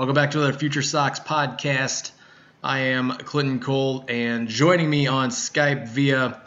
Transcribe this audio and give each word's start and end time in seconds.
Welcome 0.00 0.14
back 0.14 0.30
to 0.30 0.38
another 0.38 0.56
Future 0.56 0.80
Sox 0.80 1.20
podcast. 1.20 2.12
I 2.64 2.78
am 2.78 3.10
Clinton 3.10 3.60
Cole, 3.60 4.06
and 4.08 4.48
joining 4.48 4.88
me 4.88 5.08
on 5.08 5.28
Skype 5.28 5.88
via 5.88 6.40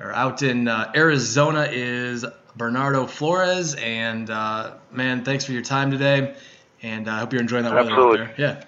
or 0.00 0.12
out 0.12 0.42
in 0.42 0.66
uh, 0.66 0.90
Arizona 0.96 1.68
is 1.70 2.26
Bernardo 2.56 3.06
Flores. 3.06 3.76
And 3.76 4.28
uh, 4.28 4.72
man, 4.90 5.24
thanks 5.24 5.44
for 5.44 5.52
your 5.52 5.62
time 5.62 5.92
today, 5.92 6.34
and 6.82 7.06
uh, 7.06 7.12
I 7.12 7.18
hope 7.20 7.32
you're 7.32 7.40
enjoying 7.40 7.62
that 7.62 7.72
weather 7.72 7.92
out 7.92 8.16
there. 8.16 8.34
Yeah. 8.36 8.64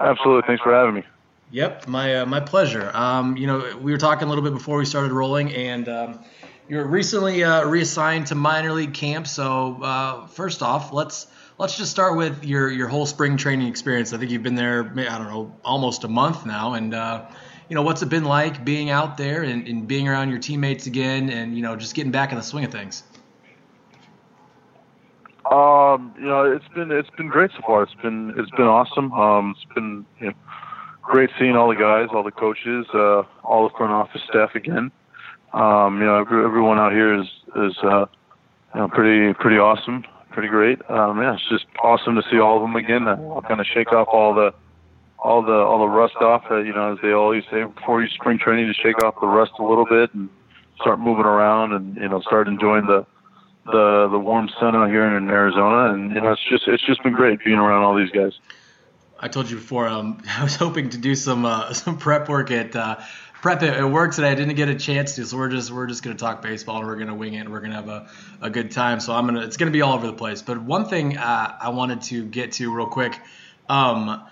Absolutely. 0.00 0.46
Thanks 0.46 0.62
for 0.62 0.72
having 0.72 0.94
me. 0.94 1.02
Yep, 1.50 1.86
my 1.86 2.20
uh, 2.20 2.24
my 2.24 2.40
pleasure. 2.40 2.90
Um, 2.94 3.36
you 3.36 3.46
know, 3.46 3.76
we 3.82 3.92
were 3.92 3.98
talking 3.98 4.24
a 4.24 4.30
little 4.30 4.44
bit 4.44 4.54
before 4.54 4.78
we 4.78 4.86
started 4.86 5.12
rolling, 5.12 5.52
and 5.52 5.90
um, 5.90 6.24
you 6.70 6.78
were 6.78 6.86
recently 6.86 7.44
uh, 7.44 7.66
reassigned 7.66 8.28
to 8.28 8.34
minor 8.34 8.72
league 8.72 8.94
camp. 8.94 9.26
So 9.26 9.82
uh, 9.82 10.26
first 10.28 10.62
off, 10.62 10.94
let's 10.94 11.26
let's 11.58 11.76
just 11.76 11.90
start 11.90 12.16
with 12.16 12.44
your 12.44 12.70
your 12.70 12.88
whole 12.88 13.06
spring 13.06 13.36
training 13.36 13.68
experience. 13.68 14.12
I 14.12 14.18
think 14.18 14.30
you've 14.30 14.42
been 14.42 14.54
there, 14.54 14.92
I 14.96 15.18
don't 15.18 15.28
know, 15.28 15.54
almost 15.64 16.04
a 16.04 16.08
month 16.08 16.46
now, 16.46 16.74
and 16.74 16.94
uh, 16.94 17.26
you 17.68 17.74
know, 17.74 17.82
what's 17.82 18.02
it 18.02 18.08
been 18.08 18.24
like 18.24 18.64
being 18.64 18.90
out 18.90 19.16
there 19.16 19.42
and, 19.42 19.66
and 19.66 19.86
being 19.86 20.08
around 20.08 20.30
your 20.30 20.38
teammates 20.38 20.86
again, 20.86 21.30
and 21.30 21.56
you 21.56 21.62
know, 21.62 21.76
just 21.76 21.94
getting 21.94 22.12
back 22.12 22.30
in 22.30 22.36
the 22.36 22.42
swing 22.42 22.64
of 22.64 22.72
things. 22.72 23.02
Um, 25.50 26.14
you 26.18 26.24
know, 26.24 26.50
it's 26.50 26.68
been 26.74 26.90
it's 26.90 27.10
been 27.10 27.28
great 27.28 27.50
so 27.52 27.62
far. 27.66 27.82
It's 27.82 27.94
been 27.94 28.34
it's 28.36 28.50
been 28.52 28.66
awesome. 28.66 29.12
Um, 29.12 29.54
it's 29.56 29.74
been 29.74 30.06
you 30.20 30.26
know, 30.28 30.32
great 31.02 31.30
seeing 31.38 31.54
all 31.54 31.68
the 31.68 31.76
guys, 31.76 32.08
all 32.12 32.22
the 32.22 32.32
coaches, 32.32 32.86
uh, 32.94 33.22
all 33.42 33.68
the 33.68 33.74
front 33.76 33.92
office 33.92 34.22
staff 34.28 34.54
again. 34.54 34.90
Um, 35.52 36.00
you 36.00 36.06
know, 36.06 36.18
everyone 36.18 36.78
out 36.78 36.92
here 36.92 37.14
is 37.20 37.26
is 37.56 37.76
uh, 37.82 38.06
you 38.74 38.80
know 38.80 38.88
pretty 38.88 39.34
pretty 39.34 39.58
awesome, 39.58 40.04
pretty 40.34 40.48
great. 40.48 40.78
Um, 40.90 41.22
yeah, 41.22 41.34
it's 41.34 41.48
just 41.48 41.64
awesome 41.82 42.16
to 42.16 42.22
see 42.30 42.38
all 42.38 42.56
of 42.56 42.62
them 42.62 42.76
again. 42.76 43.08
I'll 43.08 43.44
kind 43.46 43.60
of 43.60 43.66
shake 43.66 43.92
off 43.92 44.08
all 44.12 44.34
the 44.34 44.52
all 45.18 45.42
the 45.42 45.52
all 45.52 45.78
the 45.78 45.88
rust 45.88 46.16
off. 46.16 46.44
Uh, 46.50 46.58
you 46.58 46.74
know, 46.74 46.92
as 46.92 46.98
they 47.00 47.12
always 47.12 47.44
say 47.50 47.64
before 47.64 48.02
you 48.02 48.08
spring 48.10 48.38
training, 48.38 48.66
to 48.66 48.74
shake 48.74 49.02
off 49.02 49.14
the 49.20 49.26
rust 49.26 49.52
a 49.58 49.64
little 49.64 49.86
bit 49.86 50.12
and 50.12 50.28
start 50.80 50.98
moving 50.98 51.24
around 51.24 51.72
and 51.72 51.96
you 51.96 52.08
know 52.08 52.20
start 52.20 52.48
enjoying 52.48 52.86
the 52.86 53.06
the 53.66 54.08
the 54.10 54.18
warm 54.18 54.50
sun 54.60 54.76
out 54.76 54.90
here 54.90 55.16
in 55.16 55.30
Arizona. 55.30 55.94
And 55.94 56.14
you 56.14 56.20
know, 56.20 56.32
it's 56.32 56.48
just 56.48 56.68
it's 56.68 56.84
just 56.84 57.02
been 57.02 57.14
great 57.14 57.42
being 57.44 57.58
around 57.58 57.84
all 57.84 57.96
these 57.96 58.10
guys. 58.10 58.32
I 59.18 59.28
told 59.28 59.48
you 59.48 59.56
before. 59.56 59.88
Um, 59.88 60.22
I 60.28 60.42
was 60.42 60.56
hoping 60.56 60.90
to 60.90 60.98
do 60.98 61.14
some 61.14 61.44
uh, 61.44 61.72
some 61.72 61.96
prep 61.96 62.28
work 62.28 62.50
at 62.50 62.76
uh, 62.76 62.96
prep 63.44 63.62
at, 63.62 63.74
at 63.74 63.90
work 63.90 64.14
today. 64.14 64.30
I 64.30 64.34
didn't 64.34 64.54
get 64.54 64.70
a 64.70 64.74
chance 64.74 65.16
to, 65.16 65.26
so 65.26 65.36
we're 65.36 65.50
just 65.50 65.70
we're 65.70 65.86
just 65.86 66.02
gonna 66.02 66.16
talk 66.16 66.40
baseball 66.40 66.78
and 66.78 66.86
we're 66.86 66.96
gonna 66.96 67.14
wing 67.14 67.34
it. 67.34 67.40
and 67.40 67.50
We're 67.50 67.60
gonna 67.60 67.74
have 67.74 67.90
a, 67.90 68.08
a 68.40 68.48
good 68.48 68.70
time. 68.70 69.00
So 69.00 69.12
I'm 69.12 69.26
gonna 69.26 69.42
it's 69.42 69.58
gonna 69.58 69.70
be 69.70 69.82
all 69.82 69.92
over 69.92 70.06
the 70.06 70.14
place. 70.14 70.40
But 70.40 70.62
one 70.62 70.86
thing 70.86 71.18
uh, 71.18 71.54
I 71.60 71.68
wanted 71.68 72.00
to 72.04 72.24
get 72.24 72.52
to 72.52 72.74
real 72.74 72.86
quick. 72.86 73.20
Um, 73.68 74.22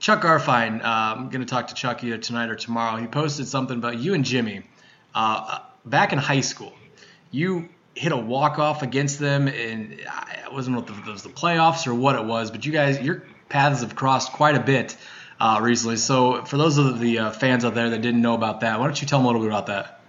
Chuck 0.00 0.20
Garfien, 0.20 0.84
uh, 0.84 1.14
I'm 1.16 1.30
going 1.30 1.40
to 1.40 1.46
talk 1.46 1.68
to 1.68 1.74
Chuck 1.74 2.04
either 2.04 2.18
tonight 2.18 2.50
or 2.50 2.54
tomorrow. 2.54 3.00
He 3.00 3.06
posted 3.06 3.48
something 3.48 3.78
about 3.78 3.98
you 3.98 4.12
and 4.12 4.26
Jimmy 4.26 4.62
uh, 5.14 5.60
back 5.86 6.12
in 6.12 6.18
high 6.18 6.42
school. 6.42 6.74
You 7.30 7.70
hit 7.94 8.12
a 8.12 8.16
walk 8.16 8.58
off 8.58 8.82
against 8.82 9.18
them, 9.18 9.48
and 9.48 9.98
I 10.06 10.48
wasn't 10.52 10.76
know 10.76 10.82
if 10.82 11.08
it 11.08 11.10
was 11.10 11.22
the 11.22 11.30
playoffs 11.30 11.86
or 11.86 11.94
what 11.94 12.14
it 12.14 12.24
was, 12.26 12.50
but 12.50 12.66
you 12.66 12.72
guys, 12.72 13.00
your 13.00 13.22
paths 13.48 13.80
have 13.80 13.96
crossed 13.96 14.32
quite 14.32 14.54
a 14.54 14.60
bit 14.60 14.98
uh, 15.40 15.60
recently. 15.62 15.96
So, 15.96 16.44
for 16.44 16.56
those 16.56 16.78
of 16.78 16.98
the 17.00 17.18
uh, 17.18 17.30
fans 17.30 17.64
out 17.64 17.74
there 17.74 17.90
that 17.90 18.00
didn't 18.00 18.22
know 18.22 18.34
about 18.34 18.60
that, 18.60 18.78
why 18.78 18.86
don't 18.86 19.00
you 19.00 19.06
tell 19.06 19.18
them 19.18 19.26
a 19.26 19.28
little 19.28 19.42
bit 19.42 19.48
about 19.48 19.66
that? 19.66 20.00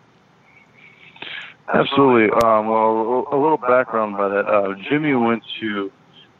Absolutely. 1.73 2.29
Um, 2.31 2.67
well, 2.67 3.27
a 3.31 3.35
little 3.35 3.57
background 3.57 4.15
about 4.15 4.29
that. 4.29 4.47
Uh, 4.49 4.75
Jimmy 4.89 5.13
went 5.15 5.43
to 5.59 5.91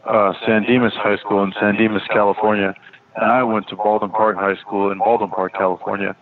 uh, 0.05 0.33
San 0.45 0.63
Dimas 0.63 0.93
High 0.95 1.17
School 1.17 1.43
in 1.43 1.53
San 1.59 1.75
Dimas, 1.75 2.03
California, 2.09 2.73
and 3.15 3.31
I 3.31 3.43
went 3.43 3.67
to 3.69 3.75
Baldwin 3.75 4.11
Park 4.11 4.37
High 4.37 4.55
School 4.55 4.91
in 4.91 4.99
Baldwin 4.99 5.29
Park, 5.29 5.53
California. 5.53 6.15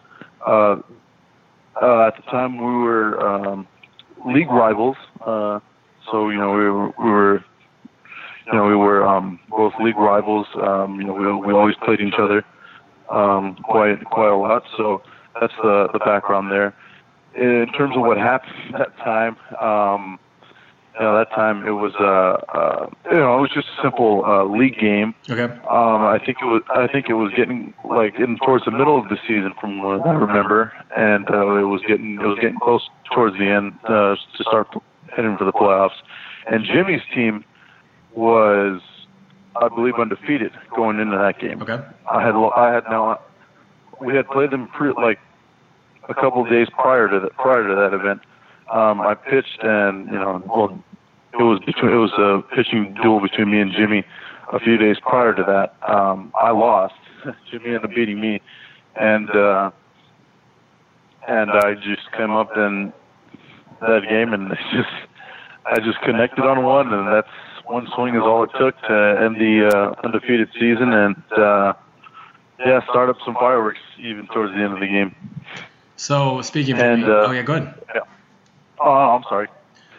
Uh, 0.45 0.77
uh, 1.79 2.07
at 2.07 2.15
the 2.15 2.23
time, 2.31 2.57
we 2.57 2.63
were 2.63 3.19
um, 3.19 3.67
league 4.25 4.49
rivals. 4.49 4.97
Uh, 5.21 5.59
so 6.11 6.29
you 6.29 6.37
know, 6.37 6.53
we 6.53 6.69
were, 6.69 6.87
we 6.87 7.11
were 7.11 7.45
you 8.47 8.53
know, 8.53 8.65
we 8.65 8.75
were 8.75 9.05
um, 9.05 9.39
both 9.49 9.73
league 9.79 9.97
rivals. 9.97 10.47
Um, 10.55 10.99
you 10.99 11.05
know, 11.05 11.13
we 11.13 11.47
we 11.47 11.53
always 11.53 11.75
played 11.83 11.99
each 11.99 12.15
other 12.17 12.43
um, 13.09 13.55
quite 13.63 14.03
quite 14.05 14.29
a 14.29 14.35
lot. 14.35 14.63
So 14.77 15.01
that's 15.39 15.53
the 15.61 15.89
the 15.93 15.99
background 15.99 16.51
there. 16.51 16.73
In 17.35 17.67
terms 17.77 17.95
of 17.95 18.01
what 18.01 18.17
happened 18.17 18.53
that 18.77 18.95
time, 18.97 19.35
um, 19.61 20.19
you 20.95 21.01
know, 21.01 21.17
that 21.17 21.29
time 21.31 21.67
it 21.67 21.71
was 21.71 21.93
uh, 21.99 22.57
uh, 22.57 22.89
you 23.11 23.17
know, 23.17 23.37
it 23.37 23.41
was 23.41 23.51
just 23.53 23.67
a 23.77 23.81
simple 23.81 24.23
uh, 24.25 24.45
league 24.45 24.79
game. 24.79 25.13
Okay. 25.29 25.43
Um, 25.43 26.05
I 26.05 26.19
think 26.23 26.37
it 26.41 26.45
was. 26.45 26.61
I 26.69 26.87
think 26.87 27.09
it 27.09 27.15
was 27.15 27.31
getting 27.35 27.73
like 27.83 28.15
in 28.19 28.37
towards 28.37 28.65
the 28.65 28.71
middle 28.71 28.97
of 28.97 29.09
the 29.09 29.17
season, 29.27 29.53
from 29.59 29.81
what 29.83 30.05
I 30.07 30.13
remember, 30.13 30.71
and 30.95 31.29
uh, 31.29 31.55
it 31.55 31.67
was 31.67 31.81
getting 31.87 32.15
it 32.15 32.25
was 32.25 32.39
getting 32.39 32.59
close 32.59 32.87
towards 33.13 33.37
the 33.37 33.45
end 33.45 33.73
uh, 33.83 34.15
to 34.37 34.43
start 34.43 34.67
heading 35.15 35.37
for 35.37 35.45
the 35.45 35.53
playoffs. 35.53 35.97
And 36.47 36.63
Jimmy's 36.63 37.01
team 37.13 37.43
was, 38.13 38.81
I 39.61 39.69
believe, 39.69 39.95
undefeated 39.99 40.51
going 40.75 40.99
into 40.99 41.17
that 41.17 41.39
game. 41.39 41.61
Okay. 41.61 41.83
I 42.11 42.25
had 42.25 42.35
I 42.35 42.73
had 42.73 42.83
now 42.89 43.19
we 44.01 44.15
had 44.15 44.27
played 44.27 44.51
them 44.51 44.67
pre, 44.67 44.91
like 44.93 45.19
a 46.09 46.13
couple 46.13 46.43
of 46.43 46.49
days 46.49 46.67
prior 46.77 47.07
to 47.09 47.19
that 47.19 47.33
prior 47.35 47.67
to 47.67 47.75
that 47.75 47.93
event. 47.93 48.21
Um, 48.71 49.01
I 49.01 49.13
pitched 49.13 49.59
and 49.61 50.07
you 50.07 50.17
know 50.17 50.43
well 50.47 50.83
it 51.33 51.43
was 51.43 51.59
between 51.65 51.91
it 51.91 51.97
was 51.97 52.13
a 52.17 52.41
pitching 52.55 52.95
duel 53.01 53.21
between 53.21 53.51
me 53.51 53.59
and 53.59 53.71
Jimmy 53.71 54.03
a 54.53 54.59
few 54.59 54.77
days 54.77 54.97
prior 55.01 55.33
to 55.33 55.43
that. 55.43 55.75
Um, 55.91 56.31
I 56.39 56.51
lost. 56.51 56.95
Jimmy 57.51 57.67
ended 57.67 57.85
up 57.85 57.89
beating 57.91 58.19
me, 58.19 58.41
and 58.95 59.29
uh, 59.29 59.71
and 61.27 61.51
I 61.51 61.75
just 61.75 62.11
came 62.15 62.31
up 62.31 62.55
in 62.55 62.93
that 63.81 64.01
game 64.09 64.33
and 64.33 64.49
just 64.71 64.89
I 65.65 65.79
just 65.79 65.99
connected 66.01 66.45
on 66.45 66.63
one, 66.63 66.93
and 66.93 67.07
that's 67.07 67.27
one 67.65 67.87
swing 67.95 68.15
is 68.15 68.21
all 68.21 68.43
it 68.43 68.51
took 68.57 68.79
to 68.81 69.19
end 69.21 69.35
the 69.35 69.67
uh, 69.67 69.95
undefeated 70.03 70.49
season 70.53 70.93
and 70.93 71.15
uh, 71.37 71.73
yeah, 72.59 72.83
start 72.89 73.09
up 73.09 73.17
some 73.25 73.35
fireworks 73.35 73.79
even 73.99 74.27
towards 74.27 74.53
the 74.53 74.59
end 74.59 74.73
of 74.73 74.79
the 74.79 74.87
game. 74.87 75.15
So 75.97 76.41
speaking 76.41 76.75
of 76.75 76.81
And, 76.81 77.01
Jimmy, 77.01 77.13
uh, 77.13 77.27
oh 77.27 77.31
yeah, 77.31 77.41
go 77.41 77.53
ahead. 77.55 78.01
Oh, 78.79 78.91
I'm 78.91 79.23
sorry. 79.23 79.47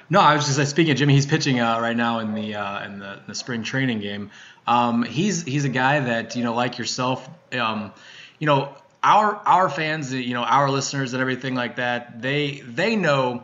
No, 0.08 0.20
I 0.20 0.36
was 0.36 0.46
just 0.46 0.58
like 0.58 0.68
speaking 0.68 0.92
of 0.92 0.98
Jimmy. 0.98 1.14
He's 1.14 1.26
pitching 1.26 1.58
uh, 1.60 1.80
right 1.80 1.96
now 1.96 2.20
in 2.20 2.34
the 2.34 2.54
uh, 2.54 2.84
in 2.84 2.98
the, 3.00 3.20
the 3.26 3.34
spring 3.34 3.62
training 3.62 4.00
game. 4.00 4.30
Um, 4.66 5.02
he's 5.02 5.42
he's 5.42 5.64
a 5.64 5.68
guy 5.68 6.00
that 6.00 6.36
you 6.36 6.44
know, 6.44 6.54
like 6.54 6.78
yourself, 6.78 7.28
um, 7.52 7.92
you 8.38 8.46
know, 8.46 8.74
our 9.02 9.34
our 9.34 9.68
fans, 9.68 10.12
you 10.12 10.34
know, 10.34 10.42
our 10.42 10.70
listeners 10.70 11.12
and 11.12 11.20
everything 11.20 11.54
like 11.54 11.76
that. 11.76 12.22
They 12.22 12.60
they 12.60 12.94
know 12.94 13.42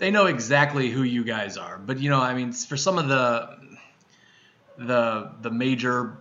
they 0.00 0.10
know 0.10 0.26
exactly 0.26 0.90
who 0.90 1.02
you 1.04 1.22
guys 1.22 1.56
are. 1.56 1.78
But 1.78 2.00
you 2.00 2.10
know, 2.10 2.20
I 2.20 2.34
mean, 2.34 2.52
for 2.52 2.76
some 2.76 2.98
of 2.98 3.08
the 3.08 3.56
the 4.78 5.30
the 5.42 5.50
major 5.50 6.16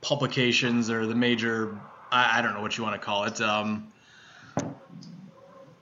publications 0.00 0.90
or 0.90 1.06
the 1.06 1.14
major 1.14 1.76
I, 2.12 2.38
I 2.38 2.42
don't 2.42 2.54
know 2.54 2.60
what 2.60 2.78
you 2.78 2.84
want 2.84 3.00
to 3.00 3.04
call 3.04 3.24
it. 3.24 3.40
Um, 3.40 3.88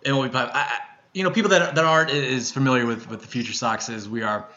MLB. 0.04 0.34
I, 0.34 0.78
you 1.12 1.22
know, 1.22 1.30
people 1.30 1.50
that, 1.50 1.74
that 1.74 1.84
aren't 1.84 2.10
as 2.10 2.50
familiar 2.50 2.86
with, 2.86 3.08
with 3.08 3.20
the 3.20 3.26
Future 3.26 3.52
Sox 3.52 3.88
as 3.90 4.08
we 4.08 4.22
are, 4.22 4.48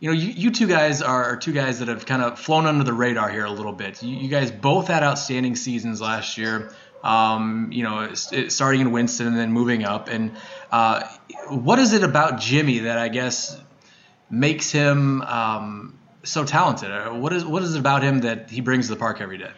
you 0.00 0.10
know, 0.10 0.16
you, 0.16 0.32
you 0.32 0.50
two 0.50 0.66
guys 0.66 1.02
are, 1.02 1.24
are 1.24 1.36
two 1.36 1.52
guys 1.52 1.78
that 1.78 1.88
have 1.88 2.04
kind 2.04 2.22
of 2.22 2.38
flown 2.38 2.66
under 2.66 2.84
the 2.84 2.92
radar 2.92 3.30
here 3.30 3.44
a 3.44 3.50
little 3.50 3.72
bit. 3.72 4.02
You, 4.02 4.16
you 4.16 4.28
guys 4.28 4.50
both 4.50 4.88
had 4.88 5.02
outstanding 5.02 5.56
seasons 5.56 6.00
last 6.00 6.36
year. 6.36 6.72
Um, 7.02 7.70
you 7.72 7.82
know, 7.82 8.12
starting 8.14 8.82
in 8.82 8.92
Winston 8.92 9.26
and 9.26 9.36
then 9.36 9.52
moving 9.52 9.84
up. 9.84 10.08
And 10.08 10.32
uh, 10.70 11.08
what 11.48 11.78
is 11.78 11.94
it 11.94 12.02
about 12.02 12.40
Jimmy 12.40 12.80
that 12.80 12.98
I 12.98 13.08
guess 13.08 13.58
makes 14.28 14.70
him 14.70 15.22
um, 15.22 15.98
so 16.22 16.44
talented? 16.44 16.90
What 17.20 17.32
is 17.32 17.44
what 17.44 17.62
is 17.62 17.74
it 17.74 17.78
about 17.78 18.02
him 18.02 18.20
that 18.20 18.50
he 18.50 18.60
brings 18.60 18.88
to 18.88 18.94
the 18.94 19.00
park 19.00 19.20
every 19.20 19.38
day? 19.38 19.52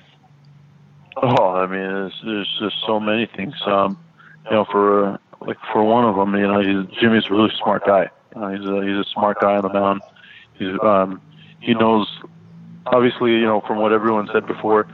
Oh, 1.16 1.50
I 1.56 1.66
mean, 1.66 2.10
there's, 2.24 2.58
just 2.58 2.76
so 2.86 2.98
many 2.98 3.26
things. 3.26 3.54
Um, 3.66 3.98
you 4.44 4.52
know, 4.52 4.64
for 4.64 5.06
uh, 5.06 5.18
like 5.40 5.58
for 5.72 5.84
one 5.84 6.04
of 6.04 6.16
them, 6.16 6.34
you 6.34 6.46
know, 6.46 6.60
he's, 6.60 7.00
Jimmy's 7.00 7.24
a 7.28 7.34
really 7.34 7.52
smart 7.62 7.84
guy. 7.84 8.08
Know, 8.34 8.48
he's 8.48 8.66
a 8.66 8.82
he's 8.82 8.96
a 8.96 9.10
smart 9.12 9.40
guy 9.40 9.56
on 9.56 9.62
the 9.62 9.72
mound. 9.72 10.00
He's 10.54 10.78
um, 10.82 11.20
he 11.60 11.74
knows, 11.74 12.08
obviously, 12.86 13.32
you 13.32 13.44
know, 13.44 13.60
from 13.60 13.78
what 13.78 13.92
everyone 13.92 14.28
said 14.32 14.46
before, 14.46 14.88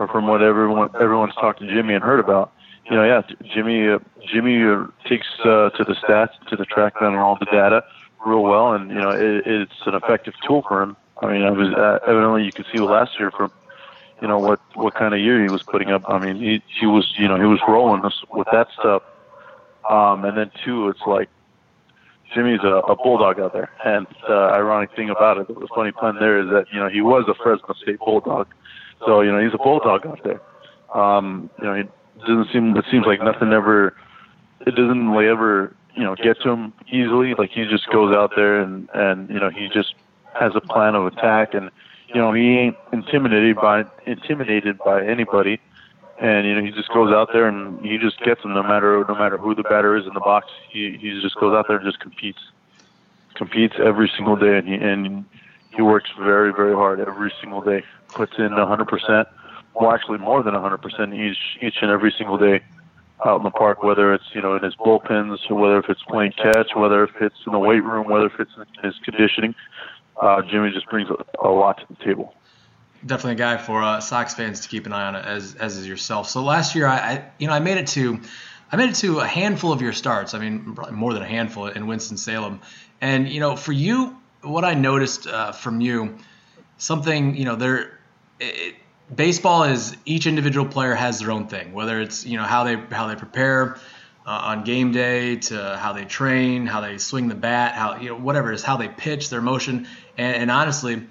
or 0.00 0.08
from 0.08 0.26
what 0.26 0.42
everyone 0.42 0.90
everyone's 1.00 1.34
talked 1.34 1.60
to 1.60 1.66
Jimmy 1.66 1.94
and 1.94 2.02
heard 2.02 2.18
about. 2.18 2.52
You 2.90 2.96
know, 2.96 3.04
yeah, 3.04 3.22
Jimmy 3.54 3.88
uh, 3.88 4.00
Jimmy 4.26 4.64
uh, 4.64 4.86
takes 5.06 5.28
uh, 5.44 5.70
to 5.70 5.84
the 5.84 5.94
stats, 5.94 6.32
to 6.48 6.56
the 6.56 6.66
TrackMan 6.66 7.08
and 7.08 7.18
all 7.18 7.36
the 7.38 7.46
data 7.46 7.84
real 8.24 8.42
well, 8.42 8.72
and 8.72 8.90
you 8.90 8.96
know, 8.96 9.10
it, 9.10 9.46
it's 9.46 9.86
an 9.86 9.94
effective 9.94 10.34
tool 10.46 10.62
for 10.66 10.82
him. 10.82 10.96
I 11.22 11.32
mean, 11.32 11.42
I 11.42 11.50
was 11.50 11.72
uh, 11.74 11.98
evidently 12.06 12.44
you 12.44 12.52
could 12.52 12.66
see 12.72 12.80
last 12.80 13.18
year 13.18 13.30
from 13.30 13.52
you 14.20 14.28
know 14.28 14.38
what 14.38 14.60
what 14.74 14.94
kind 14.94 15.14
of 15.14 15.20
year 15.20 15.42
he 15.42 15.50
was 15.50 15.62
putting 15.62 15.90
up. 15.90 16.02
I 16.08 16.18
mean, 16.18 16.36
he 16.36 16.62
he 16.80 16.86
was 16.86 17.12
you 17.18 17.28
know 17.28 17.36
he 17.36 17.46
was 17.46 17.60
rolling 17.68 18.02
with 18.32 18.48
that 18.52 18.68
stuff. 18.78 19.02
Um, 19.88 20.24
and 20.24 20.36
then 20.36 20.50
two, 20.64 20.88
it's 20.88 21.00
like 21.06 21.28
Jimmy's 22.34 22.60
a, 22.62 22.76
a 22.88 22.96
bulldog 22.96 23.40
out 23.40 23.52
there, 23.52 23.70
and 23.84 24.06
the 24.26 24.34
uh, 24.34 24.50
ironic 24.52 24.94
thing 24.94 25.10
about 25.10 25.38
it, 25.38 25.48
the 25.48 25.68
funny 25.74 25.90
pun 25.90 26.16
there 26.16 26.38
is 26.38 26.48
that 26.50 26.66
you 26.72 26.78
know 26.78 26.88
he 26.88 27.00
was 27.00 27.24
a 27.28 27.34
Fresno 27.34 27.74
State 27.74 27.98
bulldog, 27.98 28.46
so 29.04 29.20
you 29.20 29.32
know 29.32 29.42
he's 29.42 29.54
a 29.54 29.58
bulldog 29.58 30.06
out 30.06 30.20
there. 30.24 30.40
Um, 30.94 31.50
you 31.58 31.64
know, 31.64 31.74
he 31.74 31.82
doesn't 32.20 32.52
seem 32.52 32.76
it 32.76 32.84
seems 32.90 33.06
like 33.06 33.22
nothing 33.22 33.52
ever, 33.52 33.96
it 34.66 34.74
doesn't 34.74 35.12
like 35.12 35.26
ever 35.26 35.74
you 35.94 36.02
know 36.02 36.14
get 36.16 36.40
to 36.42 36.50
him 36.50 36.72
easily. 36.90 37.34
Like 37.34 37.50
he 37.50 37.66
just 37.66 37.88
goes 37.90 38.14
out 38.14 38.32
there 38.36 38.60
and 38.60 38.88
and 38.94 39.28
you 39.28 39.40
know 39.40 39.50
he 39.50 39.68
just 39.68 39.94
has 40.38 40.52
a 40.54 40.60
plan 40.60 40.94
of 40.94 41.06
attack, 41.06 41.54
and 41.54 41.70
you 42.08 42.16
know 42.16 42.32
he 42.32 42.58
ain't 42.58 42.76
intimidated 42.92 43.56
by 43.56 43.84
intimidated 44.06 44.78
by 44.78 45.04
anybody 45.04 45.60
and 46.20 46.46
you 46.46 46.54
know 46.54 46.62
he 46.62 46.70
just 46.70 46.90
goes 46.90 47.12
out 47.12 47.30
there 47.32 47.48
and 47.48 47.84
he 47.84 47.96
just 47.98 48.20
gets 48.20 48.42
them 48.42 48.52
no 48.52 48.62
matter 48.62 49.04
no 49.08 49.14
matter 49.14 49.38
who 49.38 49.54
the 49.54 49.62
batter 49.62 49.96
is 49.96 50.06
in 50.06 50.12
the 50.14 50.20
box. 50.20 50.48
He 50.68 50.96
he 50.98 51.18
just 51.20 51.34
goes 51.36 51.54
out 51.54 51.66
there 51.66 51.78
and 51.78 51.84
just 51.84 51.98
competes, 51.98 52.40
competes 53.34 53.74
every 53.82 54.10
single 54.14 54.36
day, 54.36 54.58
and 54.58 54.68
he 54.68 54.74
and 54.74 55.24
he 55.74 55.82
works 55.82 56.10
very 56.18 56.52
very 56.52 56.74
hard 56.74 57.00
every 57.00 57.32
single 57.40 57.62
day. 57.62 57.82
Puts 58.14 58.32
in 58.38 58.54
100 58.54 58.88
percent, 58.88 59.28
well 59.74 59.92
actually 59.92 60.18
more 60.18 60.42
than 60.42 60.54
100 60.54 60.78
percent 60.78 61.14
each 61.14 61.38
each 61.62 61.76
and 61.82 61.90
every 61.90 62.12
single 62.16 62.38
day 62.38 62.60
out 63.24 63.36
in 63.38 63.44
the 63.44 63.50
park. 63.50 63.82
Whether 63.82 64.12
it's 64.14 64.24
you 64.34 64.42
know 64.42 64.56
in 64.56 64.62
his 64.62 64.74
bullpens, 64.76 65.38
whether 65.50 65.78
if 65.78 65.88
it's 65.88 66.02
playing 66.02 66.32
catch, 66.32 66.74
whether 66.74 67.04
if 67.04 67.10
it's 67.20 67.36
in 67.46 67.52
the 67.52 67.58
weight 67.58 67.84
room, 67.84 68.08
whether 68.08 68.26
if 68.26 68.38
it's 68.38 68.52
in 68.56 68.84
his 68.84 68.94
conditioning. 69.04 69.54
Uh, 70.20 70.42
Jimmy 70.42 70.70
just 70.70 70.86
brings 70.90 71.08
a, 71.08 71.46
a 71.46 71.48
lot 71.48 71.78
to 71.78 71.84
the 71.88 72.04
table 72.04 72.34
definitely 73.04 73.32
a 73.32 73.36
guy 73.36 73.56
for 73.56 73.82
uh, 73.82 74.00
Sox 74.00 74.34
fans 74.34 74.60
to 74.60 74.68
keep 74.68 74.86
an 74.86 74.92
eye 74.92 75.06
on 75.06 75.16
as 75.16 75.54
as 75.54 75.76
is 75.76 75.86
yourself. 75.86 76.28
So 76.28 76.42
last 76.42 76.74
year, 76.74 76.86
I, 76.86 76.96
I, 76.96 77.24
you 77.38 77.46
know 77.46 77.54
I 77.54 77.60
made 77.60 77.78
it 77.78 77.86
to 77.88 78.20
I 78.72 78.76
made 78.76 78.90
it 78.90 78.96
to 78.96 79.18
a 79.18 79.26
handful 79.26 79.72
of 79.72 79.82
your 79.82 79.92
starts. 79.92 80.34
I 80.34 80.38
mean, 80.38 80.76
more 80.92 81.12
than 81.12 81.22
a 81.22 81.28
handful 81.28 81.66
in 81.66 81.86
Winston 81.86 82.16
Salem. 82.16 82.60
And 83.00 83.28
you 83.28 83.40
know, 83.40 83.56
for 83.56 83.72
you, 83.72 84.16
what 84.42 84.64
I 84.64 84.74
noticed 84.74 85.26
uh, 85.26 85.52
from 85.52 85.80
you, 85.80 86.18
something 86.78 87.36
you 87.36 87.44
know, 87.44 87.56
there. 87.56 87.98
It, 88.40 88.74
baseball 89.14 89.64
is 89.64 89.96
each 90.04 90.26
individual 90.26 90.66
player 90.66 90.94
has 90.94 91.20
their 91.20 91.30
own 91.30 91.46
thing. 91.46 91.72
Whether 91.72 92.00
it's 92.00 92.24
you 92.26 92.36
know 92.36 92.44
how 92.44 92.64
they 92.64 92.76
how 92.76 93.06
they 93.08 93.16
prepare. 93.16 93.78
Uh, 94.26 94.32
on 94.32 94.64
game 94.64 94.92
day 94.92 95.36
to 95.36 95.78
how 95.78 95.94
they 95.94 96.04
train, 96.04 96.66
how 96.66 96.82
they 96.82 96.98
swing 96.98 97.26
the 97.28 97.34
bat, 97.34 97.74
how 97.74 97.96
you 97.96 98.10
know 98.10 98.16
whatever 98.16 98.52
is, 98.52 98.62
how 98.62 98.76
they 98.76 98.86
pitch, 98.86 99.30
their 99.30 99.40
motion, 99.40 99.88
and, 100.18 100.36
and 100.36 100.50
honestly, 100.50 101.06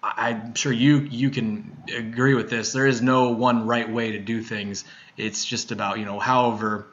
I'm 0.00 0.54
sure 0.54 0.72
you 0.72 0.98
you 0.98 1.30
can 1.30 1.76
agree 1.94 2.34
with 2.34 2.48
this. 2.48 2.72
There 2.72 2.86
is 2.86 3.02
no 3.02 3.30
one 3.30 3.66
right 3.66 3.90
way 3.90 4.12
to 4.12 4.18
do 4.18 4.42
things. 4.42 4.84
It's 5.16 5.44
just 5.44 5.72
about 5.72 5.98
you 5.98 6.04
know 6.04 6.20
however 6.20 6.86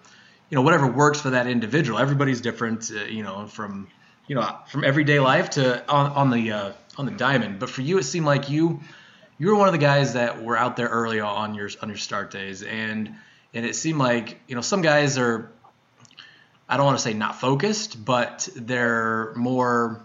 you 0.49 0.55
know 0.55 0.61
whatever 0.61 0.87
works 0.87 1.21
for 1.21 1.31
that 1.31 1.47
individual. 1.47 1.99
Everybody's 1.99 2.41
different. 2.41 2.91
Uh, 2.91 3.03
you 3.05 3.23
know 3.23 3.47
from 3.47 3.87
you 4.27 4.35
know 4.35 4.57
from 4.67 4.83
everyday 4.83 5.19
life 5.19 5.51
to 5.51 5.87
on, 5.89 6.11
on 6.11 6.29
the 6.31 6.51
uh, 6.51 6.71
on 6.97 7.05
the 7.05 7.11
diamond. 7.11 7.59
But 7.59 7.69
for 7.69 7.81
you, 7.81 7.99
it 7.99 8.03
seemed 8.03 8.25
like 8.25 8.49
you 8.49 8.81
you 9.37 9.47
were 9.47 9.55
one 9.55 9.67
of 9.67 9.73
the 9.73 9.79
guys 9.79 10.13
that 10.13 10.43
were 10.43 10.57
out 10.57 10.75
there 10.75 10.87
early 10.87 11.19
on 11.19 11.55
your 11.55 11.69
on 11.81 11.89
your 11.89 11.97
start 11.97 12.31
days, 12.31 12.63
and 12.63 13.13
and 13.53 13.65
it 13.65 13.75
seemed 13.75 13.99
like 13.99 14.39
you 14.47 14.55
know 14.55 14.61
some 14.61 14.81
guys 14.81 15.17
are 15.17 15.51
I 16.67 16.77
don't 16.77 16.85
want 16.85 16.97
to 16.97 17.03
say 17.03 17.13
not 17.13 17.39
focused, 17.39 18.03
but 18.03 18.47
they're 18.55 19.33
more 19.35 20.03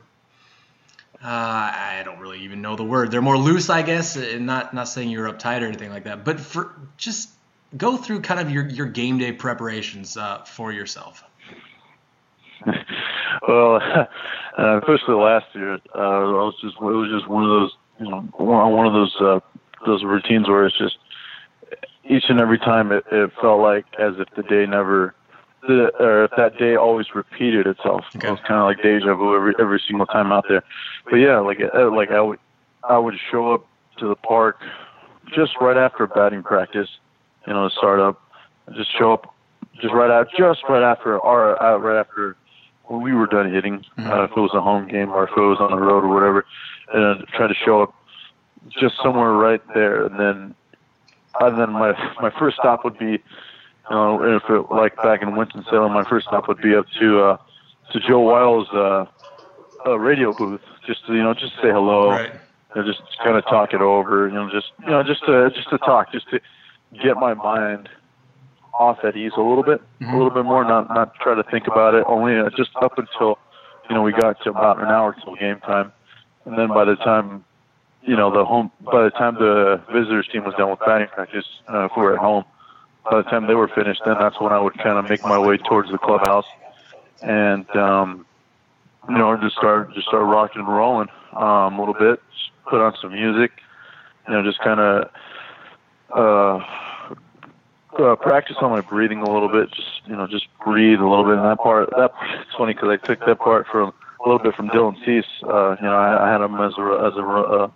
uh, 1.23 1.27
I 1.27 2.03
don't 2.05 2.21
really 2.21 2.41
even 2.41 2.63
know 2.63 2.77
the 2.77 2.85
word. 2.85 3.11
They're 3.11 3.23
more 3.23 3.37
loose, 3.37 3.71
I 3.71 3.83
guess. 3.83 4.17
And 4.17 4.47
not 4.47 4.73
not 4.73 4.89
saying 4.89 5.11
you're 5.11 5.31
uptight 5.33 5.63
or 5.63 5.67
anything 5.67 5.91
like 5.91 6.05
that, 6.05 6.25
but 6.25 6.39
for 6.39 6.75
just 6.97 7.31
go 7.77 7.97
through 7.97 8.21
kind 8.21 8.41
of 8.41 8.51
your 8.51 8.69
your 8.69 8.87
game 8.87 9.19
day 9.19 9.33
preparations 9.33 10.17
uh, 10.17 10.45
for 10.45 10.71
yourself. 10.71 11.25
well, 13.49 13.77
uh, 14.59 14.79
especially 14.79 15.15
last 15.15 15.47
year, 15.55 15.75
uh, 15.95 15.99
I 15.99 16.45
was 16.45 16.55
just 16.61 16.77
it 16.77 16.83
was 16.83 17.11
just 17.11 17.29
one 17.29 17.43
of 17.43 17.51
those 17.51 17.77
you 17.99 18.09
know 18.09 18.21
one 18.37 18.87
of 18.87 18.93
those 18.93 19.17
uh, 19.21 19.41
those 19.87 20.05
routines 20.05 20.49
where 20.49 20.67
it's 20.67 20.79
just 20.79 20.97
each 22.09 22.25
and 22.29 22.41
every 22.41 22.59
time 22.59 22.93
it, 22.93 23.05
it 23.13 23.31
felt 23.41 23.61
like 23.61 23.85
as 23.99 24.15
if 24.19 24.29
the 24.37 24.43
day 24.43 24.67
never 24.67 25.15
the 25.63 25.91
or 26.01 26.25
if 26.25 26.31
that 26.37 26.59
day 26.59 26.77
always 26.77 27.15
repeated 27.15 27.67
itself. 27.67 28.05
Okay. 28.17 28.29
It 28.29 28.31
was 28.31 28.41
kind 28.47 28.61
of 28.61 28.65
like 28.65 28.83
deja 28.83 29.15
vu 29.15 29.35
every 29.35 29.55
every 29.59 29.83
single 29.87 30.07
time 30.07 30.33
out 30.33 30.45
there. 30.49 30.63
But 31.05 31.17
yeah, 31.17 31.39
like 31.41 31.59
uh, 31.61 31.91
like 31.91 32.11
I 32.11 32.21
would 32.21 32.39
I 32.89 32.99
would 32.99 33.15
show 33.31 33.53
up 33.53 33.67
to 33.99 34.09
the 34.09 34.17
park 34.17 34.59
just 35.35 35.53
right 35.61 35.77
after 35.77 36.07
batting 36.07 36.43
practice, 36.43 36.89
you 37.47 37.53
know, 37.53 37.69
to 37.69 37.75
start 37.75 38.01
up. 38.01 38.21
Just 38.75 38.97
show 38.97 39.13
up 39.13 39.35
just 39.81 39.95
right 39.95 40.11
out 40.11 40.29
just 40.37 40.61
right 40.69 40.83
after 40.83 41.21
our 41.21 41.61
uh, 41.63 41.79
right 41.79 41.99
after 41.99 42.37
when 42.85 43.03
we 43.03 43.13
were 43.13 43.27
done 43.27 43.53
hitting, 43.53 43.85
mm-hmm. 43.99 44.11
uh, 44.11 44.25
if 44.25 44.31
it 44.31 44.41
was 44.41 44.51
a 44.55 44.61
home 44.61 44.89
game 44.89 45.11
or 45.11 45.25
if 45.25 45.31
it 45.37 45.41
was 45.41 45.59
on 45.61 45.71
the 45.71 45.77
road 45.77 46.05
or 46.05 46.09
whatever, 46.09 46.47
and 46.93 47.27
try 47.29 47.47
to 47.47 47.55
show 47.55 47.83
up 47.83 47.95
just 48.69 48.95
somewhere 49.03 49.33
right 49.33 49.63
there, 49.75 50.07
and 50.07 50.19
then 50.19 50.55
and 51.41 51.59
then 51.59 51.71
my 51.73 51.93
my 52.21 52.31
first 52.39 52.57
stop 52.57 52.85
would 52.85 52.99
be 52.99 53.23
you 53.91 53.97
know, 53.97 54.37
if 54.37 54.43
it 54.51 54.71
like 54.71 54.97
back 54.97 55.23
in 55.23 55.37
Winston 55.37 55.65
Salem, 55.71 55.93
my 55.93 56.05
first 56.05 56.27
stop 56.27 56.49
would 56.49 56.61
be 56.61 56.75
up 56.75 56.87
to 57.01 57.21
uh, 57.21 57.37
to 57.93 58.01
Joe 58.01 58.21
Wiles' 58.21 58.69
uh, 58.73 59.07
uh, 59.87 59.99
radio 59.99 60.33
booth, 60.35 60.61
just 60.87 61.07
to, 61.07 61.15
you 61.15 61.23
know, 61.23 61.33
just 61.33 61.55
say 61.63 61.71
hello, 61.71 62.11
right. 62.11 62.33
you 62.75 62.83
know, 62.83 62.87
just 62.87 63.01
kind 63.25 63.37
of 63.37 63.45
talk 63.45 63.73
it 63.73 63.81
over, 63.81 64.29
you 64.29 64.35
know, 64.35 64.51
just 64.51 64.73
you 64.81 64.91
know, 64.91 65.03
just 65.03 65.25
to 65.25 65.51
just 65.55 65.71
to 65.71 65.79
talk, 65.79 66.13
just 66.13 66.29
to 66.31 66.41
get 67.03 67.17
my 67.17 67.33
mind 67.35 67.89
off 68.75 68.99
at 69.05 69.17
ease 69.17 69.33
a 69.37 69.41
little 69.41 69.63
bit, 69.63 69.81
mm-hmm. 70.01 70.13
a 70.13 70.17
little 70.17 70.31
bit 70.31 70.45
more, 70.45 70.65
not 70.65 70.89
not 70.91 71.15
try 71.15 71.35
to 71.35 71.43
think 71.45 71.67
about 71.67 71.95
it. 71.95 72.05
Only 72.07 72.39
uh, 72.39 72.51
just 72.57 72.71
up 72.83 72.99
until 72.99 73.39
you 73.89 73.95
know 73.95 74.03
we 74.03 74.13
got 74.13 74.43
to 74.43 74.51
about 74.51 74.81
an 74.81 74.89
hour 74.89 75.17
till 75.25 75.35
game 75.37 75.61
time, 75.61 75.93
and 76.49 76.59
then 76.59 76.69
by 76.69 76.85
the 76.85 76.97
time 76.97 77.45
you 78.03 78.17
know 78.17 78.33
the 78.33 78.45
home, 78.45 78.71
by 78.81 79.05
the 79.05 79.11
time 79.11 79.35
the 79.35 79.81
visitors 79.93 80.27
team 80.33 80.45
was 80.45 80.55
done 80.55 80.71
with 80.71 80.81
batting 80.81 81.09
practice, 81.09 81.45
uh, 81.73 81.85
if 81.85 81.93
we 81.97 82.03
were 82.03 82.15
at 82.15 82.19
home 82.19 82.45
by 83.11 83.19
the 83.19 83.23
time 83.25 83.47
they 83.47 83.55
were 83.55 83.69
finished, 83.69 84.03
then 84.05 84.17
that's 84.19 84.41
when 84.41 84.53
I 84.53 84.61
would 84.61 84.77
kind 84.79 84.99
of 84.99 85.09
make 85.09 85.23
my 85.23 85.39
way 85.39 85.57
towards 85.57 85.91
the 85.91 85.99
clubhouse, 85.99 86.47
and 87.23 87.69
um, 87.77 88.27
you 89.09 89.17
know, 89.17 89.37
just 89.37 89.57
start 89.57 89.93
just 89.95 90.09
start 90.09 90.25
rocking 90.25 90.61
and 90.61 90.69
rolling 90.69 91.09
um, 91.35 91.79
a 91.79 91.79
little 91.79 91.95
bit. 91.95 92.21
Put 92.69 92.81
on 92.81 92.95
some 93.01 93.13
music, 93.13 93.53
you 94.27 94.35
know, 94.35 94.43
just 94.43 94.59
kind 94.61 94.81
of 94.81 95.11
uh, 96.15 98.03
uh, 98.03 98.17
practice 98.17 98.57
on 98.61 98.71
my 98.71 98.81
breathing 98.81 99.21
a 99.21 99.31
little 99.31 99.49
bit. 99.49 99.71
Just 99.71 100.03
you 100.07 100.17
know, 100.17 100.27
just 100.27 100.47
breathe 100.65 101.01
a 101.01 101.09
little 101.09 101.25
bit. 101.25 101.35
And 101.35 101.45
that 101.45 101.59
part, 101.59 101.91
that 101.91 102.13
it's 102.41 102.57
funny 102.57 102.75
because 102.75 102.89
I 102.91 102.97
took 103.07 103.21
that 103.27 103.39
part 103.39 103.67
from 103.71 103.93
a 104.25 104.29
little 104.29 104.43
bit 104.43 104.55
from 104.55 104.69
Dylan 104.69 104.97
Cease. 105.05 105.31
Uh, 105.45 105.77
you 105.81 105.87
know, 105.87 105.97
I, 105.97 106.29
I 106.29 106.33
had 106.33 106.41
him 106.41 106.55
as 106.57 106.73
a 106.79 106.85
as 107.07 107.15
a 107.17 107.25
uh, 107.25 107.71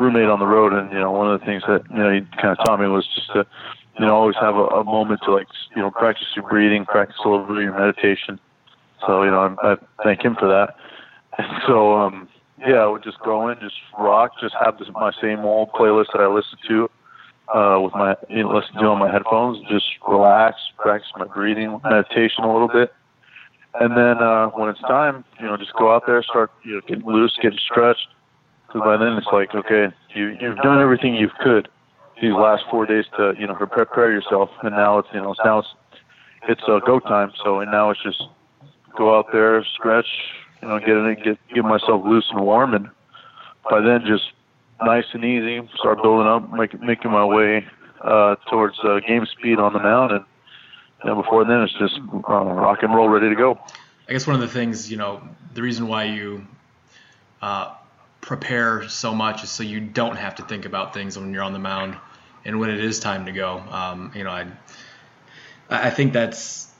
roommate 0.00 0.28
on 0.28 0.38
the 0.38 0.46
road, 0.46 0.72
and 0.72 0.90
you 0.92 0.98
know, 0.98 1.12
one 1.12 1.30
of 1.30 1.40
the 1.40 1.46
things 1.46 1.62
that 1.68 1.82
you 1.90 1.96
know 1.96 2.12
he 2.12 2.20
kind 2.40 2.56
of 2.56 2.64
taught 2.64 2.80
me 2.80 2.86
was 2.88 3.06
just 3.14 3.32
to 3.32 3.46
you 3.98 4.06
know, 4.06 4.14
always 4.14 4.36
have 4.40 4.56
a, 4.56 4.64
a 4.66 4.84
moment 4.84 5.20
to 5.24 5.32
like, 5.32 5.46
you 5.74 5.82
know, 5.82 5.90
practice 5.90 6.26
your 6.34 6.48
breathing, 6.48 6.84
practice 6.84 7.16
a 7.24 7.28
little 7.28 7.46
bit 7.46 7.58
of 7.58 7.62
your 7.62 7.78
meditation. 7.78 8.40
So, 9.06 9.22
you 9.22 9.30
know, 9.30 9.56
I, 9.62 9.72
I 9.72 9.76
thank 10.02 10.24
him 10.24 10.36
for 10.38 10.48
that. 10.48 10.76
And 11.38 11.62
so, 11.66 11.94
um, 11.94 12.28
yeah, 12.58 12.76
I 12.76 12.86
would 12.86 13.02
just 13.02 13.20
go 13.20 13.48
in, 13.48 13.58
just 13.60 13.74
rock, 13.98 14.32
just 14.40 14.54
have 14.64 14.78
this, 14.78 14.88
my 14.92 15.12
same 15.20 15.40
old 15.40 15.70
playlist 15.72 16.06
that 16.12 16.22
I 16.22 16.28
listen 16.28 16.58
to, 16.68 16.90
uh, 17.54 17.80
with 17.80 17.92
my, 17.92 18.16
you 18.28 18.42
know, 18.42 18.54
listen 18.54 18.74
to 18.74 18.86
on 18.86 18.98
my 18.98 19.10
headphones, 19.10 19.58
just 19.68 19.86
relax, 20.08 20.56
practice 20.78 21.10
my 21.16 21.26
breathing, 21.26 21.80
meditation 21.84 22.44
a 22.44 22.52
little 22.52 22.68
bit. 22.68 22.92
And 23.80 23.96
then, 23.96 24.22
uh, 24.22 24.48
when 24.48 24.68
it's 24.68 24.80
time, 24.82 25.24
you 25.40 25.46
know, 25.46 25.56
just 25.56 25.72
go 25.74 25.94
out 25.94 26.04
there, 26.06 26.22
start, 26.22 26.50
you 26.64 26.74
know, 26.74 26.80
getting 26.86 27.04
loose, 27.04 27.36
getting 27.42 27.58
stretched. 27.58 28.06
Cause 28.68 28.82
by 28.84 28.96
then 28.96 29.12
it's 29.14 29.26
like, 29.32 29.54
okay, 29.54 29.94
you, 30.14 30.36
you've 30.40 30.58
done 30.58 30.80
everything 30.80 31.14
you 31.14 31.28
could 31.40 31.68
these 32.20 32.32
last 32.32 32.64
four 32.70 32.86
days 32.86 33.04
to 33.16 33.34
you 33.38 33.46
know 33.46 33.54
prepare 33.54 34.12
yourself, 34.12 34.50
and 34.62 34.74
now 34.74 34.98
it's 34.98 35.08
you 35.12 35.20
know 35.20 35.34
now 35.44 35.58
it's 35.60 35.68
it's 36.48 36.62
uh, 36.68 36.80
go 36.80 37.00
time. 37.00 37.32
So 37.42 37.60
and 37.60 37.70
now 37.70 37.90
it's 37.90 38.02
just 38.02 38.22
go 38.96 39.16
out 39.18 39.26
there, 39.32 39.64
stretch, 39.76 40.06
you 40.62 40.68
know, 40.68 40.78
get 40.78 40.90
in, 40.90 41.16
get 41.24 41.38
get 41.54 41.64
myself 41.64 42.02
loose 42.04 42.26
and 42.30 42.40
warm, 42.44 42.74
and 42.74 42.88
by 43.70 43.80
then 43.80 44.02
just 44.06 44.32
nice 44.82 45.04
and 45.12 45.24
easy, 45.24 45.60
start 45.78 46.02
building 46.02 46.26
up, 46.26 46.52
make, 46.52 46.80
making 46.80 47.10
my 47.10 47.24
way 47.24 47.64
uh, 48.02 48.36
towards 48.50 48.76
uh, 48.84 49.00
game 49.06 49.26
speed 49.26 49.58
on 49.58 49.72
the 49.72 49.78
mound, 49.78 50.12
and 50.12 50.24
you 51.04 51.14
before 51.14 51.44
then 51.44 51.62
it's 51.62 51.72
just 51.74 51.98
uh, 51.98 52.44
rock 52.44 52.82
and 52.82 52.94
roll, 52.94 53.08
ready 53.08 53.28
to 53.28 53.34
go. 53.34 53.58
I 54.08 54.12
guess 54.12 54.26
one 54.26 54.34
of 54.34 54.42
the 54.42 54.48
things, 54.48 54.90
you 54.90 54.96
know, 54.96 55.22
the 55.54 55.62
reason 55.62 55.88
why 55.88 56.04
you 56.04 56.46
uh, 57.40 57.74
prepare 58.20 58.88
so 58.88 59.14
much 59.14 59.44
is 59.44 59.50
so 59.50 59.62
you 59.62 59.80
don't 59.80 60.16
have 60.16 60.36
to 60.36 60.42
think 60.42 60.64
about 60.64 60.94
things 60.94 61.18
when 61.18 61.32
you're 61.32 61.42
on 61.42 61.52
the 61.52 61.58
mound 61.58 61.96
and 62.44 62.60
when 62.60 62.70
it 62.70 62.80
is 62.80 63.00
time 63.00 63.26
to 63.26 63.32
go. 63.32 63.58
Um, 63.58 64.12
you 64.14 64.24
know, 64.24 64.30
I 64.30 64.46
I 65.70 65.90
think 65.90 66.12
that's 66.12 66.70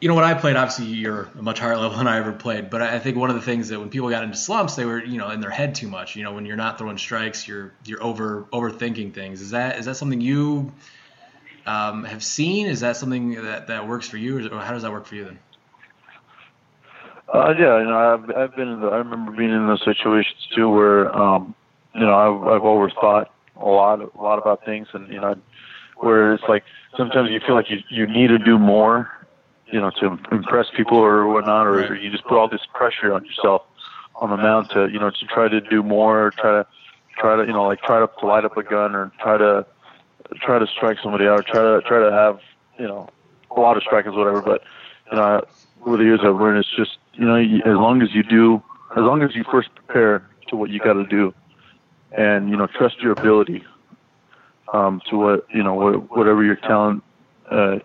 you 0.00 0.08
know 0.08 0.14
when 0.14 0.24
I 0.24 0.34
played, 0.34 0.56
obviously 0.56 0.86
you're 0.86 1.30
a 1.38 1.42
much 1.42 1.58
higher 1.58 1.76
level 1.76 1.98
than 1.98 2.06
I 2.06 2.18
ever 2.18 2.32
played, 2.32 2.70
but 2.70 2.82
I 2.82 2.98
think 2.98 3.16
one 3.16 3.30
of 3.30 3.36
the 3.36 3.42
things 3.42 3.68
that 3.68 3.78
when 3.78 3.90
people 3.90 4.10
got 4.10 4.24
into 4.24 4.36
slumps, 4.36 4.76
they 4.76 4.84
were 4.84 5.04
you 5.04 5.18
know 5.18 5.30
in 5.30 5.40
their 5.40 5.50
head 5.50 5.74
too 5.74 5.88
much. 5.88 6.16
You 6.16 6.22
know, 6.22 6.32
when 6.32 6.46
you're 6.46 6.56
not 6.56 6.78
throwing 6.78 6.98
strikes, 6.98 7.46
you're 7.46 7.72
you're 7.84 8.02
over 8.02 8.46
overthinking 8.52 9.14
things. 9.14 9.40
Is 9.40 9.50
that 9.50 9.78
is 9.78 9.86
that 9.86 9.96
something 9.96 10.20
you 10.20 10.72
um, 11.66 12.04
have 12.04 12.22
seen? 12.22 12.66
Is 12.66 12.80
that 12.80 12.96
something 12.96 13.42
that 13.42 13.66
that 13.68 13.86
works 13.88 14.08
for 14.08 14.16
you, 14.16 14.38
or 14.50 14.60
how 14.60 14.72
does 14.72 14.82
that 14.82 14.92
work 14.92 15.06
for 15.06 15.14
you 15.14 15.24
then? 15.24 15.38
Uh, 17.32 17.54
yeah, 17.58 17.78
you 17.78 17.84
know, 17.84 18.14
I've 18.14 18.36
I've 18.36 18.56
been 18.56 18.68
in 18.68 18.80
the, 18.80 18.88
I 18.88 18.96
remember 18.96 19.32
being 19.32 19.50
in 19.50 19.66
those 19.66 19.84
situations 19.84 20.48
too 20.54 20.68
where 20.68 21.14
um, 21.16 21.54
you 21.94 22.00
know 22.00 22.14
I've 22.14 22.48
I've 22.48 22.62
overthought 22.62 23.26
a 23.56 23.68
lot 23.68 24.00
a 24.00 24.20
lot 24.20 24.38
about 24.38 24.64
things, 24.64 24.88
and 24.92 25.08
you 25.12 25.20
know 25.20 25.36
where 25.98 26.34
it's 26.34 26.44
like 26.48 26.64
sometimes 26.96 27.30
you 27.30 27.40
feel 27.40 27.54
like 27.54 27.70
you 27.70 27.78
you 27.88 28.06
need 28.06 28.28
to 28.28 28.38
do 28.38 28.58
more, 28.58 29.10
you 29.70 29.80
know, 29.80 29.90
to 30.00 30.18
impress 30.32 30.66
people 30.76 30.98
or 30.98 31.28
whatnot, 31.28 31.66
or, 31.66 31.76
Right. 31.76 31.90
or 31.90 31.94
you 31.94 32.10
just 32.10 32.24
put 32.24 32.36
all 32.36 32.48
this 32.48 32.66
pressure 32.74 33.12
on 33.12 33.24
yourself 33.24 33.62
on 34.16 34.30
the 34.30 34.36
mound 34.36 34.70
to 34.70 34.88
you 34.88 34.98
know 34.98 35.10
to 35.10 35.26
try 35.26 35.46
to 35.46 35.60
do 35.60 35.82
more, 35.82 36.26
or 36.26 36.30
try 36.32 36.50
to 36.50 36.66
try 37.16 37.36
to 37.36 37.42
you 37.46 37.52
know 37.52 37.64
like 37.64 37.80
try 37.82 38.00
to, 38.00 38.08
to 38.18 38.26
light 38.26 38.44
up 38.44 38.56
a 38.56 38.62
gun 38.64 38.94
or 38.96 39.12
try 39.22 39.38
to 39.38 39.64
try 40.40 40.58
to 40.58 40.66
strike 40.66 40.98
somebody 41.02 41.26
out, 41.26 41.46
try 41.46 41.62
to 41.62 41.80
try 41.86 42.00
to 42.00 42.10
have 42.12 42.38
you 42.78 42.86
know 42.86 43.08
a 43.56 43.60
lot 43.60 43.76
of 43.76 43.82
strikeouts, 43.82 44.16
whatever. 44.16 44.40
But 44.40 44.62
you 45.10 45.16
know, 45.16 45.44
over 45.86 45.96
the 45.96 46.04
years 46.04 46.20
I've 46.22 46.36
learned 46.36 46.58
it's 46.58 46.76
just 46.76 46.98
you 47.14 47.26
know 47.26 47.36
you, 47.36 47.58
as 47.58 47.76
long 47.76 48.02
as 48.02 48.14
you 48.14 48.22
do, 48.22 48.62
as 48.92 49.02
long 49.02 49.22
as 49.22 49.34
you 49.34 49.44
first 49.50 49.68
prepare 49.74 50.26
to 50.48 50.56
what 50.56 50.70
you 50.70 50.78
got 50.78 50.94
to 50.94 51.04
do, 51.04 51.32
and 52.16 52.50
you 52.50 52.56
know 52.56 52.66
trust 52.66 53.00
your 53.00 53.12
ability 53.12 53.64
um, 54.72 55.00
to 55.10 55.16
what 55.16 55.46
you 55.52 55.62
know 55.62 55.74
what, 55.74 56.16
whatever 56.16 56.44
your 56.44 56.56
talent 56.56 57.02
uh, 57.50 57.76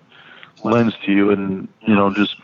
lends 0.63 0.94
to 1.06 1.12
you, 1.12 1.32
and 1.32 1.68
you 1.82 1.96
know 1.96 2.13
just 2.13 2.36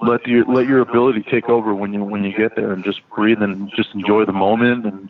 let 0.00 0.26
your 0.26 0.44
let 0.44 0.66
your 0.66 0.80
ability 0.80 1.24
take 1.30 1.48
over 1.48 1.74
when 1.74 1.92
you 1.92 2.02
when 2.02 2.24
you 2.24 2.36
get 2.36 2.56
there, 2.56 2.72
and 2.72 2.84
just 2.84 3.00
breathe 3.14 3.42
and 3.42 3.70
just 3.74 3.94
enjoy 3.94 4.24
the 4.24 4.32
moment, 4.32 4.86
and 4.86 5.08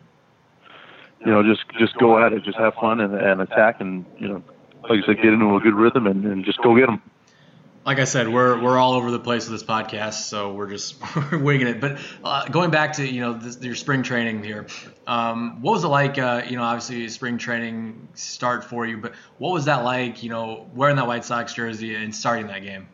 you 1.27 1.33
know 1.33 1.43
just 1.43 1.65
just 1.77 1.97
go 1.97 2.25
at 2.25 2.31
it, 2.31 2.41
just 2.43 2.57
have 2.57 2.73
fun 2.75 3.01
and, 3.01 3.13
and 3.13 3.41
attack, 3.41 3.81
and 3.81 4.05
you 4.17 4.29
know 4.29 4.43
like 4.89 5.03
I 5.03 5.05
said, 5.05 5.17
get 5.17 5.33
into 5.33 5.57
a 5.57 5.59
good 5.59 5.73
rhythm 5.73 6.07
and, 6.07 6.25
and 6.25 6.45
just 6.45 6.61
go 6.61 6.73
get 6.73 6.85
them. 6.85 7.01
like 7.85 7.99
I 7.99 8.05
said, 8.05 8.29
we're 8.29 8.61
we're 8.61 8.77
all 8.77 8.93
over 8.93 9.11
the 9.11 9.19
place 9.19 9.49
with 9.49 9.59
this 9.59 9.67
podcast, 9.67 10.29
so 10.29 10.53
we're 10.53 10.69
just 10.69 10.95
we're 11.31 11.37
winging 11.43 11.67
it. 11.67 11.81
But 11.81 11.99
uh, 12.23 12.47
going 12.47 12.71
back 12.71 12.93
to 12.93 13.05
you 13.05 13.19
know 13.19 13.33
this, 13.33 13.61
your 13.61 13.75
spring 13.75 14.03
training 14.03 14.41
here, 14.41 14.67
um, 15.05 15.61
what 15.61 15.73
was 15.73 15.83
it 15.83 15.89
like? 15.89 16.17
Uh, 16.17 16.43
you 16.47 16.55
know, 16.55 16.63
obviously 16.63 17.09
spring 17.09 17.37
training 17.37 18.07
start 18.13 18.63
for 18.63 18.85
you, 18.85 18.97
but 18.97 19.13
what 19.37 19.51
was 19.51 19.65
that 19.65 19.83
like? 19.83 20.23
You 20.23 20.29
know, 20.29 20.69
wearing 20.73 20.95
that 20.95 21.07
White 21.07 21.25
Sox 21.25 21.53
jersey 21.53 21.95
and 21.95 22.15
starting 22.15 22.47
that 22.47 22.63
game. 22.63 22.87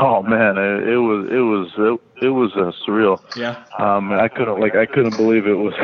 Oh 0.00 0.22
man, 0.22 0.56
it, 0.56 0.88
it 0.88 0.98
was 0.98 1.28
it 1.30 1.36
was 1.36 1.68
it, 1.76 2.24
it 2.26 2.30
was 2.30 2.52
uh, 2.54 2.72
surreal. 2.86 3.20
Yeah. 3.36 3.64
Um, 3.78 4.12
I 4.12 4.28
couldn't 4.28 4.60
like 4.60 4.74
I 4.74 4.86
couldn't 4.86 5.16
believe 5.16 5.46
it 5.46 5.54
was 5.54 5.74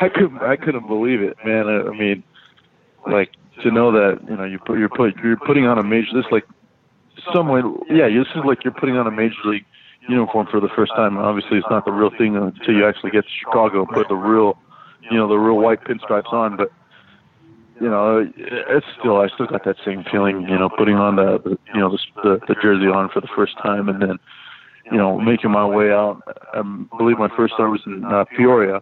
I 0.00 0.08
couldn't 0.08 0.42
I 0.42 0.56
couldn't 0.56 0.86
believe 0.86 1.20
it, 1.22 1.36
man. 1.44 1.68
I, 1.68 1.88
I 1.88 1.96
mean, 1.96 2.22
like 3.06 3.30
to 3.62 3.70
know 3.70 3.92
that 3.92 4.18
you 4.28 4.36
know 4.36 4.44
you 4.44 4.58
put 4.58 4.78
you're 4.78 4.88
put 4.88 5.16
you're 5.22 5.36
putting 5.36 5.66
on 5.66 5.78
a 5.78 5.82
major 5.82 6.10
this 6.14 6.24
like 6.30 6.44
some 7.32 7.48
way 7.48 7.62
yeah 7.88 8.08
this 8.08 8.26
is 8.34 8.42
like 8.44 8.64
you're 8.64 8.74
putting 8.74 8.96
on 8.96 9.06
a 9.06 9.10
major 9.10 9.36
league 9.44 9.64
uniform 10.08 10.46
for 10.50 10.60
the 10.60 10.68
first 10.74 10.92
time. 10.94 11.16
Obviously, 11.16 11.58
it's 11.58 11.66
not 11.70 11.84
the 11.84 11.92
real 11.92 12.10
thing 12.18 12.36
until 12.36 12.74
you 12.74 12.86
actually 12.86 13.10
get 13.10 13.24
to 13.24 13.30
Chicago 13.40 13.80
and 13.80 13.88
put 13.88 14.08
the 14.08 14.14
real 14.14 14.58
you 15.10 15.16
know 15.16 15.28
the 15.28 15.36
real 15.36 15.58
white 15.58 15.82
pinstripes 15.84 16.32
on, 16.32 16.56
but. 16.56 16.70
You 17.80 17.90
know, 17.90 18.24
it's 18.36 18.86
still 19.00 19.16
I 19.16 19.26
still 19.34 19.46
got 19.46 19.64
that 19.64 19.74
same 19.84 20.04
feeling. 20.08 20.42
You 20.42 20.56
know, 20.56 20.68
putting 20.78 20.94
on 20.94 21.16
the, 21.16 21.58
you 21.74 21.80
know 21.80 21.90
the, 21.90 21.98
the 22.22 22.40
the 22.46 22.54
jersey 22.62 22.86
on 22.86 23.10
for 23.12 23.20
the 23.20 23.26
first 23.34 23.58
time, 23.60 23.88
and 23.88 24.00
then 24.00 24.16
you 24.92 24.96
know, 24.96 25.18
making 25.18 25.50
my 25.50 25.66
way 25.66 25.90
out. 25.90 26.22
I 26.54 26.62
believe 26.96 27.18
my 27.18 27.28
first 27.36 27.54
start 27.54 27.72
was 27.72 27.80
in 27.84 28.04
uh, 28.04 28.26
Peoria 28.36 28.80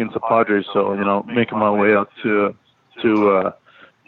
against 0.00 0.14
the 0.14 0.20
Padres. 0.20 0.64
So 0.72 0.94
you 0.94 1.04
know, 1.04 1.22
making 1.24 1.58
my 1.58 1.70
way 1.70 1.94
out 1.94 2.10
to 2.22 2.54
to 3.02 3.30
uh, 3.30 3.52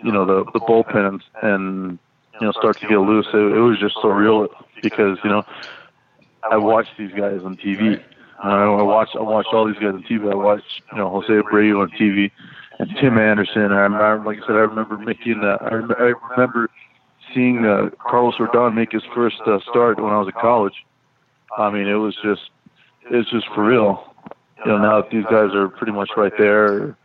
you 0.02 0.12
know 0.12 0.24
the 0.24 0.44
the 0.52 0.60
bullpens 0.60 1.20
and 1.42 1.98
you 2.40 2.46
know 2.46 2.52
start 2.52 2.80
to 2.80 2.88
get 2.88 2.98
loose. 2.98 3.26
It, 3.32 3.36
it 3.36 3.60
was 3.60 3.78
just 3.78 3.96
surreal 3.96 4.48
because 4.82 5.18
you 5.22 5.30
know 5.30 5.44
I 6.50 6.56
watched 6.56 6.96
these 6.98 7.12
guys 7.12 7.40
on 7.44 7.56
TV. 7.56 8.02
Uh, 8.42 8.48
I 8.48 8.82
watched 8.82 9.14
I 9.16 9.22
watched 9.22 9.50
all 9.52 9.66
these 9.66 9.76
guys 9.76 9.94
on 9.94 10.02
TV. 10.04 10.30
I 10.30 10.34
watched 10.34 10.82
you 10.92 10.98
know 10.98 11.08
Jose 11.10 11.28
Abreu 11.28 11.80
on 11.80 11.90
TV 11.90 12.30
and 12.78 12.90
Tim 13.00 13.18
Anderson. 13.18 13.72
I 13.72 13.82
remember, 13.82 14.24
like 14.24 14.42
I 14.42 14.46
said, 14.46 14.56
I 14.56 14.60
remember 14.60 14.96
making. 14.98 15.42
Uh, 15.44 15.58
I, 15.60 16.02
I 16.02 16.12
remember 16.30 16.70
seeing 17.34 17.64
uh, 17.64 17.90
Carlos 17.98 18.34
Rodon 18.36 18.74
make 18.74 18.92
his 18.92 19.02
first 19.14 19.40
uh, 19.46 19.58
start 19.70 20.00
when 20.02 20.12
I 20.12 20.18
was 20.18 20.28
in 20.28 20.40
college. 20.40 20.74
I 21.56 21.70
mean, 21.70 21.86
it 21.86 21.94
was 21.94 22.16
just, 22.22 22.50
it's 23.10 23.30
just 23.30 23.46
for 23.54 23.64
real. 23.64 24.11
You 24.64 24.72
know, 24.72 24.78
now 24.78 25.00
that 25.00 25.10
these 25.10 25.24
guys 25.24 25.54
are 25.54 25.68
pretty 25.68 25.92
much 25.92 26.10
right 26.16 26.32
there, 26.38 26.66
or 26.66 26.96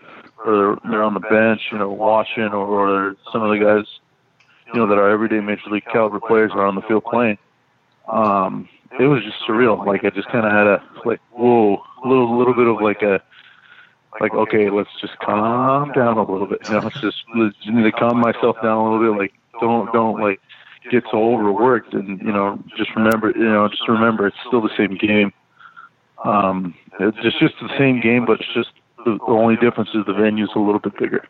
they're, 0.45 0.91
they're 0.91 1.03
on 1.03 1.13
the 1.13 1.19
bench, 1.19 1.61
you 1.71 1.77
know, 1.77 1.89
watching, 1.89 2.43
or, 2.43 2.65
or 2.65 3.15
some 3.31 3.41
of 3.41 3.49
the 3.49 3.63
guys, 3.63 3.85
you 4.67 4.79
know, 4.79 4.87
that 4.87 4.97
are 4.97 5.09
everyday 5.09 5.39
major 5.39 5.69
league 5.69 5.85
caliber 5.91 6.19
players 6.19 6.51
are 6.53 6.65
on 6.65 6.75
the 6.75 6.81
field 6.81 7.03
playing. 7.05 7.37
Um, 8.07 8.69
it 8.99 9.07
was 9.07 9.23
just 9.23 9.37
surreal. 9.47 9.85
Like 9.85 10.05
I 10.05 10.09
just 10.09 10.29
kind 10.29 10.45
of 10.45 10.51
had 10.51 10.67
a 10.67 10.83
like, 11.05 11.19
whoa, 11.31 11.81
little, 12.05 12.37
little 12.37 12.53
bit 12.53 12.67
of 12.67 12.81
like 12.81 13.01
a, 13.01 13.21
like 14.19 14.33
okay, 14.33 14.69
let's 14.69 14.89
just 15.01 15.17
calm 15.19 15.91
down 15.91 16.17
a 16.17 16.31
little 16.31 16.47
bit. 16.47 16.59
You 16.67 16.75
know, 16.75 16.79
let's 16.79 16.99
just, 17.01 17.23
just 17.35 17.67
need 17.67 17.83
to 17.83 17.91
calm 17.91 18.19
myself 18.19 18.55
down 18.63 18.77
a 18.77 18.83
little 18.83 19.13
bit. 19.13 19.19
Like, 19.19 19.33
don't, 19.59 19.91
don't 19.93 20.21
like 20.21 20.39
get 20.89 21.03
so 21.11 21.33
overworked 21.33 21.93
and 21.93 22.19
you 22.21 22.31
know 22.31 22.61
just 22.77 22.95
remember 22.95 23.31
you 23.35 23.43
know 23.43 23.67
just 23.67 23.87
remember 23.87 24.27
it's 24.27 24.37
still 24.47 24.61
the 24.61 24.75
same 24.77 24.95
game 24.95 25.33
um 26.23 26.73
it's 26.99 27.17
just 27.21 27.39
just 27.39 27.53
the 27.61 27.69
same 27.77 28.01
game 28.01 28.25
but 28.25 28.39
it's 28.41 28.53
just 28.53 28.69
the, 29.05 29.17
the 29.17 29.31
only 29.31 29.55
difference 29.57 29.89
is 29.93 30.05
the 30.05 30.13
venue's 30.13 30.49
a 30.55 30.59
little 30.59 30.79
bit 30.79 30.97
bigger 30.97 31.23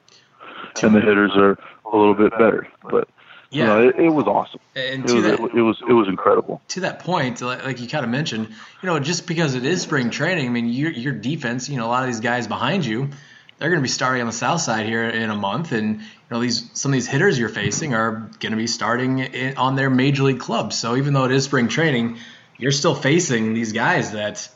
and 0.82 0.96
the 0.96 1.01
hitters 1.01 1.32
are 1.36 1.58
a 1.91 1.98
little 1.98 2.13
bit 2.13 2.32
better 2.32 2.67
but 2.84 3.10
you 3.51 3.62
Yeah. 3.62 3.67
know 3.67 3.88
it, 3.89 3.96
it 3.98 4.10
was 4.10 4.25
awesome 4.27 4.60
And 4.75 5.06
it 5.06 5.12
was, 5.12 5.24
that 5.24 5.34
it, 5.34 5.62
was 5.62 5.77
it 5.88 5.94
was 5.94 6.08
incredible 6.08 6.62
to 6.70 6.82
that 6.82 7.00
point, 7.00 7.41
like 7.41 7.65
like 7.65 7.79
you 7.79 7.88
kind 7.88 8.03
of 8.03 8.12
mentioned, 8.12 8.50
you 8.82 8.88
know, 8.88 9.00
just 9.00 9.25
because 9.25 9.56
it 9.56 9.65
is 9.65 9.82
spring 9.82 10.10
training, 10.10 10.48
I 10.48 10.50
mean, 10.50 10.67
your 10.67 10.91
your 10.91 11.13
defense, 11.13 11.70
you 11.70 11.77
know, 11.77 11.86
a 11.86 11.91
lot 11.96 12.03
of 12.03 12.08
these 12.08 12.20
guys 12.20 12.48
behind 12.48 12.86
you, 12.86 13.10
they're 13.58 13.70
going 13.70 13.79
to 13.79 13.84
be 13.84 13.89
starting 13.89 14.22
on 14.22 14.27
the 14.27 14.34
south 14.34 14.62
side 14.62 14.86
here 14.86 15.03
in 15.08 15.29
a 15.29 15.36
month, 15.36 15.72
and 15.72 16.01
you 16.01 16.29
know, 16.29 16.39
these 16.41 16.70
some 16.74 16.91
of 16.91 16.94
these 16.94 17.08
hitters 17.08 17.39
you're 17.39 17.50
facing 17.50 17.94
are 17.94 18.29
going 18.39 18.51
to 18.51 18.58
be 18.58 18.67
starting 18.67 19.20
in, 19.20 19.58
on 19.58 19.75
their 19.75 19.89
major 19.89 20.24
league 20.24 20.39
clubs. 20.39 20.77
So 20.77 20.96
even 20.98 21.13
though 21.13 21.25
it 21.25 21.32
is 21.32 21.46
spring 21.46 21.67
training, 21.70 22.17
you're 22.58 22.72
still 22.72 22.96
facing 22.96 23.53
these 23.53 23.72
guys 23.72 24.12
that, 24.12 24.50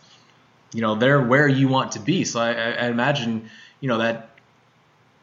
you 0.74 0.82
know, 0.82 0.96
they're 0.96 1.22
where 1.22 1.48
you 1.48 1.68
want 1.68 1.94
to 1.94 2.00
be. 2.00 2.24
So 2.26 2.40
I, 2.40 2.52
I 2.52 2.88
imagine, 2.88 3.50
you 3.82 3.90
know, 3.90 3.98
that 4.00 4.30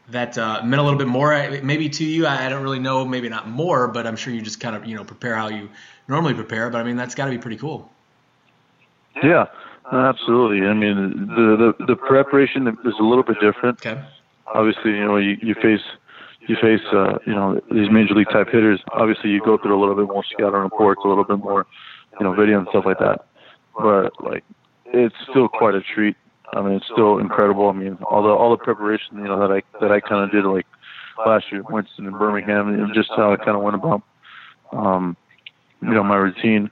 that 0.08 0.38
uh, 0.38 0.62
meant 0.64 0.80
a 0.80 0.82
little 0.84 0.98
bit 0.98 1.08
more 1.08 1.34
uh, 1.34 1.60
maybe 1.62 1.88
to 1.90 2.04
you. 2.04 2.26
I, 2.26 2.46
I 2.46 2.48
don't 2.48 2.62
really 2.62 2.78
know, 2.80 3.04
maybe 3.04 3.28
not 3.28 3.48
more, 3.48 3.88
but 3.88 4.06
I'm 4.06 4.16
sure 4.16 4.32
you 4.32 4.42
just 4.42 4.60
kind 4.60 4.76
of 4.76 4.86
you 4.86 4.96
know 4.96 5.04
prepare 5.04 5.34
how 5.36 5.48
you 5.48 5.70
normally 6.08 6.34
prepare. 6.34 6.70
But 6.70 6.80
I 6.80 6.84
mean, 6.84 6.96
that's 6.96 7.14
got 7.14 7.26
to 7.26 7.30
be 7.30 7.38
pretty 7.38 7.58
cool. 7.58 7.90
yeah 9.22 9.46
absolutely 9.92 10.66
i 10.66 10.74
mean 10.74 11.26
the 11.28 11.74
the, 11.78 11.86
the 11.86 11.96
preparation 11.96 12.68
is 12.68 12.94
a 13.00 13.02
little 13.02 13.24
bit 13.24 13.36
different 13.40 13.78
Okay. 13.84 14.00
obviously, 14.54 14.92
you 14.92 15.04
know, 15.04 15.16
you, 15.16 15.36
you 15.42 15.54
face 15.54 15.80
you 16.46 16.56
face 16.62 16.80
uh, 16.92 17.18
you 17.26 17.34
know 17.34 17.60
these 17.70 17.90
major 17.90 18.14
league 18.14 18.30
type 18.30 18.48
hitters. 18.48 18.80
Obviously, 18.92 19.30
you 19.30 19.40
go 19.44 19.58
through 19.58 19.78
a 19.78 19.80
little 19.80 19.94
bit 19.94 20.06
more 20.06 20.24
scouting 20.32 20.60
reports, 20.60 21.00
a 21.04 21.08
little 21.08 21.24
bit 21.24 21.38
more, 21.38 21.66
you 22.18 22.24
know, 22.24 22.34
video 22.34 22.58
and 22.58 22.68
stuff 22.70 22.84
like 22.86 22.98
that. 22.98 23.26
But 23.76 24.12
like, 24.22 24.44
it's 24.92 25.14
still 25.30 25.48
quite 25.48 25.74
a 25.74 25.80
treat. 25.80 26.16
I 26.52 26.62
mean, 26.62 26.74
it's 26.74 26.86
still 26.86 27.18
incredible. 27.18 27.68
I 27.68 27.72
mean, 27.72 27.98
all 28.02 28.22
the 28.22 28.30
all 28.30 28.50
the 28.50 28.62
preparation, 28.62 29.18
you 29.18 29.24
know, 29.24 29.38
that 29.40 29.52
I 29.54 29.62
that 29.80 29.92
I 29.92 30.00
kind 30.00 30.24
of 30.24 30.30
did 30.30 30.44
like 30.48 30.66
last 31.26 31.46
year, 31.50 31.60
at 31.60 31.70
Winston 31.70 32.06
and 32.06 32.18
Birmingham, 32.18 32.68
and 32.68 32.94
just 32.94 33.10
how 33.16 33.32
I 33.32 33.36
kind 33.36 33.56
of 33.56 33.62
went 33.62 33.76
about, 33.76 34.02
um, 34.72 35.16
you 35.82 35.90
know, 35.90 36.02
my 36.02 36.16
routine. 36.16 36.70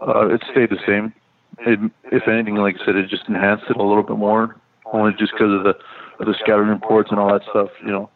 Uh, 0.00 0.28
it 0.28 0.42
stayed 0.50 0.70
the 0.70 0.80
same. 0.86 1.12
It, 1.60 1.78
if 2.10 2.26
anything, 2.26 2.56
like 2.56 2.76
I 2.80 2.84
said, 2.84 2.96
it 2.96 3.08
just 3.08 3.28
enhanced 3.28 3.64
it 3.70 3.76
a 3.76 3.82
little 3.82 4.02
bit 4.02 4.16
more, 4.16 4.56
only 4.92 5.12
just 5.18 5.32
because 5.32 5.52
of 5.52 5.62
the 5.62 5.74
of 6.18 6.26
the 6.26 6.34
scouting 6.42 6.68
reports 6.68 7.10
and 7.10 7.20
all 7.20 7.32
that 7.32 7.42
stuff, 7.50 7.68
you 7.84 7.92
know, 7.92 8.10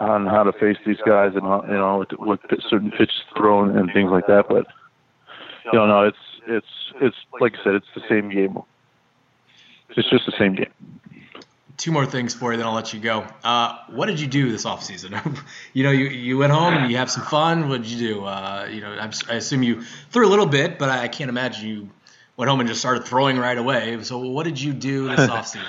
on 0.00 0.26
how 0.26 0.42
to 0.42 0.52
face 0.52 0.76
these 0.86 1.00
guys 1.06 1.32
and 1.34 1.42
how, 1.42 1.64
you 1.66 1.74
know 1.74 1.98
what, 1.98 2.20
what 2.20 2.40
certain 2.68 2.90
pitches 2.90 3.22
thrown 3.36 3.76
and 3.76 3.90
things 3.92 4.10
like 4.10 4.26
that. 4.26 4.44
But 4.48 4.66
you 5.72 5.78
know, 5.78 5.86
no, 5.86 6.02
it's 6.04 6.18
it's 6.46 6.66
it's 7.00 7.16
like 7.40 7.54
I 7.60 7.64
said, 7.64 7.74
it's 7.74 7.86
the 7.94 8.02
same 8.08 8.28
game. 8.30 8.58
It's 9.90 10.08
just 10.10 10.26
the 10.26 10.34
same 10.38 10.54
game. 10.54 10.72
Two 11.76 11.92
more 11.92 12.06
things 12.06 12.32
for 12.32 12.52
you, 12.52 12.58
then 12.58 12.66
I'll 12.66 12.74
let 12.74 12.94
you 12.94 13.00
go. 13.00 13.26
Uh, 13.44 13.78
what 13.90 14.06
did 14.06 14.18
you 14.18 14.26
do 14.26 14.50
this 14.50 14.64
off 14.64 14.82
season? 14.82 15.14
you 15.74 15.84
know, 15.84 15.90
you, 15.90 16.06
you 16.06 16.38
went 16.38 16.52
home, 16.52 16.90
you 16.90 16.96
have 16.96 17.10
some 17.10 17.24
fun. 17.24 17.68
What 17.68 17.82
did 17.82 17.90
you 17.90 18.14
do? 18.14 18.24
Uh, 18.24 18.66
you 18.70 18.80
know, 18.80 18.92
I'm, 18.92 19.10
I 19.28 19.34
assume 19.34 19.62
you 19.62 19.82
threw 20.10 20.26
a 20.26 20.30
little 20.30 20.46
bit, 20.46 20.78
but 20.78 20.88
I 20.88 21.08
can't 21.08 21.28
imagine 21.28 21.68
you 21.68 21.90
went 22.36 22.50
home 22.50 22.60
and 22.60 22.68
just 22.68 22.80
started 22.80 23.04
throwing 23.04 23.36
right 23.36 23.58
away. 23.58 24.02
So 24.04 24.18
what 24.18 24.44
did 24.44 24.60
you 24.60 24.72
do 24.72 25.08
this 25.08 25.28
off 25.30 25.48
season? 25.48 25.68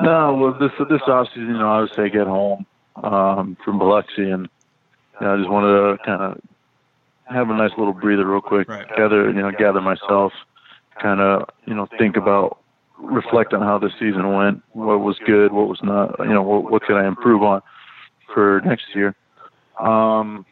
No, 0.00 0.34
well, 0.34 0.52
this 0.58 0.72
this 0.88 1.02
off 1.02 1.28
season, 1.28 1.48
you 1.48 1.58
know, 1.58 1.70
I 1.70 1.80
was 1.80 1.90
say 1.94 2.08
get 2.08 2.26
home 2.26 2.64
um, 2.96 3.56
from 3.64 3.78
Biloxi, 3.78 4.30
and 4.30 4.48
you 5.20 5.26
know, 5.26 5.34
I 5.34 5.36
just 5.36 5.50
wanted 5.50 5.98
to 5.98 6.04
kind 6.04 6.22
of 6.22 6.40
have 7.30 7.50
a 7.50 7.54
nice 7.54 7.70
little 7.78 7.92
breather, 7.92 8.26
real 8.26 8.40
quick, 8.40 8.68
Right. 8.68 8.86
gather, 8.96 9.26
you 9.30 9.40
know, 9.40 9.50
gather 9.50 9.80
myself, 9.80 10.32
kind 11.00 11.20
of, 11.20 11.48
you 11.66 11.74
know, 11.74 11.86
think 11.98 12.16
about, 12.16 12.58
reflect 12.98 13.52
on 13.54 13.62
how 13.62 13.78
the 13.78 13.90
season 13.98 14.34
went, 14.34 14.62
what 14.72 15.00
was 15.00 15.18
good, 15.24 15.52
what 15.52 15.68
was 15.68 15.80
not, 15.82 16.18
you 16.20 16.32
know, 16.32 16.42
what, 16.42 16.70
what 16.70 16.82
could 16.82 16.96
I 16.96 17.06
improve 17.06 17.42
on 17.42 17.62
for 18.34 18.60
next 18.64 18.86
year. 18.94 19.14
Um, 19.78 20.44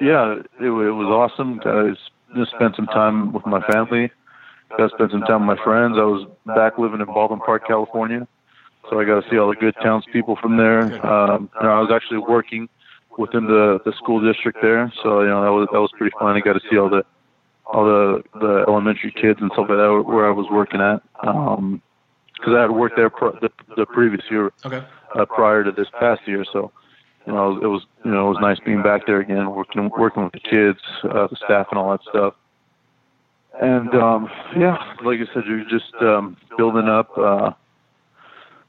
yeah, 0.00 0.34
it, 0.34 0.46
it 0.60 0.70
was 0.70 1.08
awesome. 1.08 1.58
Guys, 1.58 1.96
just 2.34 2.52
spent 2.52 2.76
some 2.76 2.86
time 2.86 3.32
with 3.32 3.44
my 3.46 3.60
family. 3.72 4.10
To 4.78 4.88
spend 4.94 5.10
some 5.10 5.22
time 5.22 5.48
with 5.48 5.58
my 5.58 5.64
friends. 5.64 5.96
I 5.98 6.04
was 6.04 6.28
back 6.46 6.78
living 6.78 7.00
in 7.00 7.06
Baldwin 7.06 7.40
Park, 7.40 7.66
California, 7.66 8.26
so 8.88 9.00
I 9.00 9.04
got 9.04 9.20
to 9.20 9.28
see 9.28 9.36
all 9.36 9.48
the 9.48 9.56
good 9.56 9.74
townspeople 9.82 10.36
from 10.40 10.58
there. 10.58 10.82
Um, 11.04 11.50
you 11.60 11.66
know, 11.66 11.72
I 11.72 11.80
was 11.80 11.90
actually 11.92 12.18
working 12.18 12.68
within 13.18 13.46
the 13.46 13.80
the 13.84 13.92
school 13.92 14.20
district 14.20 14.58
there, 14.62 14.92
so 15.02 15.20
you 15.22 15.28
know 15.28 15.42
that 15.42 15.52
was 15.52 15.68
that 15.72 15.80
was 15.80 15.90
pretty 15.96 16.14
fun. 16.18 16.36
I 16.36 16.40
got 16.40 16.54
to 16.54 16.60
see 16.70 16.78
all 16.78 16.88
the 16.88 17.04
all 17.66 17.84
the 17.84 18.22
the 18.38 18.64
elementary 18.68 19.12
kids 19.12 19.40
and 19.40 19.50
stuff 19.52 19.66
like 19.68 19.78
that 19.78 20.04
where 20.06 20.26
I 20.26 20.30
was 20.30 20.46
working 20.50 20.80
at. 20.80 21.02
Um, 21.22 21.82
because 22.40 22.54
I 22.54 22.62
had 22.62 22.70
worked 22.70 22.96
there 22.96 23.10
pr- 23.10 23.38
the, 23.42 23.50
the 23.76 23.84
previous 23.84 24.22
year 24.30 24.50
Okay. 24.64 24.82
uh, 25.14 25.26
prior 25.26 25.62
to 25.62 25.70
this 25.70 25.88
past 25.98 26.22
year. 26.26 26.42
So, 26.50 26.72
you 27.26 27.34
know, 27.34 27.58
it 27.58 27.66
was 27.66 27.82
you 28.04 28.10
know 28.10 28.26
it 28.26 28.30
was 28.30 28.38
nice 28.40 28.58
being 28.60 28.82
back 28.82 29.06
there 29.06 29.20
again, 29.20 29.50
working 29.54 29.90
working 29.90 30.24
with 30.24 30.32
the 30.32 30.40
kids, 30.40 30.78
uh, 31.04 31.26
the 31.26 31.36
staff, 31.36 31.66
and 31.70 31.78
all 31.78 31.90
that 31.90 32.00
stuff. 32.08 32.34
And 33.60 33.94
um, 33.94 34.30
yeah, 34.56 34.78
like 35.04 35.20
I 35.20 35.32
said, 35.34 35.44
you're 35.46 35.64
just 35.64 35.92
um, 36.00 36.36
building 36.56 36.88
up, 36.88 37.10
uh, 37.18 37.52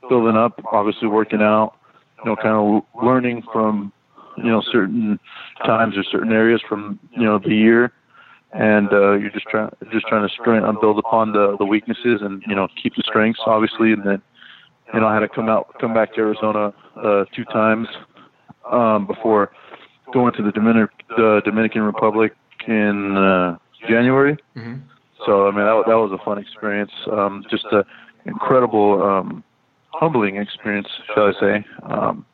building 0.10 0.36
up. 0.36 0.60
Obviously, 0.72 1.08
working 1.08 1.42
out. 1.42 1.76
You 2.20 2.32
know, 2.32 2.36
kind 2.36 2.56
of 2.56 3.04
learning 3.04 3.44
from 3.54 3.94
you 4.38 4.50
know 4.50 4.62
certain 4.72 5.20
times 5.66 5.98
or 5.98 6.04
certain 6.04 6.32
areas 6.32 6.62
from 6.68 7.00
you 7.12 7.24
know 7.24 7.40
the 7.40 7.56
year 7.56 7.92
and 8.54 8.92
uh, 8.92 9.14
you're 9.14 9.32
just 9.32 9.46
trying 9.48 9.70
just 9.92 10.06
trying 10.08 10.28
to 10.28 10.34
strength, 10.34 10.68
build 10.82 11.00
upon 11.00 11.32
the 11.32 11.56
the 11.58 11.66
weaknesses 11.66 12.22
and 12.22 12.44
you 12.48 12.56
know 12.56 12.68
keep 12.82 12.96
the 12.96 13.04
strengths 13.06 13.40
obviously 13.46 13.94
and 13.94 14.06
then 14.06 14.22
you 14.94 15.00
know 15.00 15.08
I 15.08 15.14
had 15.14 15.22
to 15.22 15.30
come 15.30 15.50
out 15.50 15.74
come 15.80 15.94
back 15.94 16.14
to 16.16 16.22
Arizona 16.22 16.74
uh, 16.98 17.26
two 17.36 17.46
times 17.46 17.88
um, 18.72 19.08
before 19.08 19.52
going 20.14 20.34
to 20.34 20.44
the 20.44 20.52
Dominican 20.52 20.90
the 21.10 21.42
Dominican 21.46 21.82
Republic 21.82 22.34
in 22.68 23.18
uh, 23.18 23.58
January. 23.88 24.38
Mm-hmm. 24.56 24.76
So 25.26 25.48
I 25.48 25.52
mean 25.52 25.66
that 25.66 25.84
that 25.88 25.96
was 25.96 26.12
a 26.12 26.24
fun 26.24 26.38
experience, 26.38 26.92
um, 27.12 27.46
just 27.50 27.66
a 27.66 27.86
incredible 28.26 29.02
um, 29.02 29.44
humbling 29.94 30.38
experience, 30.38 30.88
shall 31.14 31.28
I 31.28 31.40
say. 31.40 31.66
Um, 31.84 32.26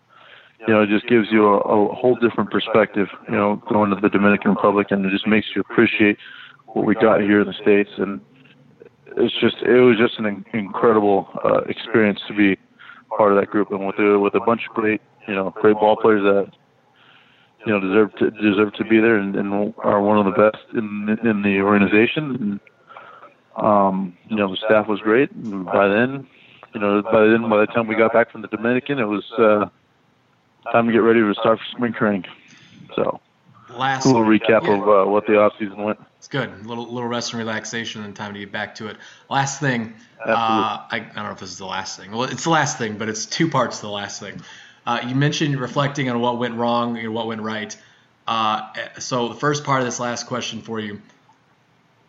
you 0.66 0.74
know, 0.74 0.82
it 0.82 0.90
just 0.90 1.08
gives 1.08 1.28
you 1.32 1.46
a, 1.48 1.58
a 1.60 1.96
whole 1.96 2.16
different 2.16 2.50
perspective, 2.50 3.08
you 3.28 3.36
know, 3.36 3.62
going 3.70 3.90
to 3.92 3.96
the 4.02 4.10
Dominican 4.10 4.52
Republic 4.52 4.88
and 4.90 5.06
it 5.06 5.12
just 5.12 5.28
makes 5.28 5.48
you 5.56 5.62
appreciate 5.62 6.18
what 6.68 6.86
we 6.86 6.96
got 6.96 7.22
here 7.22 7.42
in 7.42 7.48
the 7.48 7.54
States. 7.54 7.90
And 7.98 8.20
it's 9.18 9.34
just, 9.40 9.58
it 9.58 9.82
was 9.82 9.98
just 9.98 10.18
an 10.20 10.46
incredible 10.54 11.28
uh, 11.44 11.62
experience 11.70 12.20
to 12.28 12.34
be 12.34 12.58
part 13.16 13.32
of 13.32 13.40
that 13.40 13.50
group 13.50 13.72
and 13.72 13.86
with, 13.86 13.98
with 13.98 14.36
a 14.36 14.46
bunch 14.46 14.62
of 14.68 14.76
great, 14.76 15.02
you 15.28 15.36
know, 15.36 15.52
great 15.52 15.76
ball 15.76 15.96
players 15.96 16.24
that, 16.24 16.52
you 17.66 17.72
know, 17.72 17.80
deserve 17.80 18.16
to, 18.16 18.32
deserve 18.32 18.74
to 18.74 18.84
be 18.84 19.00
there 19.00 19.18
and, 19.18 19.36
and 19.36 19.74
are 19.84 20.02
one 20.02 20.18
of 20.18 20.26
the 20.26 20.32
best 20.32 20.64
in, 20.74 21.18
in 21.24 21.42
the 21.44 21.62
organization. 21.62 22.60
And, 23.56 23.64
um, 23.64 24.18
you 24.28 24.36
know, 24.36 24.50
the 24.50 24.58
staff 24.66 24.88
was 24.88 25.00
great. 25.02 25.32
And 25.32 25.66
by 25.66 25.88
then, 25.88 26.28
you 26.74 26.82
know, 26.82 27.02
by 27.02 27.26
then, 27.26 27.50
by 27.50 27.60
the 27.60 27.68
time 27.68 27.88
we 27.88 27.96
got 27.96 28.14
back 28.14 28.32
from 28.32 28.42
the 28.42 28.48
Dominican, 28.48 29.00
it 29.00 29.06
was, 29.06 29.24
uh, 29.38 29.70
time 30.72 30.88
to 30.88 30.94
get 30.94 31.00
ready 31.00 31.22
to 31.22 31.34
start 31.34 31.60
for 31.60 31.66
spring 31.76 31.94
training. 31.94 32.26
So, 32.96 33.20
Last 33.70 34.06
a 34.06 34.08
little 34.08 34.24
recap 34.24 34.64
yeah. 34.64 34.82
of 34.82 35.08
uh, 35.08 35.10
what 35.10 35.28
the 35.28 35.38
off 35.38 35.54
season 35.60 35.84
went. 35.84 36.00
It's 36.18 36.28
good. 36.28 36.50
A 36.50 36.68
little 36.68 36.86
little 36.86 37.08
rest 37.08 37.34
and 37.34 37.40
relaxation, 37.40 38.04
and 38.04 38.16
time 38.16 38.34
to 38.34 38.40
get 38.40 38.52
back 38.52 38.76
to 38.76 38.88
it. 38.88 38.98
Last 39.30 39.60
thing, 39.60 39.94
uh, 40.26 40.32
I, 40.32 40.88
I 40.92 41.00
don't 41.00 41.16
know 41.16 41.32
if 41.32 41.40
this 41.40 41.52
is 41.52 41.58
the 41.58 41.66
last 41.66 42.00
thing. 42.00 42.12
Well, 42.12 42.24
it's 42.24 42.46
the 42.46 42.50
last 42.50 42.78
thing, 42.78 42.98
but 42.98 43.10
it's 43.10 43.26
two 43.26 43.50
parts 43.50 43.78
to 43.78 43.86
the 43.86 43.92
last 43.92 44.20
thing. 44.20 44.42
Uh, 44.86 45.02
you 45.06 45.16
mentioned 45.16 45.60
reflecting 45.60 46.10
on 46.10 46.20
what 46.22 46.40
went 46.40 46.56
wrong 46.56 46.98
and 46.98 47.14
what 47.14 47.28
went 47.28 47.42
right. 47.42 47.76
Uh, 48.26 48.74
so 49.00 49.28
the 49.28 49.36
first 49.36 49.64
part 49.64 49.82
of 49.82 49.86
this 49.86 50.00
last 50.00 50.28
question 50.28 50.62
for 50.62 50.80
you: 50.80 51.02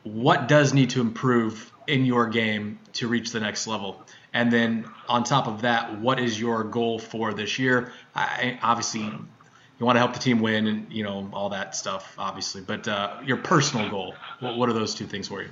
What 0.05 0.49
does 0.49 0.73
need 0.73 0.91
to 0.91 1.00
improve 1.00 1.73
in 1.87 2.05
your 2.05 2.29
game 2.29 2.79
to 2.95 3.09
reach 3.09 3.33
the 3.33 3.41
next 3.41 3.67
level? 3.67 4.03
And 4.35 4.53
then 4.53 4.85
on 5.09 5.25
top 5.25 5.47
of 5.47 5.63
that, 5.63 5.99
what 6.01 6.21
is 6.21 6.39
your 6.39 6.65
goal 6.65 6.99
for 6.99 7.33
this 7.33 7.59
year? 7.59 7.93
I, 8.15 8.59
obviously, 8.63 9.01
you 9.01 9.87
want 9.87 9.97
to 9.97 10.01
help 10.01 10.13
the 10.13 10.19
team 10.19 10.41
win 10.41 10.67
and 10.67 10.93
you 10.93 11.03
know 11.03 11.29
all 11.33 11.49
that 11.51 11.75
stuff, 11.75 12.14
obviously. 12.19 12.61
But 12.61 12.87
uh, 12.87 13.19
your 13.25 13.38
personal 13.38 13.88
goal, 13.88 14.14
what, 14.41 14.57
what 14.57 14.69
are 14.69 14.75
those 14.75 14.95
two 14.95 15.07
things 15.07 15.29
for 15.29 15.43
you? 15.43 15.49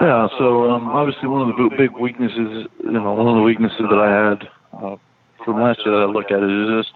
Yeah, 0.00 0.28
so 0.38 0.70
um, 0.70 0.88
obviously 0.88 1.28
one 1.28 1.48
of 1.48 1.56
the 1.56 1.70
big 1.76 1.92
weaknesses, 1.92 2.66
you 2.82 2.90
know, 2.90 3.14
one 3.14 3.28
of 3.28 3.36
the 3.36 3.42
weaknesses 3.42 3.78
that 3.78 3.98
I 3.98 4.10
had 4.10 4.48
uh, 4.72 4.96
from 5.44 5.62
last 5.62 5.80
year 5.84 5.94
that 5.94 6.02
I 6.02 6.06
look 6.06 6.32
at 6.32 6.42
it 6.42 6.50
is 6.50 6.84
just, 6.84 6.94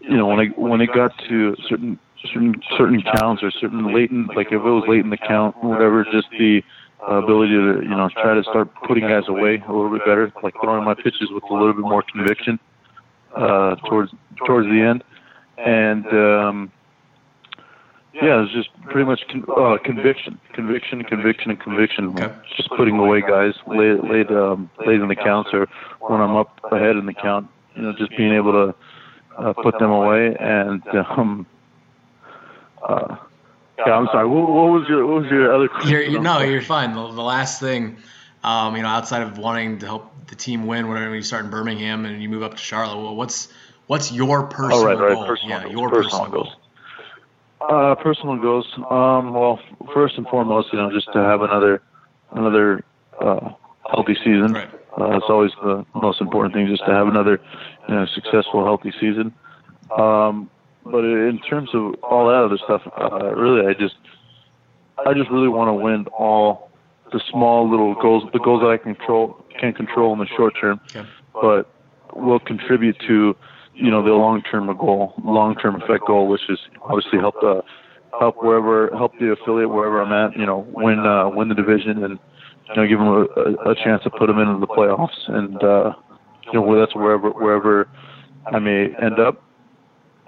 you 0.00 0.16
know, 0.16 0.26
when 0.26 0.38
I 0.38 0.46
when 0.56 0.80
it 0.80 0.90
got 0.94 1.16
to 1.28 1.56
certain 1.68 1.98
certain 2.32 2.62
certain 2.76 3.02
counts 3.02 3.42
or 3.42 3.50
certain 3.50 3.92
latent, 3.92 4.36
like 4.36 4.48
if 4.48 4.52
it 4.52 4.58
was 4.58 4.84
late 4.86 5.00
in 5.00 5.10
the 5.10 5.16
count, 5.16 5.56
or 5.60 5.70
whatever, 5.70 6.04
just 6.04 6.30
the 6.30 6.62
ability 7.06 7.52
to, 7.52 7.82
you 7.82 7.88
know, 7.88 8.08
try 8.12 8.34
to 8.34 8.42
start 8.42 8.68
putting 8.86 9.08
guys 9.08 9.24
away 9.28 9.62
a 9.66 9.72
little 9.72 9.90
bit 9.90 10.04
better, 10.04 10.32
like 10.42 10.54
throwing 10.62 10.84
my 10.84 10.94
pitches 10.94 11.30
with 11.30 11.44
a 11.50 11.54
little 11.54 11.72
bit 11.72 11.82
more 11.82 12.02
conviction 12.02 12.58
uh, 13.34 13.76
towards 13.88 14.12
towards 14.46 14.68
the 14.68 14.80
end, 14.80 15.04
and 15.58 16.06
um, 16.06 16.72
yeah, 18.12 18.42
it's 18.42 18.52
just 18.52 18.68
pretty 18.82 19.06
much 19.06 19.20
con- 19.30 19.44
uh, 19.56 19.78
conviction, 19.82 20.38
conviction, 20.52 21.02
conviction, 21.04 21.50
and 21.50 21.60
conviction. 21.60 22.08
Okay. 22.08 22.34
Just 22.56 22.68
putting 22.70 22.98
away 22.98 23.20
guys 23.20 23.54
late, 23.66 24.02
late, 24.04 24.30
um, 24.30 24.70
late 24.86 25.00
in 25.00 25.08
the 25.08 25.16
counts, 25.16 25.50
or 25.52 25.68
when 26.00 26.20
I'm 26.20 26.36
up 26.36 26.58
ahead 26.70 26.96
in 26.96 27.06
the 27.06 27.14
count. 27.14 27.48
You 27.76 27.82
know, 27.82 27.92
just 27.96 28.10
being 28.16 28.32
able 28.32 28.52
to 28.52 28.74
uh, 29.38 29.52
put 29.52 29.78
them 29.78 29.90
away. 29.90 30.36
And 30.38 30.82
um, 30.94 31.46
uh, 32.82 33.16
yeah, 33.86 33.94
I'm 33.94 34.06
sorry. 34.06 34.26
What, 34.26 34.48
what 34.48 34.70
was 34.72 34.88
your 34.88 35.06
what 35.06 35.22
was 35.22 35.30
your 35.30 35.54
other 35.54 35.68
question? 35.68 36.12
You're, 36.12 36.20
no, 36.20 36.40
you're 36.40 36.62
fine. 36.62 36.92
The, 36.94 37.12
the 37.12 37.22
last 37.22 37.60
thing, 37.60 37.96
um, 38.44 38.76
you 38.76 38.82
know, 38.82 38.88
outside 38.88 39.22
of 39.22 39.38
wanting 39.38 39.78
to 39.78 39.86
help 39.86 40.26
the 40.28 40.36
team 40.36 40.66
win, 40.66 40.88
whenever 40.88 41.14
you 41.14 41.22
start 41.22 41.44
in 41.44 41.50
Birmingham 41.50 42.06
and 42.06 42.22
you 42.22 42.28
move 42.28 42.42
up 42.42 42.52
to 42.52 42.62
Charlotte, 42.62 43.02
well, 43.02 43.16
what's 43.16 43.48
what's 43.86 44.12
your 44.12 44.44
personal 44.44 44.82
Oh, 44.82 44.84
right, 44.86 44.98
right. 44.98 45.14
goal? 45.14 45.26
Personal 45.26 45.50
yeah, 45.50 45.62
goals, 45.64 45.72
your 45.72 45.88
personal 45.88 46.04
personal 46.04 46.30
goal. 46.30 46.44
goals. 46.44 46.56
Uh, 47.60 47.94
personal 48.02 48.36
goals. 48.36 48.66
Um, 48.90 49.34
well, 49.34 49.60
first 49.92 50.16
and 50.16 50.26
foremost, 50.28 50.68
you 50.72 50.78
know, 50.78 50.90
just 50.92 51.12
to 51.12 51.18
have 51.18 51.42
another 51.42 51.82
another 52.32 52.84
uh, 53.20 53.50
healthy 53.90 54.14
season. 54.24 54.52
Right. 54.52 54.70
Uh, 54.98 55.16
it's 55.16 55.26
always 55.28 55.52
the 55.62 55.84
most 55.94 56.20
important 56.20 56.54
thing, 56.54 56.66
just 56.66 56.84
to 56.86 56.92
have 56.92 57.06
another 57.06 57.40
you 57.88 57.94
know, 57.94 58.06
successful, 58.06 58.64
healthy 58.64 58.92
season. 59.00 59.32
Um, 59.96 60.50
but 60.84 61.04
in 61.04 61.38
terms 61.48 61.70
of 61.74 61.94
all 62.02 62.26
that 62.28 62.42
other 62.44 62.58
stuff, 62.64 62.82
uh, 63.00 63.34
really, 63.34 63.66
I 63.66 63.74
just 63.74 63.96
I 65.06 65.14
just 65.14 65.30
really 65.30 65.48
want 65.48 65.68
to 65.68 65.74
win 65.74 66.06
all 66.16 66.70
the 67.12 67.20
small 67.30 67.68
little 67.68 67.94
goals, 67.94 68.24
the 68.32 68.38
goals 68.38 68.60
that 68.62 68.68
I 68.68 68.76
control 68.76 69.44
can 69.58 69.72
control 69.72 70.12
in 70.12 70.18
the 70.20 70.26
short 70.36 70.54
term, 70.60 70.80
Okay. 70.94 71.08
but 71.34 71.68
will 72.14 72.38
contribute 72.38 72.98
to 73.08 73.36
you 73.74 73.90
know 73.90 74.02
the 74.02 74.12
long 74.12 74.42
term 74.42 74.66
goal, 74.76 75.14
long 75.24 75.54
term 75.56 75.80
effect 75.80 76.06
goal, 76.06 76.28
which 76.28 76.42
is 76.48 76.58
obviously 76.82 77.18
help 77.18 77.36
uh, 77.42 77.62
help 78.18 78.42
wherever 78.42 78.90
help 78.96 79.12
the 79.18 79.30
affiliate 79.32 79.70
wherever 79.70 80.02
I'm 80.02 80.12
at, 80.12 80.36
you 80.38 80.46
know, 80.46 80.66
win 80.72 81.00
uh, 81.00 81.28
win 81.28 81.48
the 81.48 81.54
division 81.54 82.02
and 82.04 82.18
you 82.68 82.74
know 82.76 82.86
give 82.86 82.98
them 82.98 83.08
a, 83.08 83.20
a, 83.68 83.72
a 83.72 83.74
chance 83.74 84.02
to 84.04 84.10
put 84.10 84.26
them 84.26 84.38
into 84.38 84.58
the 84.60 84.66
playoffs 84.66 85.28
and 85.28 85.62
uh, 85.62 85.92
you 86.46 86.52
know 86.60 86.78
that's 86.78 86.94
wherever 86.94 87.30
wherever 87.30 87.88
I 88.52 88.58
may 88.58 88.94
end 89.00 89.18
up. 89.18 89.42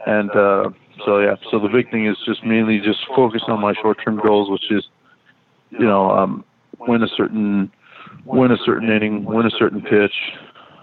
And 0.07 0.31
uh, 0.31 0.71
so 1.05 1.21
yeah, 1.21 1.37
so 1.51 1.59
the 1.59 1.69
big 1.69 1.91
thing 1.91 2.07
is 2.07 2.17
just 2.27 2.45
mainly 2.45 2.81
just 2.81 3.01
focus 3.15 3.43
on 3.49 3.61
my 3.61 3.75
short 3.81 3.99
term 4.05 4.21
goals, 4.21 4.51
which 4.51 4.71
is 4.71 4.85
you 5.71 5.87
know 5.87 6.11
um, 6.11 6.45
win 6.81 7.03
a 7.03 7.09
certain 7.17 7.71
win 8.25 8.51
a 8.51 8.57
certain 8.65 8.91
inning, 8.91 9.25
win 9.25 9.47
a 9.47 9.51
certain 9.51 9.81
pitch, 9.81 10.15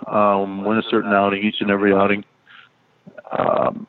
um, 0.07 0.63
win 0.63 0.77
a 0.77 0.83
certain 0.89 1.13
outing 1.13 1.43
each 1.43 1.57
and 1.59 1.69
every 1.69 1.93
outing. 1.93 2.23
Um, 3.37 3.87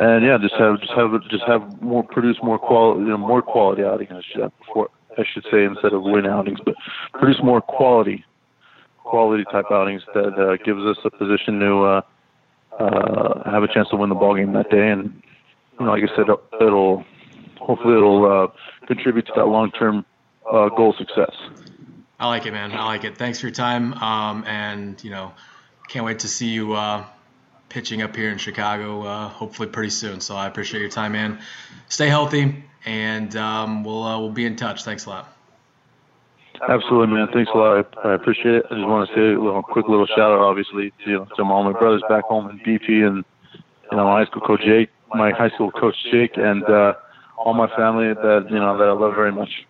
and 0.00 0.24
yeah, 0.24 0.38
just 0.40 0.54
have 0.54 0.80
just 0.80 0.92
have 0.92 1.10
just 1.30 1.44
have 1.46 1.80
more 1.80 2.02
produce 2.02 2.38
more 2.42 2.58
quality 2.58 3.02
you 3.02 3.08
know, 3.08 3.18
more 3.18 3.42
quality 3.42 3.82
outings. 3.84 4.10
I 4.12 4.20
should 4.32 4.52
before 4.58 4.88
I 5.18 5.22
should 5.32 5.44
say 5.50 5.64
instead 5.64 5.92
of 5.92 6.02
win 6.02 6.26
outings, 6.26 6.58
but 6.64 6.74
produce 7.12 7.40
more 7.42 7.60
quality 7.60 8.24
quality 9.04 9.44
type 9.50 9.66
outings 9.70 10.02
that 10.14 10.34
uh, 10.38 10.56
gives 10.64 10.80
us 10.82 10.96
a 11.04 11.10
position 11.10 11.58
to 11.60 11.82
uh, 11.82 12.00
uh, 12.78 13.50
have 13.50 13.62
a 13.62 13.68
chance 13.68 13.88
to 13.90 13.96
win 13.96 14.08
the 14.08 14.14
ball 14.14 14.34
game 14.34 14.52
that 14.52 14.70
day. 14.70 14.88
And 14.88 15.22
you 15.78 15.86
know, 15.86 15.92
like 15.92 16.02
I 16.02 16.16
said, 16.16 16.26
it'll 16.60 17.04
hopefully 17.58 17.94
it'll 17.96 18.24
uh, 18.24 18.86
contribute 18.86 19.26
to 19.26 19.32
that 19.36 19.46
long 19.46 19.70
term 19.72 20.04
uh, 20.50 20.68
goal 20.68 20.94
success. 20.98 21.34
I 22.18 22.28
like 22.28 22.46
it, 22.46 22.52
man. 22.52 22.72
I 22.72 22.84
like 22.84 23.04
it. 23.04 23.16
Thanks 23.16 23.40
for 23.40 23.46
your 23.46 23.54
time. 23.54 23.94
Um, 23.94 24.44
and 24.46 25.02
you 25.02 25.10
know, 25.10 25.32
can't 25.88 26.04
wait 26.04 26.20
to 26.20 26.28
see 26.28 26.48
you 26.48 26.74
uh, 26.74 27.04
pitching 27.68 28.02
up 28.02 28.14
here 28.14 28.30
in 28.30 28.38
Chicago. 28.38 29.02
Uh, 29.02 29.28
hopefully 29.28 29.68
pretty 29.68 29.90
soon. 29.90 30.20
So 30.20 30.36
I 30.36 30.46
appreciate 30.46 30.80
your 30.80 30.90
time, 30.90 31.12
man. 31.12 31.40
Stay 31.88 32.08
healthy, 32.08 32.64
and 32.84 33.34
um, 33.36 33.84
we'll 33.84 34.02
uh, 34.02 34.18
we'll 34.20 34.30
be 34.30 34.44
in 34.44 34.56
touch. 34.56 34.84
Thanks 34.84 35.06
a 35.06 35.10
lot. 35.10 35.41
Absolutely, 36.68 37.14
man. 37.14 37.28
Thanks 37.32 37.50
a 37.52 37.58
lot. 37.58 37.86
I, 38.04 38.14
appreciate 38.14 38.54
it. 38.54 38.66
I 38.70 38.74
just 38.74 38.86
want 38.86 39.08
to 39.08 39.14
say 39.14 39.34
a 39.34 39.40
little 39.40 39.62
quick 39.62 39.88
little 39.88 40.06
shout 40.06 40.30
out, 40.32 40.38
obviously, 40.38 40.92
to, 41.04 41.10
you 41.10 41.18
know, 41.18 41.28
to 41.36 41.42
all 41.42 41.64
my 41.64 41.72
brothers 41.72 42.02
back 42.08 42.24
home 42.24 42.48
in 42.50 42.58
BP 42.60 43.06
and 43.06 43.24
you 43.90 43.96
know 43.96 44.04
my 44.04 44.20
high 44.20 44.26
school 44.26 44.42
coach 44.42 44.62
Jake, 44.62 44.90
my 45.12 45.32
high 45.32 45.50
school 45.50 45.72
coach 45.72 45.96
Jake, 46.10 46.36
and 46.36 46.62
uh, 46.64 46.94
all 47.36 47.54
my 47.54 47.68
family 47.76 48.14
that 48.14 48.46
you 48.48 48.58
know 48.58 48.78
that 48.78 48.88
I 48.88 48.92
love 48.92 49.14
very 49.14 49.32
much. 49.32 49.66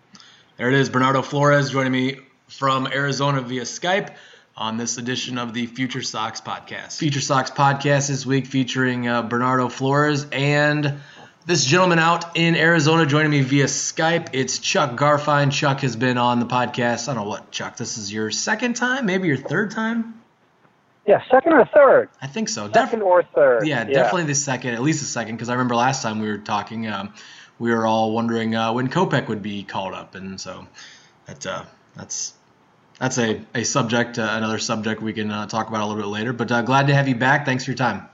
There 0.58 0.68
it 0.68 0.74
is, 0.74 0.90
Bernardo 0.90 1.22
Flores 1.22 1.70
joining 1.70 1.92
me 1.92 2.18
from 2.46 2.86
Arizona 2.86 3.40
via 3.40 3.62
Skype 3.62 4.14
on 4.54 4.76
this 4.76 4.98
edition 4.98 5.38
of 5.38 5.54
the 5.54 5.66
Future 5.66 6.02
Sox 6.02 6.42
podcast. 6.42 6.98
Future 6.98 7.22
Sox 7.22 7.50
podcast 7.50 8.08
this 8.08 8.26
week 8.26 8.46
featuring 8.46 9.08
uh, 9.08 9.22
Bernardo 9.22 9.68
Flores 9.70 10.26
and 10.30 11.00
this 11.44 11.64
gentleman 11.64 11.98
out 11.98 12.36
in 12.36 12.54
Arizona 12.54 13.04
joining 13.04 13.30
me 13.30 13.40
via 13.40 13.64
Skype. 13.64 14.30
It's 14.32 14.58
Chuck 14.58 14.92
Garfien. 14.92 15.50
Chuck 15.50 15.80
has 15.80 15.96
been 15.96 16.18
on 16.18 16.38
the 16.40 16.46
podcast. 16.46 17.08
I 17.08 17.14
don't 17.14 17.24
know 17.24 17.28
what, 17.28 17.50
Chuck, 17.50 17.76
this 17.76 17.98
is 17.98 18.12
your 18.12 18.30
second 18.30 18.74
time, 18.74 19.06
maybe 19.06 19.28
your 19.28 19.36
third 19.36 19.72
time? 19.72 20.20
Yeah, 21.06 21.20
second 21.30 21.54
or 21.54 21.64
third? 21.74 22.10
I 22.20 22.28
think 22.28 22.48
so. 22.48 22.70
Second 22.72 23.00
Def- 23.00 23.06
or 23.06 23.22
third. 23.24 23.66
Yeah, 23.66 23.86
yeah, 23.86 23.92
definitely 23.92 24.24
the 24.24 24.36
second, 24.36 24.74
at 24.74 24.82
least 24.82 25.00
the 25.00 25.06
second, 25.06 25.34
because 25.34 25.48
I 25.48 25.54
remember 25.54 25.74
last 25.74 26.02
time 26.02 26.20
we 26.20 26.28
were 26.28 26.38
talking, 26.38 26.86
um, 26.86 27.12
we 27.58 27.72
were 27.72 27.86
all 27.86 28.12
wondering 28.12 28.54
uh, 28.54 28.72
when 28.72 28.88
Kopech 28.88 29.26
would 29.28 29.42
be 29.42 29.64
called 29.64 29.94
up, 29.94 30.14
and 30.14 30.40
so 30.40 30.66
that, 31.26 31.44
uh, 31.44 31.64
that's 31.96 32.34
that's 33.00 33.18
a, 33.18 33.42
a 33.52 33.64
subject, 33.64 34.16
uh, 34.16 34.28
another 34.30 34.58
subject 34.58 35.02
we 35.02 35.12
can 35.12 35.28
uh, 35.28 35.46
talk 35.46 35.68
about 35.68 35.80
a 35.80 35.86
little 35.86 36.00
bit 36.00 36.08
later. 36.08 36.32
But 36.32 36.52
uh, 36.52 36.62
glad 36.62 36.86
to 36.86 36.94
have 36.94 37.08
you 37.08 37.16
back. 37.16 37.44
Thanks 37.44 37.64
for 37.64 37.72
your 37.72 37.78
time. 37.78 38.08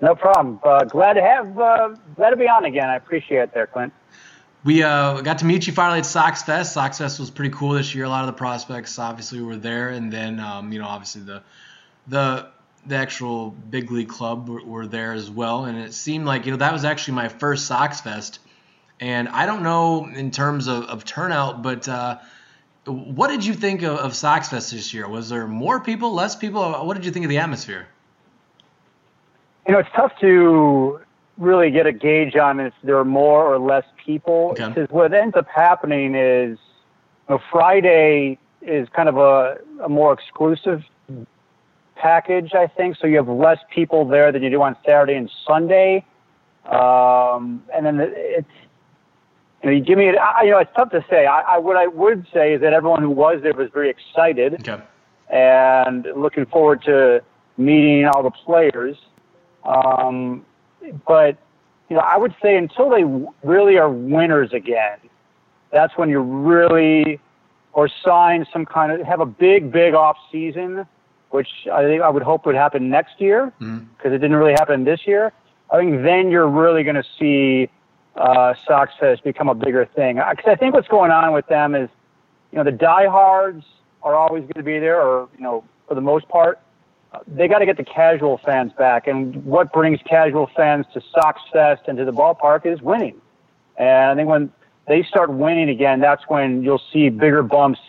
No 0.00 0.14
problem. 0.14 0.60
Uh, 0.62 0.84
glad 0.84 1.14
to 1.14 1.22
have 1.22 1.58
uh, 1.58 1.88
glad 2.16 2.30
to 2.30 2.36
be 2.36 2.48
on 2.48 2.64
again. 2.64 2.88
I 2.88 2.96
appreciate 2.96 3.40
it 3.40 3.54
there, 3.54 3.66
Clint. 3.66 3.92
We 4.64 4.82
uh, 4.82 5.20
got 5.20 5.38
to 5.38 5.44
meet 5.44 5.66
you 5.66 5.72
finally 5.72 6.00
at 6.00 6.06
Sox 6.06 6.42
Fest. 6.42 6.74
Sox 6.74 6.98
Fest 6.98 7.20
was 7.20 7.30
pretty 7.30 7.54
cool 7.54 7.72
this 7.72 7.94
year. 7.94 8.04
A 8.04 8.08
lot 8.08 8.22
of 8.22 8.26
the 8.26 8.32
prospects 8.32 8.98
obviously 8.98 9.40
were 9.40 9.56
there, 9.56 9.90
and 9.90 10.12
then 10.12 10.40
um, 10.40 10.72
you 10.72 10.78
know 10.78 10.86
obviously 10.86 11.22
the 11.22 11.42
the 12.08 12.48
the 12.86 12.96
actual 12.96 13.50
big 13.50 13.90
league 13.90 14.08
club 14.08 14.48
were, 14.48 14.62
were, 14.64 14.86
there 14.86 15.12
as 15.12 15.28
well. 15.30 15.64
And 15.64 15.78
it 15.78 15.92
seemed 15.92 16.24
like 16.24 16.46
you 16.46 16.52
know 16.52 16.58
that 16.58 16.72
was 16.72 16.84
actually 16.84 17.14
my 17.14 17.28
first 17.28 17.66
Sox 17.66 18.00
Fest, 18.00 18.40
and 19.00 19.28
I 19.28 19.46
don't 19.46 19.62
know 19.62 20.06
in 20.06 20.30
terms 20.30 20.66
of, 20.66 20.84
of 20.84 21.04
turnout, 21.04 21.62
but 21.62 21.88
uh, 21.88 22.18
what 22.84 23.28
did 23.28 23.44
you 23.44 23.54
think 23.54 23.82
of, 23.82 23.98
of 23.98 24.14
Sox 24.14 24.48
Fest 24.48 24.72
this 24.72 24.92
year? 24.92 25.08
Was 25.08 25.28
there 25.28 25.46
more 25.46 25.80
people, 25.80 26.12
less 26.12 26.36
people? 26.36 26.72
What 26.84 26.94
did 26.94 27.04
you 27.04 27.12
think 27.12 27.24
of 27.24 27.30
the 27.30 27.38
atmosphere? 27.38 27.88
You 29.66 29.72
know, 29.72 29.80
it's 29.80 29.88
tough 29.96 30.12
to 30.20 31.00
really 31.38 31.70
get 31.70 31.86
a 31.86 31.92
gauge 31.92 32.36
on 32.36 32.60
if 32.60 32.72
there 32.82 32.96
are 32.98 33.04
more 33.04 33.52
or 33.52 33.58
less 33.58 33.84
people. 34.04 34.50
Okay. 34.52 34.68
Because 34.68 34.88
what 34.90 35.12
ends 35.12 35.36
up 35.36 35.46
happening 35.48 36.14
is, 36.14 36.58
you 37.28 37.34
know, 37.34 37.40
Friday 37.50 38.38
is 38.62 38.88
kind 38.94 39.08
of 39.08 39.16
a, 39.16 39.58
a 39.84 39.88
more 39.88 40.12
exclusive 40.12 40.82
package, 41.96 42.52
I 42.54 42.66
think. 42.66 42.96
So 43.00 43.06
you 43.06 43.16
have 43.16 43.28
less 43.28 43.58
people 43.74 44.06
there 44.06 44.30
than 44.32 44.42
you 44.42 44.50
do 44.50 44.62
on 44.62 44.76
Saturday 44.84 45.14
and 45.14 45.30
Sunday. 45.46 46.04
Um, 46.66 47.62
and 47.74 47.86
then 47.86 48.00
it's, 48.00 48.48
you 49.62 49.70
know, 49.70 49.76
you 49.76 49.84
give 49.84 49.98
me, 49.98 50.16
I, 50.16 50.42
you 50.42 50.50
know, 50.50 50.58
it's 50.58 50.70
tough 50.76 50.90
to 50.90 51.04
say. 51.08 51.26
I, 51.26 51.40
I, 51.40 51.58
what 51.58 51.76
I 51.76 51.86
would 51.86 52.26
say 52.32 52.54
is 52.54 52.60
that 52.60 52.72
everyone 52.72 53.02
who 53.02 53.10
was 53.10 53.40
there 53.42 53.52
was 53.52 53.70
very 53.72 53.90
excited 53.90 54.54
okay. 54.60 54.82
and 55.30 56.06
looking 56.16 56.46
forward 56.46 56.82
to 56.84 57.22
meeting 57.56 58.06
all 58.06 58.22
the 58.22 58.30
players. 58.30 58.96
Um, 59.66 60.44
but, 61.06 61.36
you 61.88 61.96
know, 61.96 62.02
I 62.02 62.16
would 62.16 62.34
say 62.42 62.56
until 62.56 62.88
they 62.90 63.04
really 63.46 63.76
are 63.76 63.90
winners 63.90 64.52
again, 64.52 64.98
that's 65.72 65.96
when 65.96 66.08
you 66.08 66.20
really, 66.20 67.20
or 67.72 67.88
sign 68.04 68.46
some 68.52 68.64
kind 68.64 68.92
of, 68.92 69.06
have 69.06 69.20
a 69.20 69.26
big, 69.26 69.72
big 69.72 69.94
off 69.94 70.16
season 70.30 70.86
which 71.30 71.48
I 71.72 71.82
think 71.82 72.02
I 72.02 72.08
would 72.08 72.22
hope 72.22 72.46
would 72.46 72.54
happen 72.54 72.88
next 72.88 73.20
year 73.20 73.52
because 73.58 73.68
mm-hmm. 73.68 74.06
it 74.08 74.18
didn't 74.18 74.36
really 74.36 74.52
happen 74.52 74.84
this 74.84 75.00
year. 75.06 75.32
I 75.70 75.78
think 75.78 76.02
then 76.02 76.30
you're 76.30 76.48
really 76.48 76.82
going 76.82 76.96
to 76.96 77.04
see 77.18 77.68
uh, 78.16 78.54
Sox 78.66 78.92
Fest 78.98 79.24
become 79.24 79.48
a 79.48 79.54
bigger 79.54 79.84
thing. 79.96 80.16
Because 80.16 80.46
I 80.46 80.54
think 80.54 80.74
what's 80.74 80.88
going 80.88 81.10
on 81.10 81.32
with 81.32 81.46
them 81.48 81.74
is, 81.74 81.90
you 82.52 82.58
know, 82.58 82.64
the 82.64 82.72
diehards 82.72 83.64
are 84.02 84.14
always 84.14 84.42
going 84.42 84.54
to 84.54 84.62
be 84.62 84.78
there, 84.78 85.00
or 85.00 85.28
you 85.36 85.42
know, 85.42 85.64
for 85.88 85.94
the 85.94 86.00
most 86.00 86.28
part, 86.28 86.60
they 87.26 87.48
got 87.48 87.58
to 87.58 87.66
get 87.66 87.76
the 87.76 87.84
casual 87.84 88.38
fans 88.38 88.72
back. 88.72 89.06
And 89.06 89.44
what 89.44 89.72
brings 89.72 90.00
casual 90.02 90.50
fans 90.56 90.86
to 90.94 91.02
Sox 91.12 91.40
Fest 91.52 91.82
and 91.88 91.98
to 91.98 92.04
the 92.04 92.12
ballpark 92.12 92.66
is 92.66 92.80
winning. 92.82 93.20
And 93.76 94.10
I 94.10 94.14
think 94.14 94.28
when 94.28 94.52
they 94.86 95.02
start 95.02 95.30
winning 95.30 95.68
again, 95.68 96.00
that's 96.00 96.24
when 96.28 96.62
you'll 96.62 96.82
see 96.92 97.08
bigger 97.08 97.42
bumps, 97.42 97.80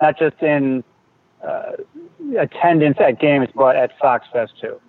not 0.00 0.18
just 0.18 0.42
in 0.42 0.84
uh, 1.42 1.72
attendance 2.38 2.98
at 3.00 3.20
games, 3.20 3.48
but 3.54 3.76
at 3.76 3.92
Sox 4.00 4.26
Fest 4.32 4.52
too. 4.60 4.80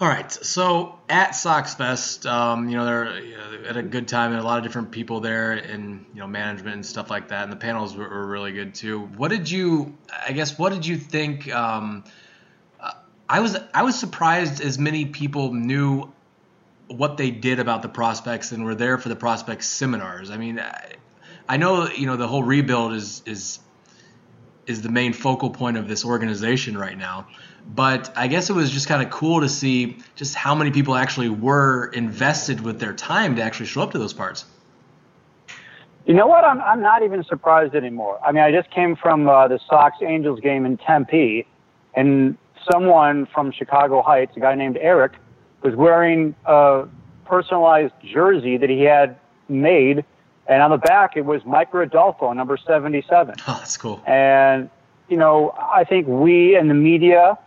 All 0.00 0.08
right, 0.08 0.32
so 0.32 0.98
at 1.10 1.32
Sox 1.32 1.74
Fest, 1.74 2.24
um, 2.24 2.70
you 2.70 2.76
know, 2.76 2.86
they're 2.86 3.20
know, 3.20 3.68
at 3.68 3.76
a 3.76 3.82
good 3.82 4.08
time 4.08 4.32
and 4.32 4.40
a 4.40 4.42
lot 4.42 4.56
of 4.56 4.64
different 4.64 4.92
people 4.92 5.20
there, 5.20 5.52
and 5.52 6.06
you 6.14 6.20
know, 6.20 6.26
management 6.26 6.76
and 6.76 6.86
stuff 6.86 7.10
like 7.10 7.28
that, 7.28 7.42
and 7.42 7.52
the 7.52 7.56
panels 7.56 7.94
were, 7.94 8.08
were 8.08 8.26
really 8.26 8.52
good 8.52 8.74
too. 8.74 9.00
What 9.18 9.28
did 9.28 9.50
you, 9.50 9.98
I 10.26 10.32
guess, 10.32 10.58
what 10.58 10.72
did 10.72 10.86
you 10.86 10.96
think? 10.96 11.52
Um, 11.52 12.04
I 13.30 13.38
was 13.38 13.56
I 13.72 13.84
was 13.84 13.96
surprised 13.96 14.60
as 14.60 14.76
many 14.76 15.06
people 15.06 15.54
knew 15.54 16.12
what 16.88 17.16
they 17.16 17.30
did 17.30 17.60
about 17.60 17.82
the 17.82 17.88
prospects 17.88 18.50
and 18.50 18.64
were 18.64 18.74
there 18.74 18.98
for 18.98 19.08
the 19.08 19.14
prospects 19.14 19.68
seminars. 19.68 20.32
I 20.32 20.36
mean, 20.36 20.58
I, 20.58 20.94
I 21.48 21.56
know 21.56 21.88
you 21.88 22.06
know 22.06 22.16
the 22.16 22.26
whole 22.26 22.42
rebuild 22.42 22.92
is 22.92 23.22
is 23.26 23.60
is 24.66 24.82
the 24.82 24.88
main 24.88 25.12
focal 25.12 25.50
point 25.50 25.76
of 25.76 25.86
this 25.86 26.04
organization 26.04 26.76
right 26.76 26.98
now. 26.98 27.28
But 27.72 28.12
I 28.16 28.26
guess 28.26 28.50
it 28.50 28.54
was 28.54 28.68
just 28.68 28.88
kind 28.88 29.00
of 29.00 29.10
cool 29.10 29.42
to 29.42 29.48
see 29.48 29.98
just 30.16 30.34
how 30.34 30.56
many 30.56 30.72
people 30.72 30.96
actually 30.96 31.28
were 31.28 31.86
invested 31.86 32.60
with 32.60 32.80
their 32.80 32.94
time 32.94 33.36
to 33.36 33.42
actually 33.42 33.66
show 33.66 33.82
up 33.82 33.92
to 33.92 33.98
those 33.98 34.12
parts. 34.12 34.44
You 36.04 36.14
know 36.14 36.26
what? 36.26 36.44
I'm, 36.44 36.60
I'm 36.62 36.82
not 36.82 37.04
even 37.04 37.22
surprised 37.22 37.76
anymore. 37.76 38.18
I 38.24 38.32
mean, 38.32 38.42
I 38.42 38.50
just 38.50 38.70
came 38.72 38.96
from 38.96 39.28
uh, 39.28 39.46
the 39.46 39.60
Sox 39.68 39.98
Angels 40.02 40.40
game 40.40 40.66
in 40.66 40.78
Tempe, 40.78 41.46
and 41.94 42.36
someone 42.70 43.26
from 43.26 43.52
Chicago 43.52 44.02
Heights, 44.02 44.36
a 44.36 44.40
guy 44.40 44.54
named 44.54 44.78
Eric, 44.80 45.12
was 45.62 45.74
wearing 45.74 46.34
a 46.46 46.86
personalized 47.24 47.94
jersey 48.02 48.56
that 48.56 48.70
he 48.70 48.82
had 48.82 49.16
made 49.48 50.04
and 50.50 50.62
on 50.64 50.70
the 50.72 50.78
back, 50.78 51.16
it 51.16 51.24
was 51.24 51.42
Micker 51.42 51.84
Adolfo, 51.84 52.32
number 52.32 52.56
77. 52.56 53.36
Oh, 53.46 53.56
that's 53.60 53.76
cool. 53.76 54.02
And, 54.04 54.68
you 55.08 55.16
know, 55.16 55.54
I 55.56 55.84
think 55.84 56.08
we 56.08 56.56
and 56.56 56.68
the 56.68 56.74
media, 56.74 57.38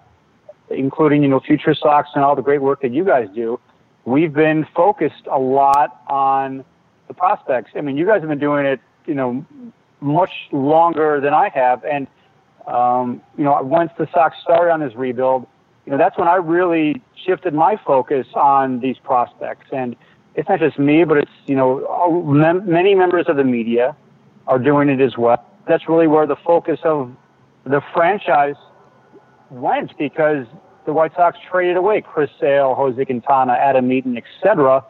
including, 0.69 1.21
you 1.21 1.28
know, 1.28 1.41
Future 1.41 1.76
Sox 1.76 2.10
and 2.15 2.23
all 2.23 2.34
the 2.34 2.41
great 2.41 2.62
work 2.62 2.82
that 2.82 2.93
you 2.93 3.04
guys 3.04 3.28
do, 3.36 3.60
we've 4.06 4.32
been 4.32 4.65
focused 4.73 5.28
a 5.30 5.38
lot 5.38 6.02
on 6.08 6.63
the 7.10 7.13
prospects. 7.13 7.71
I 7.76 7.82
mean, 7.82 7.97
you 7.97 8.06
guys 8.06 8.21
have 8.21 8.30
been 8.30 8.39
doing 8.39 8.65
it, 8.65 8.80
you 9.06 9.15
know, 9.15 9.45
much 9.99 10.32
longer 10.54 11.19
than 11.19 11.34
I 11.34 11.49
have. 11.49 11.84
And, 11.84 12.08
um, 12.67 13.21
you 13.38 13.43
know, 13.43 13.60
once 13.62 13.91
the 13.97 14.08
Sox 14.13 14.36
started 14.41 14.71
on 14.71 14.80
this 14.80 14.95
rebuild, 14.95 15.45
you 15.86 15.91
know, 15.91 15.97
that's 15.97 16.17
when 16.17 16.28
I 16.28 16.36
really 16.36 17.02
shifted 17.26 17.54
my 17.54 17.76
focus 17.86 18.28
on 18.36 18.80
these 18.80 18.97
prospects. 19.04 19.67
And, 19.71 19.95
it's 20.36 20.49
not 20.49 20.60
just 20.60 20.80
me, 20.80 21.04
but 21.04 21.17
it's, 21.17 21.32
you 21.45 21.56
know, 21.56 22.62
many 22.65 22.95
members 22.95 23.26
of 23.28 23.38
the 23.38 23.43
media 23.43 23.95
are 24.47 24.60
doing 24.60 24.89
it 24.89 24.99
as 24.99 25.17
well. 25.17 25.45
That's 25.67 25.88
really 25.88 26.08
where 26.08 26.26
the 26.26 26.36
focus 26.45 26.80
of 26.84 27.12
the 27.65 27.82
franchise 27.93 28.56
went 29.49 29.97
because 29.97 30.45
the 30.86 30.93
White 30.93 31.13
Sox 31.15 31.38
traded 31.49 31.78
away 31.78 32.02
Chris 32.02 32.30
Sale, 32.39 32.76
Jose 32.76 33.06
Quintana, 33.06 33.54
Adam 33.54 33.91
Eaton, 33.91 34.17
etc. 34.17 34.84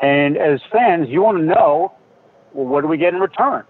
And 0.00 0.36
as 0.36 0.60
fans, 0.70 1.08
you 1.08 1.22
want 1.22 1.38
to 1.38 1.44
know, 1.44 1.92
well, 2.52 2.66
what 2.66 2.82
do 2.82 2.86
we 2.86 2.98
get 2.98 3.14
in 3.14 3.20
return? 3.20 3.64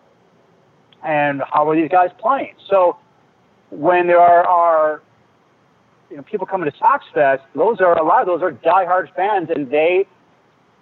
And 1.03 1.43
how 1.51 1.69
are 1.71 1.77
these 1.77 1.89
guys 1.91 2.11
playing? 2.19 2.55
So 2.69 2.99
when 3.71 4.07
there 4.07 4.21
are, 4.21 4.47
are 4.47 5.03
you 6.11 6.17
know, 6.17 6.23
people 6.23 6.47
coming 6.47 6.71
to 6.71 6.77
Sox 6.79 7.05
Fest, 7.15 7.43
those 7.55 7.81
are 7.81 7.97
a 7.97 8.05
lot 8.05 8.21
of 8.21 8.27
those 8.27 8.43
are 8.43 8.53
diehard 8.53 9.15
fans, 9.15 9.49
and 9.55 9.71
they 9.71 10.07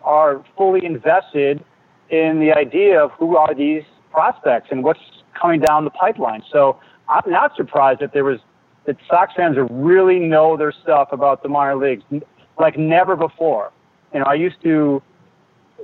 are 0.02 0.44
fully 0.56 0.84
invested 0.84 1.62
in 2.10 2.40
the 2.40 2.52
idea 2.52 3.02
of 3.02 3.10
who 3.12 3.36
are 3.36 3.54
these 3.54 3.82
prospects 4.10 4.68
and 4.70 4.82
what's 4.82 5.00
coming 5.40 5.60
down 5.60 5.84
the 5.84 5.90
pipeline. 5.90 6.42
So 6.50 6.78
I'm 7.08 7.30
not 7.30 7.54
surprised 7.56 8.00
that 8.00 8.12
there 8.12 8.24
was 8.24 8.38
that 8.86 8.96
Sox 9.08 9.34
fans 9.36 9.56
really 9.70 10.18
know 10.18 10.56
their 10.56 10.72
stuff 10.82 11.08
about 11.12 11.42
the 11.42 11.48
minor 11.48 11.76
leagues 11.76 12.02
like 12.58 12.78
never 12.78 13.16
before. 13.16 13.70
You 14.14 14.20
know, 14.20 14.26
I 14.26 14.34
used 14.34 14.56
to, 14.62 15.02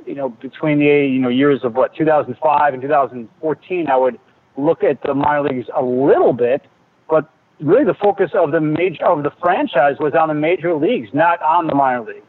you 0.07 0.15
know, 0.15 0.31
between 0.31 0.79
the 0.79 0.87
you 0.87 1.19
know 1.19 1.29
years 1.29 1.61
of 1.65 1.75
what 1.75 1.95
2005 1.95 2.73
and 2.73 2.83
2014, 2.83 3.89
I 3.89 3.97
would 3.97 4.19
look 4.57 4.83
at 4.83 5.03
the 5.03 5.13
minor 5.15 5.43
leagues 5.43 5.67
a 5.77 5.83
little 5.83 6.33
bit, 6.33 6.63
but 7.09 7.29
really 7.61 7.85
the 7.85 7.95
focus 7.95 8.31
of 8.35 8.53
the 8.53 8.61
major 8.61 9.05
of 9.05 9.23
the 9.23 9.31
franchise 9.41 9.97
was 9.99 10.15
on 10.15 10.29
the 10.29 10.35
major 10.35 10.75
leagues, 10.75 11.11
not 11.13 11.41
on 11.43 11.67
the 11.67 11.75
minor 11.75 12.05
leagues 12.05 12.25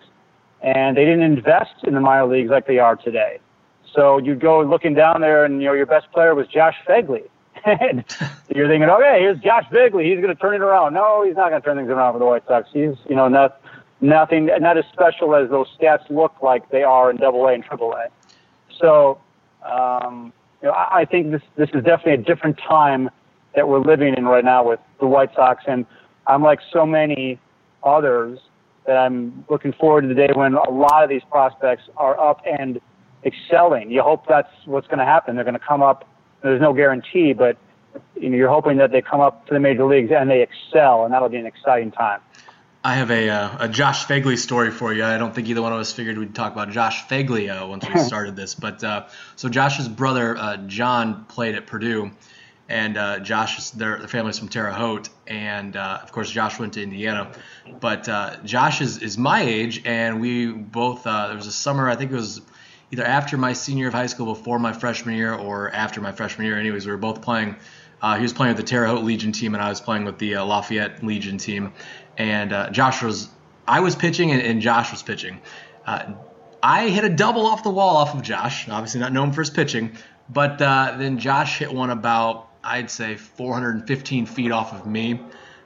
and 0.66 0.98
they 0.98 1.06
didn't 1.06 1.22
invest 1.22 1.84
in 1.84 1.94
the 1.94 2.00
minor 2.00 2.26
leagues 2.26 2.50
like 2.50 2.66
they 2.66 2.80
are 2.80 2.96
today. 2.96 3.40
So 3.94 4.18
you'd 4.18 4.40
go 4.40 4.62
looking 4.62 4.96
down 4.96 5.22
there, 5.22 5.46
and 5.46 5.62
you 5.62 5.68
know 5.68 5.74
your 5.74 5.86
best 5.86 6.12
player 6.12 6.34
was 6.34 6.48
Josh 6.48 6.76
Phegley. 6.88 7.24
and 7.66 8.04
you're 8.54 8.68
thinking, 8.68 8.90
okay, 8.90 9.20
here's 9.20 9.40
Josh 9.40 9.66
Phegley. 9.72 10.10
He's 10.10 10.22
going 10.22 10.36
to 10.36 10.42
turn 10.42 10.56
it 10.56 10.62
around. 10.62 10.96
No, 10.96 11.24
he's 11.24 11.36
not 11.36 11.50
going 11.50 11.62
to 11.62 11.66
turn 11.66 11.78
things 11.78 11.90
around 11.90 12.14
for 12.14 12.20
the 12.20 12.26
White 12.26 12.46
Sox. 12.48 12.68
He's, 12.74 12.96
you 13.08 13.16
know, 13.16 13.28
not 13.28 13.62
nothing, 14.02 14.48
not 14.60 14.78
as 14.78 14.86
special 14.92 15.36
as 15.36 15.50
those 15.50 15.68
stats 15.80 16.10
look 16.10 16.34
like 16.42 16.70
they 16.72 16.84
are 16.84 17.12
in 17.12 17.18
Double 17.18 17.46
A 17.46 17.54
and 17.54 17.64
Triple 17.64 17.94
A. 17.94 18.08
So, 18.80 19.22
um, 19.64 20.34
you 20.62 20.68
know, 20.68 20.74
I, 20.74 21.02
I 21.02 21.06
think 21.06 21.32
this 21.32 21.44
this 21.56 21.70
is 21.70 21.84
definitely 21.84 22.14
a 22.14 22.18
different 22.18 22.58
time 22.58 23.12
that 23.56 23.68
we're 23.68 23.80
living 23.80 24.14
in 24.16 24.26
right 24.26 24.44
now 24.44 24.68
with 24.68 24.80
the 25.00 25.08
White 25.08 25.34
Sox, 25.36 25.64
and 25.68 25.86
I'm 26.28 26.44
like 26.44 26.60
so 26.72 26.86
many 26.86 27.40
others 27.84 28.40
that 28.86 28.98
I'm 28.98 29.46
looking 29.50 29.74
forward 29.74 30.02
to 30.02 30.08
the 30.08 30.14
day 30.14 30.30
when 30.34 30.54
a 30.54 30.70
lot 30.70 31.04
of 31.04 31.10
these 31.10 31.24
prospects 31.30 31.84
are 31.98 32.20
up 32.20 32.42
and 32.46 32.80
excelling. 33.26 33.90
You 33.92 34.02
hope 34.02 34.28
that's 34.28 34.52
what's 34.66 34.88
going 34.88 35.00
to 35.00 35.06
happen. 35.06 35.36
They're 35.36 35.44
going 35.44 35.60
to 35.60 35.66
come 35.66 35.82
up. 35.82 36.08
There's 36.44 36.62
no 36.62 36.74
guarantee, 36.74 37.34
but 37.34 37.58
you 38.16 38.30
know, 38.30 38.38
you're 38.38 38.50
hoping 38.50 38.78
that 38.78 38.92
they 38.92 39.02
come 39.02 39.22
up 39.22 39.48
to 39.48 39.54
the 39.54 39.60
major 39.60 39.86
leagues 39.86 40.12
and 40.12 40.30
they 40.30 40.42
excel, 40.42 41.06
and 41.06 41.14
that'll 41.14 41.30
be 41.30 41.38
an 41.38 41.46
exciting 41.46 41.92
time. 41.92 42.22
I 42.84 42.94
have 42.94 43.10
a, 43.10 43.30
uh, 43.30 43.58
a 43.62 43.68
Josh 43.68 44.06
Phegley 44.06 44.38
story 44.38 44.70
for 44.70 44.94
you. 44.94 45.04
I 45.04 45.18
don't 45.18 45.34
think 45.34 45.50
either 45.50 45.62
one 45.64 45.74
of 45.74 45.80
us 45.80 45.92
figured 45.92 46.20
we'd 46.20 46.36
talk 46.36 46.54
about 46.54 46.70
Josh 46.70 47.08
Phegley 47.08 47.50
uh, 47.50 47.66
once 47.66 47.84
we 47.92 48.00
started 48.04 48.36
this. 48.36 48.54
But 48.54 48.84
uh, 48.84 49.08
so 49.36 49.50
Josh's 49.50 49.88
brother 49.88 50.38
uh, 50.38 50.58
John 50.58 51.26
played 51.26 51.56
at 51.56 51.66
Purdue, 51.66 52.12
and 52.68 52.98
uh, 52.98 53.20
Josh, 53.20 53.70
their, 53.72 54.00
their 54.00 54.08
family's 54.08 54.40
from 54.40 54.50
Terre 54.50 54.72
Haute, 54.72 55.10
and 55.28 55.76
uh, 55.76 56.00
of 56.02 56.12
course 56.12 56.30
Josh 56.30 56.60
went 56.60 56.74
to 56.74 56.84
Indiana. 56.84 57.32
But 57.80 58.44
Josh 58.46 58.82
is, 58.82 59.02
is 59.02 59.18
my 59.18 59.42
age, 59.42 59.82
and 59.86 60.20
we 60.20 60.52
both 60.52 61.04
there 61.04 61.36
was 61.36 61.48
a 61.48 61.52
summer 61.52 61.90
I 61.90 61.96
think 61.96 62.12
it 62.12 62.16
was 62.16 62.42
either 62.92 63.04
after 63.04 63.38
my 63.38 63.54
senior 63.54 63.88
of 63.88 63.94
high 63.94 64.06
school, 64.06 64.28
before 64.28 64.60
my 64.60 64.74
freshman 64.74 65.16
year, 65.16 65.34
or 65.34 65.72
after 65.72 66.02
my 66.02 66.12
freshman 66.12 66.48
year. 66.48 66.58
Anyways, 66.58 66.86
we 66.86 66.92
were 66.92 66.98
both 66.98 67.22
playing. 67.22 67.56
he 68.02 68.22
was 68.22 68.34
playing 68.34 68.56
with 68.56 68.66
the 68.66 68.70
Terre 68.70 68.88
Haute 68.88 69.04
Legion 69.04 69.32
team, 69.32 69.54
and 69.54 69.64
I 69.64 69.70
was 69.70 69.82
playing 69.82 70.06
with 70.06 70.18
the 70.18 70.38
Lafayette 70.38 71.04
Legion 71.04 71.38
team 71.38 71.74
and 72.18 72.54
uh, 72.54 72.70
Josh 72.70 73.02
was 73.02 73.30
I 73.68 73.80
was 73.80 73.96
pitching 73.96 74.32
and, 74.32 74.42
and 74.42 74.62
Josh 74.62 74.92
was 74.92 75.04
pitching. 75.04 75.42
Uh, 75.86 76.14
I 76.62 76.90
hit 76.90 77.04
a 77.04 77.10
double 77.10 77.46
off 77.46 77.64
the 77.64 77.70
wall 77.70 77.98
off 77.98 78.14
of 78.16 78.22
Josh, 78.22 78.68
obviously 78.70 79.00
not 79.00 79.14
known 79.14 79.32
for 79.32 79.42
his 79.42 79.50
pitching, 79.50 79.98
but 80.30 80.62
uh, 80.62 80.96
then 80.98 81.20
Josh 81.20 81.60
hit 81.60 81.74
one 81.74 81.90
about 81.90 82.55
I'd 82.66 82.90
say 82.90 83.16
415 83.16 84.26
feet 84.26 84.52
off 84.52 84.74
of 84.74 84.86
me. 84.86 85.22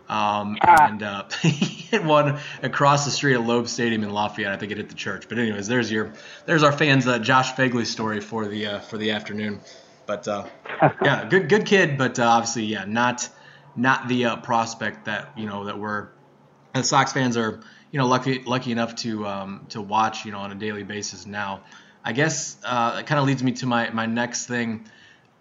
Um, 0.10 0.58
ah. 0.62 0.88
and 0.88 1.04
uh, 1.04 1.24
he 1.42 1.50
hit 1.50 2.04
one 2.04 2.40
across 2.64 3.06
the 3.06 3.12
street 3.12 3.36
at 3.36 3.42
Loeb 3.42 3.68
Stadium 3.68 4.04
in 4.04 4.10
Lafayette. 4.10 4.52
I 4.52 4.58
think 4.58 4.72
it 4.72 4.78
hit 4.78 4.90
the 4.90 4.96
church. 4.96 5.30
But 5.30 5.38
anyways, 5.38 5.68
there's 5.68 5.92
your 5.92 6.14
there's 6.46 6.64
our 6.64 6.72
fans 6.72 7.08
uh, 7.08 7.20
Josh 7.20 7.54
Phegley 7.54 7.86
story 7.86 8.20
for 8.20 8.48
the 8.48 8.66
uh, 8.66 8.80
for 8.80 8.98
the 8.98 9.12
afternoon. 9.12 9.62
But 10.08 10.28
uh, 10.28 10.48
yeah, 11.04 11.28
good 11.30 11.48
good 11.48 11.68
kid, 11.68 12.00
but 12.00 12.18
uh, 12.18 12.24
obviously 12.24 12.66
yeah, 12.66 12.86
not 12.86 13.30
not 13.76 14.08
the 14.08 14.26
uh, 14.26 14.36
prospect 14.38 15.06
that 15.06 15.38
you 15.38 15.46
know 15.46 15.66
that 15.66 15.78
we're 15.78 16.10
and 16.74 16.84
Sox 16.84 17.14
fans 17.14 17.38
are 17.38 17.60
you 17.92 18.00
know 18.00 18.08
lucky 18.08 18.44
lucky 18.44 18.72
enough 18.72 18.96
to 18.98 19.28
um, 19.28 19.68
to 19.70 19.82
watch 19.82 20.26
you 20.26 20.32
know 20.32 20.40
on 20.40 20.52
a 20.52 20.56
daily 20.56 20.84
basis 20.84 21.28
now. 21.28 21.62
I 22.04 22.14
guess 22.14 22.58
uh, 22.64 22.98
it 23.00 23.06
kind 23.06 23.20
of 23.20 23.26
leads 23.26 23.44
me 23.44 23.52
to 23.54 23.66
my 23.66 23.90
my 23.92 24.08
next 24.08 24.48
thing. 24.48 24.88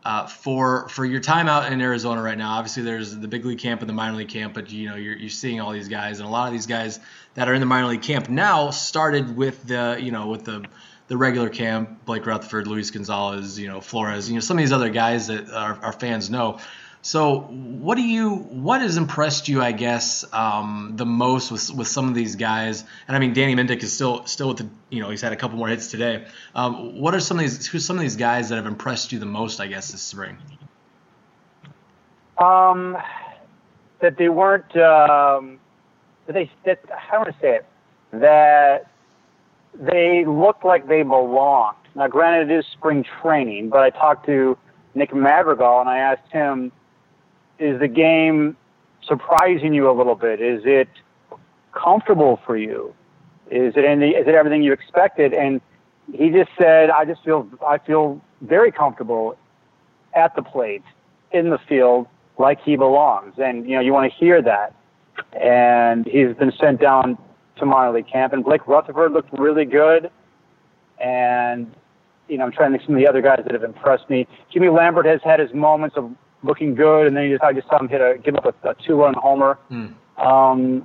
Uh, 0.04 0.26
for 0.26 0.88
for 0.88 1.04
your 1.04 1.20
time 1.20 1.48
out 1.48 1.70
in 1.72 1.80
Arizona 1.80 2.22
right 2.22 2.38
now, 2.38 2.52
obviously 2.52 2.82
there's 2.82 3.16
the 3.16 3.28
big 3.28 3.44
league 3.44 3.58
camp 3.58 3.80
and 3.80 3.90
the 3.90 3.94
minor 3.94 4.16
league 4.16 4.28
camp, 4.28 4.54
but 4.54 4.70
you 4.70 4.88
know 4.88 4.94
you're, 4.94 5.16
you're 5.16 5.28
seeing 5.28 5.60
all 5.60 5.72
these 5.72 5.88
guys, 5.88 6.20
and 6.20 6.28
a 6.28 6.30
lot 6.30 6.46
of 6.46 6.52
these 6.52 6.66
guys 6.66 7.00
that 7.34 7.48
are 7.48 7.54
in 7.54 7.60
the 7.60 7.66
minor 7.66 7.88
league 7.88 8.02
camp 8.02 8.28
now 8.28 8.70
started 8.70 9.36
with 9.36 9.66
the 9.66 9.98
you 10.00 10.12
know 10.12 10.28
with 10.28 10.44
the 10.44 10.64
the 11.08 11.16
regular 11.16 11.48
camp, 11.48 12.04
Blake 12.04 12.26
Rutherford, 12.26 12.66
Luis 12.66 12.90
Gonzalez, 12.90 13.58
you 13.58 13.66
know 13.66 13.80
Flores, 13.80 14.28
you 14.28 14.34
know 14.34 14.40
some 14.40 14.56
of 14.56 14.62
these 14.62 14.72
other 14.72 14.90
guys 14.90 15.26
that 15.26 15.50
our, 15.50 15.74
our 15.82 15.92
fans 15.92 16.30
know. 16.30 16.58
So, 17.00 17.40
what 17.40 17.94
do 17.94 18.02
you 18.02 18.34
what 18.36 18.80
has 18.80 18.96
impressed 18.96 19.48
you? 19.48 19.62
I 19.62 19.72
guess 19.72 20.24
um, 20.32 20.94
the 20.96 21.06
most 21.06 21.52
with 21.52 21.70
with 21.70 21.88
some 21.88 22.08
of 22.08 22.14
these 22.14 22.36
guys, 22.36 22.84
and 23.06 23.16
I 23.16 23.20
mean 23.20 23.32
Danny 23.32 23.54
Mendick 23.54 23.82
is 23.82 23.92
still 23.92 24.26
still 24.26 24.48
with 24.48 24.58
the 24.58 24.68
you 24.90 25.00
know 25.00 25.10
he's 25.10 25.22
had 25.22 25.32
a 25.32 25.36
couple 25.36 25.58
more 25.58 25.68
hits 25.68 25.90
today. 25.90 26.26
Um, 26.54 27.00
what 27.00 27.14
are 27.14 27.20
some 27.20 27.38
of 27.38 27.42
these 27.42 27.66
who's 27.66 27.84
some 27.84 27.96
of 27.96 28.02
these 28.02 28.16
guys 28.16 28.48
that 28.48 28.56
have 28.56 28.66
impressed 28.66 29.12
you 29.12 29.18
the 29.18 29.26
most? 29.26 29.60
I 29.60 29.68
guess 29.68 29.92
this 29.92 30.02
spring. 30.02 30.38
Um, 32.36 32.96
that 34.00 34.16
they 34.16 34.28
weren't 34.28 34.76
um, 34.76 35.60
that 36.26 36.32
they 36.32 36.50
that 36.64 36.80
how 36.90 37.22
do 37.22 37.30
I 37.30 37.40
say 37.40 37.56
it 37.56 37.66
that 38.12 38.90
they 39.74 40.24
looked 40.24 40.64
like 40.64 40.88
they 40.88 41.02
belonged. 41.02 41.76
Now, 41.94 42.08
granted, 42.08 42.50
it 42.50 42.58
is 42.58 42.66
spring 42.72 43.04
training, 43.22 43.68
but 43.68 43.80
I 43.80 43.90
talked 43.90 44.26
to 44.26 44.56
Nick 44.94 45.14
Madrigal 45.14 45.80
and 45.80 45.88
I 45.88 45.98
asked 45.98 46.30
him 46.32 46.72
is 47.58 47.80
the 47.80 47.88
game 47.88 48.56
surprising 49.06 49.74
you 49.74 49.90
a 49.90 49.92
little 49.92 50.14
bit? 50.14 50.40
Is 50.40 50.62
it 50.64 50.88
comfortable 51.72 52.40
for 52.46 52.56
you? 52.56 52.94
Is 53.50 53.74
it 53.76 53.84
any, 53.84 54.10
is 54.10 54.26
it 54.26 54.34
everything 54.34 54.62
you 54.62 54.72
expected? 54.72 55.32
And 55.32 55.60
he 56.12 56.30
just 56.30 56.50
said, 56.58 56.90
I 56.90 57.04
just 57.04 57.24
feel 57.24 57.48
I 57.66 57.78
feel 57.78 58.20
very 58.42 58.72
comfortable 58.72 59.36
at 60.14 60.34
the 60.36 60.42
plate 60.42 60.82
in 61.32 61.50
the 61.50 61.58
field 61.68 62.06
like 62.38 62.60
he 62.62 62.76
belongs. 62.76 63.34
And 63.38 63.68
you 63.68 63.74
know, 63.74 63.80
you 63.80 63.92
want 63.92 64.10
to 64.10 64.18
hear 64.18 64.42
that. 64.42 64.74
And 65.32 66.06
he's 66.06 66.34
been 66.36 66.52
sent 66.60 66.80
down 66.80 67.18
to 67.56 67.66
minor 67.66 67.92
league 67.92 68.08
camp. 68.08 68.32
And 68.32 68.44
Blake 68.44 68.66
Rutherford 68.66 69.12
looked 69.12 69.32
really 69.38 69.64
good. 69.64 70.10
And 71.00 71.74
you 72.28 72.36
know, 72.36 72.44
I'm 72.44 72.52
trying 72.52 72.72
to 72.72 72.78
think 72.78 72.86
some 72.86 72.94
of 72.94 73.00
the 73.00 73.08
other 73.08 73.22
guys 73.22 73.40
that 73.44 73.52
have 73.52 73.64
impressed 73.64 74.08
me. 74.10 74.26
Jimmy 74.52 74.68
Lambert 74.68 75.06
has 75.06 75.20
had 75.24 75.40
his 75.40 75.52
moments 75.54 75.96
of 75.96 76.10
looking 76.42 76.74
good, 76.74 77.06
and 77.06 77.16
then 77.16 77.24
you 77.24 77.34
just 77.34 77.44
I 77.44 77.52
just 77.52 77.68
saw 77.68 77.78
him 77.78 77.88
hit 77.88 78.00
a 78.00 78.18
give 78.18 78.36
up 78.36 78.44
a, 78.64 78.70
a 78.70 78.74
two 78.74 78.96
run 78.96 79.14
homer. 79.14 79.58
Mm. 79.70 79.94
Um, 80.18 80.84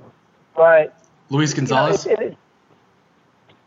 but 0.56 0.98
Luis 1.30 1.54
Gonzalez. 1.54 2.04
You 2.04 2.16
know, 2.16 2.22
it, 2.22 2.26
it, 2.26 2.38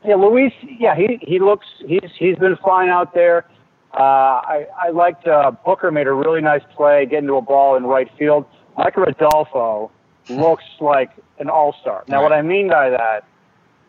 yeah, 0.06 0.16
Luis. 0.16 0.54
Yeah, 0.62 0.96
he 0.96 1.20
he 1.22 1.40
looks 1.40 1.68
he's 1.86 2.12
he's 2.18 2.38
been 2.38 2.56
flying 2.58 2.90
out 2.90 3.14
there. 3.14 3.46
Uh, 3.94 4.02
I 4.44 4.68
I 4.78 4.90
liked 4.90 5.28
uh, 5.28 5.52
Booker 5.66 5.92
made 5.92 6.08
a 6.08 6.14
really 6.14 6.42
nice 6.42 6.64
play, 6.76 7.06
getting 7.06 7.28
to 7.28 7.36
a 7.36 7.42
ball 7.42 7.76
in 7.76 7.84
right 7.84 8.10
field. 8.18 8.46
Micker 8.78 9.08
Adolfo 9.08 9.92
looks 10.30 10.66
like 10.80 11.12
an 11.40 11.50
all 11.50 11.76
star. 11.82 12.04
Now, 12.08 12.18
right. 12.18 12.24
what 12.24 12.34
I 12.34 12.42
mean 12.42 12.70
by 12.70 12.90
that, 12.90 13.26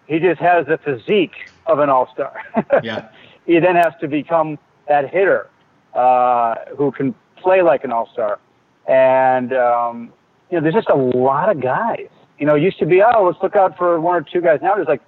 he 0.07 0.19
just 0.19 0.41
has 0.41 0.67
the 0.67 0.79
physique 0.79 1.51
of 1.67 1.79
an 1.79 1.91
all 1.91 2.09
star. 2.13 2.43
yeah. 2.83 3.09
He 3.47 3.59
then 3.59 3.77
has 3.77 3.93
to 4.01 4.09
become 4.09 4.59
that 4.89 5.11
hitter 5.11 5.49
uh, 5.95 6.57
who 6.77 6.91
can 6.91 7.15
play 7.43 7.63
like 7.63 7.85
an 7.85 7.93
all 7.93 8.09
star. 8.13 8.39
And, 8.87 9.53
um, 9.53 10.13
you 10.51 10.57
know, 10.57 10.63
there's 10.63 10.75
just 10.75 10.89
a 10.89 10.97
lot 10.97 11.51
of 11.51 11.61
guys. 11.61 12.09
You 12.39 12.47
know, 12.47 12.55
it 12.55 12.63
used 12.63 12.79
to 12.79 12.87
be, 12.87 13.03
oh, 13.03 13.25
let's 13.25 13.43
look 13.43 13.57
out 13.57 13.77
for 13.77 14.01
one 14.01 14.17
or 14.17 14.23
two 14.23 14.41
guys. 14.41 14.61
Now 14.63 14.77
there's 14.77 14.89
like 14.89 15.03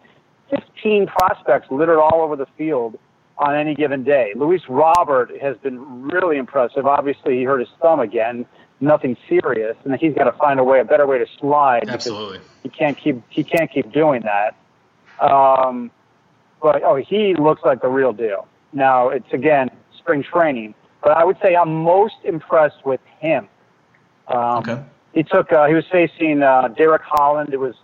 15 0.51 1.07
prospects 1.07 1.69
littered 1.71 1.99
all 1.99 2.21
over 2.23 2.37
the 2.37 2.47
field 2.59 2.99
on 3.41 3.57
any 3.57 3.75
given 3.75 4.05
day. 4.05 4.33
Luis 4.37 4.63
Robert 4.69 5.31
has 5.41 5.57
been 5.59 6.09
really 6.09 6.37
impressive. 6.37 6.87
Obviously, 6.87 7.39
he 7.39 7.45
hurt 7.45 7.61
his 7.61 7.69
thumb 7.81 7.99
again, 7.99 8.45
nothing 8.81 9.17
serious, 9.29 9.77
and 9.85 9.95
he's 9.97 10.15
got 10.15 10.25
to 10.25 10.33
find 10.33 10.61
a 10.61 10.65
way, 10.65 10.81
a 10.81 10.85
better 10.85 11.07
way 11.07 11.19
to 11.19 11.27
slide. 11.39 11.89
Absolutely, 11.89 12.41
he 12.63 12.69
can't 12.69 12.99
keep 12.99 13.23
he 13.31 13.43
can't 13.43 13.71
keep 13.73 13.91
doing 13.93 14.23
that. 14.23 14.57
Um, 15.21 15.91
but 16.63 16.83
oh, 16.83 16.97
he 16.97 17.35
looks 17.35 17.63
like 17.65 17.81
the 17.81 17.89
real 17.89 18.13
deal. 18.13 18.47
Now 18.73 19.09
it's 19.09 19.33
again 19.33 19.71
spring 19.99 20.23
training, 20.23 20.75
but 21.03 21.13
I 21.13 21.25
would 21.25 21.37
say 21.43 21.57
I'm 21.57 21.75
most 21.83 22.17
impressed 22.25 22.85
with 22.85 23.01
him. 23.19 23.49
Um, 24.29 24.59
okay. 24.59 24.85
He 25.13 25.23
took. 25.23 25.53
Uh, 25.53 25.67
he 25.67 25.75
was 25.75 25.85
facing 25.91 26.43
uh, 26.43 26.69
Derek 26.69 27.03
Holland. 27.05 27.53
It 27.53 27.59
was 27.59 27.75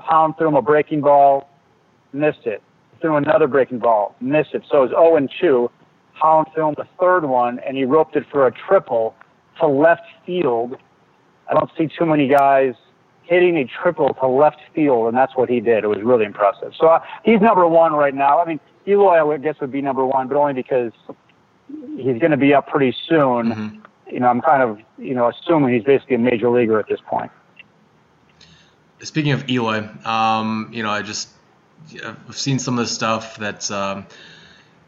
Holland 0.00 0.34
threw 0.38 0.48
him 0.48 0.54
a 0.54 0.62
breaking 0.62 1.00
ball, 1.00 1.48
missed 2.12 2.46
it. 2.46 2.62
Threw 3.00 3.16
another 3.16 3.48
breaking 3.48 3.80
ball, 3.80 4.14
missed 4.20 4.54
it. 4.54 4.62
So 4.70 4.84
it 4.84 4.90
was 4.90 4.90
0 4.90 5.16
and 5.16 5.30
2. 5.40 5.70
Holland 6.12 6.48
threw 6.54 6.68
him 6.68 6.74
the 6.76 6.86
third 7.00 7.24
one, 7.24 7.58
and 7.60 7.76
he 7.76 7.84
roped 7.84 8.14
it 8.14 8.24
for 8.30 8.46
a 8.46 8.52
triple 8.52 9.14
to 9.60 9.66
left 9.66 10.02
field. 10.24 10.76
I 11.50 11.54
don't 11.54 11.70
see 11.76 11.88
too 11.98 12.06
many 12.06 12.28
guys 12.28 12.74
hitting 13.24 13.56
a 13.56 13.64
triple 13.64 14.14
to 14.14 14.26
left 14.26 14.60
field, 14.74 15.08
and 15.08 15.16
that's 15.16 15.36
what 15.36 15.48
he 15.48 15.60
did. 15.60 15.84
It 15.84 15.88
was 15.88 16.02
really 16.02 16.24
impressive. 16.24 16.72
So 16.78 16.86
uh, 16.86 17.00
he's 17.24 17.40
number 17.40 17.66
one 17.66 17.92
right 17.92 18.14
now. 18.14 18.40
I 18.40 18.46
mean, 18.46 18.60
Eloy, 18.86 19.32
I 19.32 19.38
guess, 19.38 19.56
would 19.60 19.72
be 19.72 19.80
number 19.80 20.04
one, 20.04 20.28
but 20.28 20.36
only 20.36 20.54
because 20.54 20.92
he's 21.96 22.18
going 22.18 22.30
to 22.30 22.36
be 22.36 22.54
up 22.54 22.68
pretty 22.68 22.96
soon. 23.08 23.18
Mm-hmm. 23.18 23.78
You 24.10 24.20
know, 24.20 24.28
I'm 24.28 24.40
kind 24.40 24.62
of 24.62 24.80
you 24.98 25.14
know 25.14 25.30
assuming 25.30 25.74
he's 25.74 25.84
basically 25.84 26.16
a 26.16 26.18
major 26.18 26.50
leaguer 26.50 26.78
at 26.78 26.88
this 26.88 27.00
point. 27.06 27.30
Speaking 29.00 29.32
of 29.32 29.48
Eloy, 29.48 29.88
um, 30.04 30.70
you 30.72 30.82
know, 30.82 30.90
I 30.90 31.02
just 31.02 31.28
I've 32.04 32.36
seen 32.36 32.58
some 32.58 32.78
of 32.78 32.84
the 32.84 32.92
stuff 32.92 33.36
that's 33.36 33.70
um, 33.70 34.06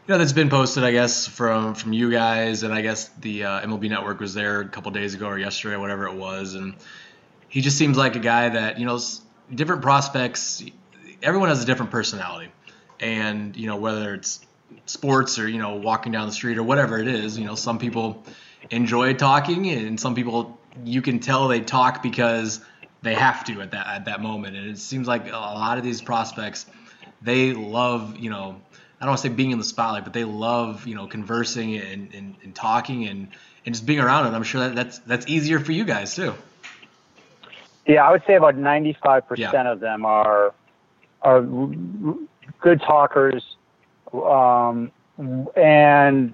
you 0.07 0.13
know 0.13 0.17
that's 0.17 0.33
been 0.33 0.49
posted, 0.49 0.83
I 0.83 0.91
guess, 0.91 1.27
from 1.27 1.73
from 1.73 1.93
you 1.93 2.11
guys, 2.11 2.63
and 2.63 2.73
I 2.73 2.81
guess 2.81 3.09
the 3.19 3.43
uh, 3.43 3.61
MLB 3.61 3.89
Network 3.89 4.19
was 4.19 4.33
there 4.33 4.61
a 4.61 4.67
couple 4.67 4.91
days 4.91 5.13
ago 5.15 5.27
or 5.27 5.39
yesterday, 5.39 5.77
whatever 5.77 6.07
it 6.07 6.15
was, 6.15 6.55
and 6.55 6.75
he 7.49 7.61
just 7.61 7.77
seems 7.77 7.97
like 7.97 8.15
a 8.15 8.19
guy 8.19 8.49
that 8.49 8.79
you 8.79 8.85
know 8.85 8.99
different 9.53 9.81
prospects. 9.81 10.63
Everyone 11.23 11.49
has 11.49 11.63
a 11.63 11.65
different 11.65 11.91
personality, 11.91 12.51
and 12.99 13.55
you 13.55 13.67
know 13.67 13.77
whether 13.77 14.13
it's 14.13 14.45
sports 14.85 15.39
or 15.39 15.47
you 15.47 15.57
know 15.57 15.75
walking 15.75 16.11
down 16.11 16.27
the 16.27 16.33
street 16.33 16.57
or 16.57 16.63
whatever 16.63 16.99
it 16.99 17.07
is 17.07 17.37
you 17.37 17.45
know 17.45 17.55
some 17.55 17.79
people 17.79 18.23
enjoy 18.69 19.13
talking 19.13 19.69
and 19.69 19.99
some 19.99 20.15
people 20.15 20.59
you 20.83 21.01
can 21.01 21.19
tell 21.19 21.47
they 21.47 21.59
talk 21.59 22.03
because 22.03 22.61
they 23.01 23.13
have 23.13 23.43
to 23.43 23.61
at 23.61 23.71
that 23.71 23.87
at 23.87 24.05
that 24.05 24.21
moment 24.21 24.55
and 24.55 24.69
it 24.69 24.77
seems 24.77 25.07
like 25.07 25.27
a 25.27 25.31
lot 25.31 25.77
of 25.77 25.83
these 25.83 26.01
prospects 26.01 26.65
they 27.21 27.53
love 27.53 28.17
you 28.17 28.29
know 28.29 28.59
I 28.99 29.05
don't 29.05 29.11
want 29.11 29.21
to 29.21 29.29
say 29.29 29.33
being 29.33 29.51
in 29.51 29.57
the 29.57 29.63
spotlight, 29.65 30.03
but 30.03 30.13
they 30.13 30.23
love 30.23 30.87
you 30.87 30.95
know 30.95 31.05
conversing 31.05 31.75
and, 31.75 32.13
and, 32.13 32.35
and 32.43 32.55
talking 32.55 33.07
and, 33.07 33.27
and 33.65 33.75
just 33.75 33.85
being 33.85 33.99
around 33.99 34.27
it. 34.27 34.35
I'm 34.35 34.43
sure 34.43 34.61
that 34.61 34.75
that's 34.75 34.99
that's 34.99 35.27
easier 35.27 35.59
for 35.59 35.73
you 35.73 35.83
guys 35.83 36.15
too. 36.15 36.33
Yeah, 37.85 38.07
I 38.07 38.11
would 38.11 38.23
say 38.25 38.35
about 38.35 38.55
95% 38.55 39.37
yeah. 39.37 39.51
of 39.71 39.79
them 39.79 40.05
are 40.05 40.53
are 41.21 41.41
good 42.61 42.81
talkers 42.81 43.54
um, 44.13 44.91
and 45.55 46.33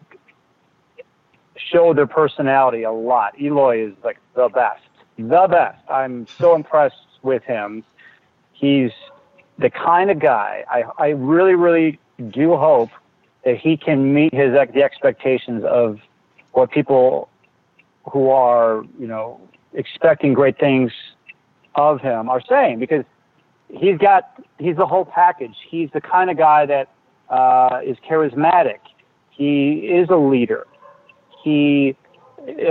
show 1.58 1.94
their 1.94 2.08
personality 2.08 2.84
a 2.84 2.92
lot. 2.92 3.40
Eloy 3.40 3.88
is 3.88 3.94
like 4.04 4.18
the 4.36 4.50
best, 4.50 4.84
the 5.18 5.48
best. 5.50 5.80
I'm 5.90 6.28
so 6.28 6.56
impressed 6.56 6.96
with 7.22 7.44
him. 7.44 7.84
He's 8.54 8.92
the 9.58 9.70
kind 9.70 10.10
of 10.12 10.20
guy 10.20 10.64
I, 10.70 10.84
I 10.98 11.08
really, 11.10 11.56
really 11.56 12.00
do 12.30 12.56
hope 12.56 12.90
that 13.46 13.58
he 13.58 13.78
can 13.78 14.14
meet 14.14 14.34
his 14.34 14.54
the 14.54 14.84
expectations 14.84 15.64
of 15.64 16.00
what 16.52 16.72
people 16.72 17.30
who 18.12 18.30
are, 18.30 18.84
you 19.00 19.08
know, 19.08 19.40
expecting 19.74 20.34
great 20.34 20.60
things 20.60 20.92
of 21.76 22.02
him 22.02 22.30
are 22.30 22.42
saying 22.48 22.80
because 22.80 23.06
he's 23.70 23.98
got 23.98 24.44
he's 24.60 24.76
the 24.76 24.86
whole 24.86 25.06
package. 25.06 25.56
He's 25.68 25.90
the 25.94 26.02
kind 26.02 26.30
of 26.30 26.38
guy 26.38 26.66
that 26.66 26.90
uh, 27.32 27.80
is 27.84 27.98
charismatic. 28.08 28.80
He 29.32 29.88
is 29.88 30.10
a 30.10 30.18
leader. 30.18 30.68
He 31.44 31.96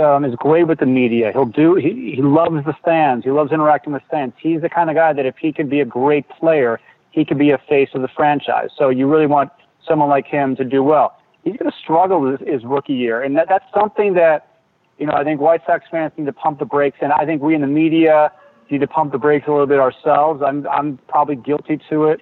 um, 0.01 0.23
is 0.23 0.35
great 0.35 0.67
with 0.67 0.79
the 0.79 0.85
media. 0.85 1.31
He'll 1.33 1.45
do. 1.45 1.75
He, 1.75 2.13
he 2.15 2.21
loves 2.21 2.63
the 2.65 2.75
fans. 2.85 3.23
He 3.23 3.31
loves 3.31 3.51
interacting 3.51 3.91
with 3.91 4.03
fans. 4.09 4.33
He's 4.41 4.61
the 4.61 4.69
kind 4.69 4.89
of 4.89 4.95
guy 4.95 5.13
that 5.13 5.25
if 5.25 5.35
he 5.37 5.51
could 5.51 5.69
be 5.69 5.79
a 5.79 5.85
great 5.85 6.29
player, 6.29 6.79
he 7.11 7.25
could 7.25 7.39
be 7.39 7.49
a 7.51 7.57
face 7.69 7.89
of 7.93 8.01
the 8.01 8.07
franchise. 8.07 8.69
So 8.77 8.89
you 8.89 9.07
really 9.07 9.27
want 9.27 9.51
someone 9.87 10.09
like 10.09 10.27
him 10.27 10.55
to 10.57 10.63
do 10.63 10.83
well. 10.83 11.17
He's 11.43 11.57
going 11.57 11.71
to 11.71 11.77
struggle 11.77 12.29
his, 12.29 12.39
his 12.47 12.63
rookie 12.63 12.93
year, 12.93 13.23
and 13.23 13.35
that, 13.35 13.47
that's 13.49 13.65
something 13.73 14.13
that 14.13 14.59
you 14.99 15.07
know 15.07 15.13
I 15.13 15.23
think 15.23 15.41
White 15.41 15.61
Sox 15.65 15.85
fans 15.89 16.11
need 16.15 16.25
to 16.25 16.33
pump 16.33 16.59
the 16.59 16.65
brakes, 16.65 16.99
and 17.01 17.11
I 17.11 17.25
think 17.25 17.41
we 17.41 17.55
in 17.55 17.61
the 17.61 17.67
media 17.67 18.31
need 18.69 18.81
to 18.81 18.87
pump 18.87 19.11
the 19.11 19.17
brakes 19.17 19.47
a 19.47 19.51
little 19.51 19.65
bit 19.65 19.79
ourselves. 19.79 20.43
I'm 20.45 20.67
I'm 20.67 20.99
probably 21.07 21.35
guilty 21.35 21.79
to 21.89 22.05
it 22.05 22.21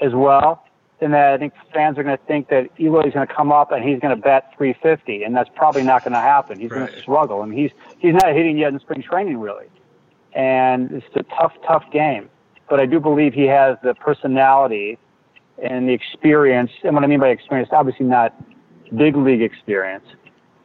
as 0.00 0.12
well. 0.14 0.64
In 1.00 1.12
that 1.12 1.34
I 1.34 1.38
think 1.38 1.52
fans 1.72 1.96
are 1.96 2.02
going 2.02 2.18
to 2.18 2.24
think 2.24 2.48
that 2.48 2.70
Eloy's 2.80 3.14
going 3.14 3.26
to 3.26 3.32
come 3.32 3.52
up 3.52 3.70
and 3.70 3.88
he's 3.88 4.00
going 4.00 4.14
to 4.16 4.20
bat 4.20 4.52
350, 4.56 5.22
and 5.22 5.34
that's 5.34 5.48
probably 5.54 5.84
not 5.84 6.02
going 6.02 6.12
to 6.12 6.18
happen. 6.18 6.58
He's 6.58 6.70
right. 6.70 6.86
going 6.86 6.92
to 6.92 7.00
struggle, 7.00 7.42
and 7.42 7.54
he's 7.54 7.70
he's 7.98 8.14
not 8.14 8.34
hitting 8.34 8.58
yet 8.58 8.72
in 8.72 8.80
spring 8.80 9.02
training 9.02 9.38
really, 9.38 9.66
and 10.32 10.90
it's 10.90 11.06
a 11.14 11.22
tough 11.22 11.52
tough 11.66 11.84
game. 11.92 12.28
But 12.68 12.80
I 12.80 12.86
do 12.86 12.98
believe 12.98 13.32
he 13.32 13.46
has 13.46 13.76
the 13.82 13.94
personality 13.94 14.98
and 15.62 15.88
the 15.88 15.92
experience. 15.92 16.72
And 16.82 16.94
what 16.94 17.04
I 17.04 17.06
mean 17.06 17.20
by 17.20 17.28
experience, 17.28 17.70
obviously 17.72 18.06
not 18.06 18.34
big 18.96 19.16
league 19.16 19.42
experience, 19.42 20.04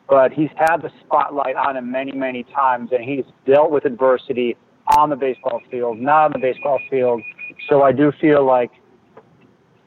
but 0.10 0.32
he's 0.32 0.50
had 0.56 0.78
the 0.78 0.92
spotlight 1.06 1.56
on 1.56 1.78
him 1.78 1.92
many 1.92 2.12
many 2.12 2.44
times, 2.44 2.90
and 2.92 3.04
he's 3.04 3.26
dealt 3.46 3.70
with 3.70 3.86
adversity 3.86 4.58
on 4.98 5.10
the 5.10 5.16
baseball 5.16 5.62
field, 5.72 6.00
not 6.00 6.26
on 6.26 6.32
the 6.34 6.40
baseball 6.40 6.80
field. 6.90 7.22
So 7.70 7.84
I 7.84 7.92
do 7.92 8.12
feel 8.20 8.46
like, 8.46 8.72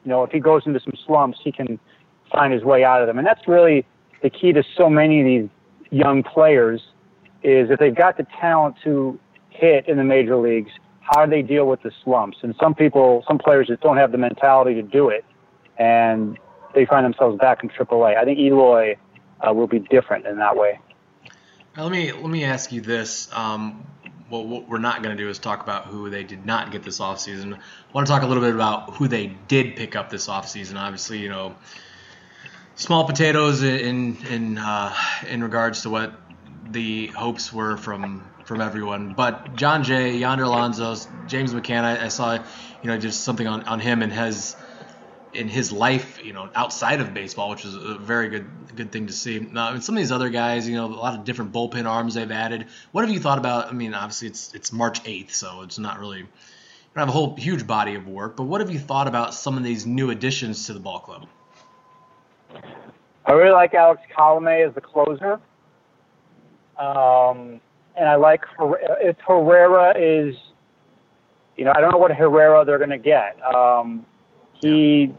you 0.07 0.13
know, 0.13 0.23
if 0.23 0.31
he 0.31 0.39
goes 0.39 0.61
into 0.65 0.79
some 0.79 0.93
slumps, 1.05 1.37
he 1.43 1.51
can 1.51 1.77
find 2.31 2.53
his 2.53 2.63
way 2.63 2.85
out 2.85 3.01
of 3.01 3.07
them. 3.07 3.17
And 3.17 3.27
that's 3.27 3.45
really 3.45 3.85
the 4.23 4.29
key 4.29 4.53
to 4.53 4.63
so 4.77 4.89
many 4.89 5.19
of 5.19 5.25
these 5.25 5.49
young 5.91 6.23
players 6.23 6.79
is 7.43 7.69
if 7.69 7.77
they've 7.77 7.93
got 7.93 8.15
the 8.15 8.25
talent 8.39 8.77
to 8.85 9.19
hit 9.49 9.85
in 9.85 9.97
the 9.97 10.05
major 10.05 10.37
leagues, 10.37 10.71
how 11.01 11.25
do 11.25 11.29
they 11.29 11.41
deal 11.41 11.67
with 11.67 11.81
the 11.81 11.91
slumps? 12.05 12.37
And 12.41 12.55
some 12.57 12.73
people, 12.73 13.25
some 13.27 13.37
players 13.37 13.67
just 13.67 13.81
don't 13.81 13.97
have 13.97 14.13
the 14.13 14.17
mentality 14.17 14.75
to 14.75 14.81
do 14.81 15.09
it, 15.09 15.25
and 15.77 16.39
they 16.73 16.85
find 16.85 17.03
themselves 17.03 17.37
back 17.37 17.61
in 17.61 17.69
AAA. 17.69 18.15
I 18.15 18.23
think 18.23 18.39
Eloy 18.39 18.95
uh, 19.45 19.53
will 19.53 19.67
be 19.67 19.79
different 19.79 20.25
in 20.25 20.37
that 20.37 20.55
way. 20.55 20.79
let 21.75 21.91
me 21.91 22.13
let 22.13 22.29
me 22.29 22.45
ask 22.45 22.71
you 22.71 22.79
this: 22.79 23.27
um, 23.33 23.85
well, 24.29 24.45
what 24.45 24.67
we're 24.67 24.77
not 24.77 25.03
going 25.03 25.15
to 25.15 25.23
do 25.23 25.29
is 25.29 25.39
talk 25.39 25.61
about 25.61 25.85
who 25.85 26.09
they 26.09 26.23
did 26.23 26.45
not 26.45 26.71
get 26.71 26.83
this 26.83 26.99
offseason. 26.99 27.53
I 27.53 27.59
want 27.93 28.07
to 28.07 28.11
talk 28.11 28.23
a 28.23 28.25
little 28.25 28.43
bit 28.43 28.53
about 28.53 28.95
who 28.95 29.07
they 29.07 29.27
did 29.47 29.75
pick 29.75 29.95
up 29.95 30.09
this 30.09 30.27
offseason. 30.27 30.75
Obviously, 30.75 31.19
you 31.19 31.29
know, 31.29 31.55
small 32.75 33.05
potatoes 33.05 33.63
in 33.63 34.17
in 34.27 34.57
uh, 34.57 34.93
in 35.27 35.43
regards 35.43 35.83
to 35.83 35.89
what 35.89 36.13
the 36.69 37.07
hopes 37.07 37.53
were 37.53 37.77
from 37.77 38.23
from 38.45 38.61
everyone. 38.61 39.13
But 39.13 39.55
Jon 39.55 39.83
Jay, 39.83 40.17
Yonder 40.17 40.45
Alonso, 40.45 40.95
James 41.27 41.53
McCann, 41.53 41.83
I, 41.83 42.05
I 42.05 42.07
saw, 42.07 42.33
you 42.33 42.89
know, 42.89 42.97
just 42.97 43.21
something 43.21 43.45
on, 43.45 43.63
on 43.63 43.79
him 43.79 44.01
and 44.01 44.11
has 44.13 44.55
in 45.33 45.47
his 45.47 45.71
life, 45.71 46.19
you 46.23 46.33
know, 46.33 46.49
outside 46.55 46.99
of 46.99 47.13
baseball, 47.13 47.49
which 47.49 47.65
is 47.65 47.75
a 47.75 47.97
very 47.97 48.29
good 48.29 48.49
good 48.75 48.91
thing 48.91 49.07
to 49.07 49.13
see. 49.13 49.39
Now, 49.39 49.77
some 49.79 49.95
of 49.95 49.99
these 49.99 50.11
other 50.11 50.29
guys, 50.29 50.67
you 50.67 50.75
know, 50.75 50.85
a 50.85 50.87
lot 50.87 51.15
of 51.15 51.25
different 51.25 51.51
bullpen 51.51 51.85
arms 51.85 52.13
they've 52.13 52.31
added. 52.31 52.67
What 52.91 53.03
have 53.03 53.13
you 53.13 53.19
thought 53.19 53.37
about? 53.37 53.69
I 53.69 53.71
mean, 53.73 53.93
obviously 53.93 54.27
it's 54.27 54.53
it's 54.53 54.71
March 54.71 55.03
8th, 55.03 55.31
so 55.31 55.61
it's 55.61 55.79
not 55.79 55.99
really 55.99 56.19
you 56.19 56.27
don't 56.95 57.07
have 57.07 57.09
a 57.09 57.11
whole 57.11 57.35
huge 57.35 57.67
body 57.67 57.95
of 57.95 58.07
work. 58.07 58.35
But 58.35 58.43
what 58.43 58.61
have 58.61 58.71
you 58.71 58.79
thought 58.79 59.07
about 59.07 59.33
some 59.33 59.57
of 59.57 59.63
these 59.63 59.85
new 59.85 60.09
additions 60.09 60.65
to 60.67 60.73
the 60.73 60.79
ball 60.79 60.99
club? 60.99 61.27
I 63.25 63.33
really 63.33 63.51
like 63.51 63.73
Alex 63.73 64.01
Colome 64.17 64.67
as 64.67 64.73
the 64.73 64.81
closer. 64.81 65.33
Um, 66.77 67.59
and 67.95 68.07
I 68.07 68.15
like 68.15 68.43
if 69.01 69.17
Herrera 69.27 69.97
is, 69.97 70.35
you 71.57 71.65
know, 71.65 71.73
I 71.75 71.81
don't 71.81 71.91
know 71.91 71.97
what 71.97 72.11
Herrera 72.11 72.63
they're 72.63 72.77
going 72.77 72.91
to 72.91 72.97
get. 72.97 73.37
Um, 73.43 74.05
he 74.61 75.13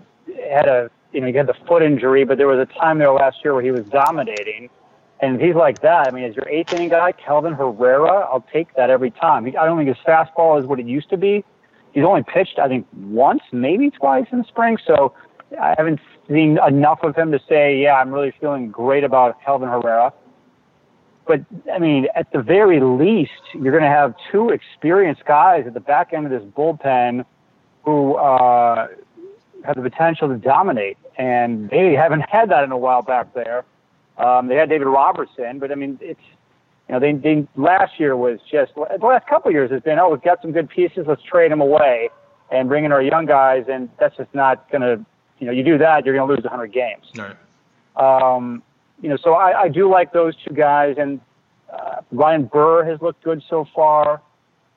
had 0.50 0.68
a 0.68 0.90
you 1.12 1.20
know 1.20 1.26
he 1.26 1.34
had 1.34 1.46
the 1.46 1.56
foot 1.66 1.82
injury, 1.82 2.24
but 2.24 2.38
there 2.38 2.46
was 2.46 2.58
a 2.58 2.78
time 2.78 2.98
there 2.98 3.12
last 3.12 3.38
year 3.44 3.54
where 3.54 3.62
he 3.62 3.70
was 3.70 3.84
dominating. 3.86 4.70
And 5.20 5.40
he's 5.40 5.56
like 5.56 5.80
that. 5.82 6.06
I 6.06 6.10
mean, 6.12 6.24
as 6.24 6.36
your 6.36 6.48
eighth 6.48 6.72
inning 6.72 6.90
guy, 6.90 7.10
Kelvin 7.10 7.52
Herrera, 7.52 8.20
I'll 8.30 8.46
take 8.52 8.72
that 8.76 8.88
every 8.88 9.10
time. 9.10 9.46
I 9.46 9.64
don't 9.64 9.76
think 9.76 9.88
his 9.88 10.06
fastball 10.06 10.60
is 10.60 10.66
what 10.66 10.78
it 10.78 10.86
used 10.86 11.10
to 11.10 11.16
be. 11.16 11.44
He's 11.92 12.04
only 12.04 12.22
pitched, 12.22 12.60
I 12.60 12.68
think, 12.68 12.86
once, 12.94 13.42
maybe 13.50 13.90
twice 13.90 14.26
in 14.30 14.38
the 14.38 14.44
spring. 14.44 14.78
So 14.86 15.14
I 15.60 15.74
haven't 15.76 15.98
seen 16.28 16.58
enough 16.64 17.00
of 17.02 17.16
him 17.16 17.32
to 17.32 17.40
say, 17.48 17.80
yeah, 17.82 17.94
I'm 17.94 18.12
really 18.12 18.32
feeling 18.40 18.70
great 18.70 19.02
about 19.02 19.42
Kelvin 19.44 19.68
Herrera. 19.68 20.12
But 21.26 21.40
I 21.72 21.78
mean, 21.78 22.06
at 22.14 22.30
the 22.32 22.40
very 22.40 22.80
least, 22.80 23.32
you're 23.54 23.72
going 23.72 23.82
to 23.82 23.88
have 23.88 24.14
two 24.30 24.50
experienced 24.50 25.24
guys 25.26 25.64
at 25.66 25.74
the 25.74 25.80
back 25.80 26.12
end 26.12 26.26
of 26.26 26.30
this 26.30 26.42
bullpen 26.42 27.24
who 27.84 28.14
uh, 28.14 28.88
have 29.68 29.76
the 29.76 29.88
potential 29.88 30.28
to 30.28 30.36
dominate, 30.36 30.96
and 31.18 31.68
they 31.68 31.92
haven't 31.92 32.22
had 32.22 32.50
that 32.50 32.64
in 32.64 32.72
a 32.72 32.78
while 32.78 33.02
back 33.02 33.34
there. 33.34 33.64
Um, 34.16 34.48
they 34.48 34.56
had 34.56 34.70
David 34.70 34.86
Robertson, 34.86 35.58
but 35.58 35.70
I 35.70 35.74
mean, 35.74 35.98
it's 36.00 36.20
you 36.88 36.94
know, 36.94 37.00
they, 37.00 37.12
they 37.12 37.46
last 37.54 38.00
year 38.00 38.16
was 38.16 38.40
just 38.50 38.72
the 38.74 39.06
last 39.06 39.26
couple 39.28 39.50
of 39.50 39.52
years 39.52 39.70
has 39.70 39.82
been 39.82 39.98
oh 39.98 40.08
we've 40.08 40.22
got 40.22 40.40
some 40.40 40.52
good 40.52 40.70
pieces, 40.70 41.04
let's 41.06 41.22
trade 41.22 41.52
them 41.52 41.60
away 41.60 42.08
and 42.50 42.66
bring 42.68 42.84
in 42.84 42.92
our 42.92 43.02
young 43.02 43.26
guys, 43.26 43.66
and 43.68 43.90
that's 44.00 44.16
just 44.16 44.34
not 44.34 44.70
going 44.72 44.80
to 44.80 45.04
you 45.38 45.46
know 45.46 45.52
you 45.52 45.62
do 45.62 45.76
that 45.76 46.06
you're 46.06 46.16
going 46.16 46.26
to 46.26 46.34
lose 46.34 46.44
100 46.44 46.72
games. 46.72 47.04
Right. 47.14 47.36
Um, 47.96 48.62
you 49.02 49.10
know, 49.10 49.18
so 49.22 49.34
I, 49.34 49.62
I 49.62 49.68
do 49.68 49.88
like 49.90 50.12
those 50.12 50.34
two 50.46 50.54
guys, 50.54 50.96
and 50.98 51.20
uh, 51.72 52.00
Ryan 52.10 52.46
Burr 52.46 52.84
has 52.84 53.00
looked 53.02 53.22
good 53.22 53.42
so 53.50 53.66
far. 53.74 54.22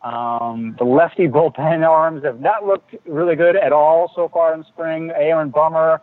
Um, 0.03 0.75
the 0.79 0.83
lefty 0.83 1.27
bullpen 1.27 1.87
arms 1.87 2.23
have 2.23 2.39
not 2.39 2.65
looked 2.65 2.95
really 3.05 3.35
good 3.35 3.55
at 3.55 3.71
all 3.71 4.11
so 4.15 4.29
far 4.29 4.53
in 4.53 4.63
spring. 4.63 5.11
Aaron 5.15 5.49
Bummer 5.49 6.01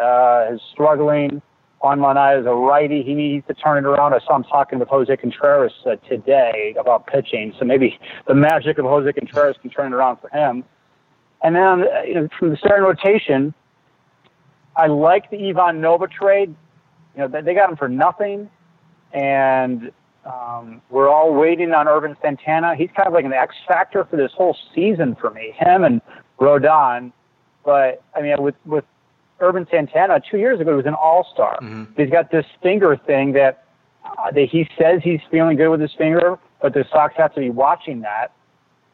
uh, 0.00 0.46
is 0.52 0.60
struggling. 0.72 1.40
Juan 1.80 2.00
Minaya 2.00 2.40
is 2.40 2.46
a 2.46 2.54
righty. 2.54 3.04
He 3.04 3.14
needs 3.14 3.46
to 3.46 3.54
turn 3.54 3.84
it 3.84 3.86
around. 3.86 4.12
I 4.12 4.18
saw 4.26 4.34
him 4.34 4.42
talking 4.44 4.80
with 4.80 4.88
Jose 4.88 5.16
Contreras 5.16 5.72
uh, 5.86 5.94
today 6.08 6.74
about 6.78 7.06
pitching, 7.06 7.54
so 7.56 7.64
maybe 7.64 7.98
the 8.26 8.34
magic 8.34 8.78
of 8.78 8.84
Jose 8.84 9.12
Contreras 9.12 9.56
can 9.62 9.70
turn 9.70 9.92
it 9.92 9.96
around 9.96 10.16
for 10.16 10.28
him. 10.30 10.64
And 11.42 11.54
then 11.54 11.82
uh, 11.82 12.02
you 12.04 12.14
know, 12.14 12.28
from 12.36 12.50
the 12.50 12.56
starting 12.56 12.84
rotation, 12.84 13.54
I 14.76 14.88
like 14.88 15.30
the 15.30 15.50
Ivan 15.50 15.80
Nova 15.80 16.08
trade. 16.08 16.52
You 17.16 17.28
know, 17.28 17.42
they 17.42 17.54
got 17.54 17.70
him 17.70 17.76
for 17.76 17.88
nothing, 17.88 18.50
and 19.12 19.92
um, 20.28 20.82
we're 20.90 21.08
all 21.08 21.34
waiting 21.34 21.72
on 21.72 21.88
Ervin 21.88 22.16
Santana. 22.20 22.74
He's 22.76 22.90
kind 22.94 23.06
of 23.06 23.14
like 23.14 23.24
an 23.24 23.32
X 23.32 23.54
factor 23.66 24.04
for 24.04 24.16
this 24.16 24.32
whole 24.36 24.56
season 24.74 25.16
for 25.18 25.30
me. 25.30 25.54
Him 25.58 25.84
and 25.84 26.02
Rodon. 26.38 27.12
But 27.64 28.02
I 28.14 28.22
mean, 28.22 28.36
with 28.38 28.54
with 28.66 28.84
Ervin 29.40 29.66
Santana, 29.70 30.20
two 30.30 30.38
years 30.38 30.60
ago 30.60 30.72
he 30.72 30.76
was 30.76 30.86
an 30.86 30.94
All 30.94 31.26
Star. 31.32 31.58
Mm-hmm. 31.62 32.00
He's 32.00 32.10
got 32.10 32.30
this 32.30 32.44
finger 32.62 32.96
thing 33.06 33.32
that 33.32 33.64
uh, 34.04 34.30
that 34.32 34.48
he 34.50 34.68
says 34.78 35.00
he's 35.02 35.20
feeling 35.30 35.56
good 35.56 35.70
with 35.70 35.80
his 35.80 35.92
finger, 35.96 36.38
but 36.60 36.74
the 36.74 36.84
Sox 36.90 37.14
have 37.16 37.34
to 37.34 37.40
be 37.40 37.50
watching 37.50 38.00
that. 38.02 38.32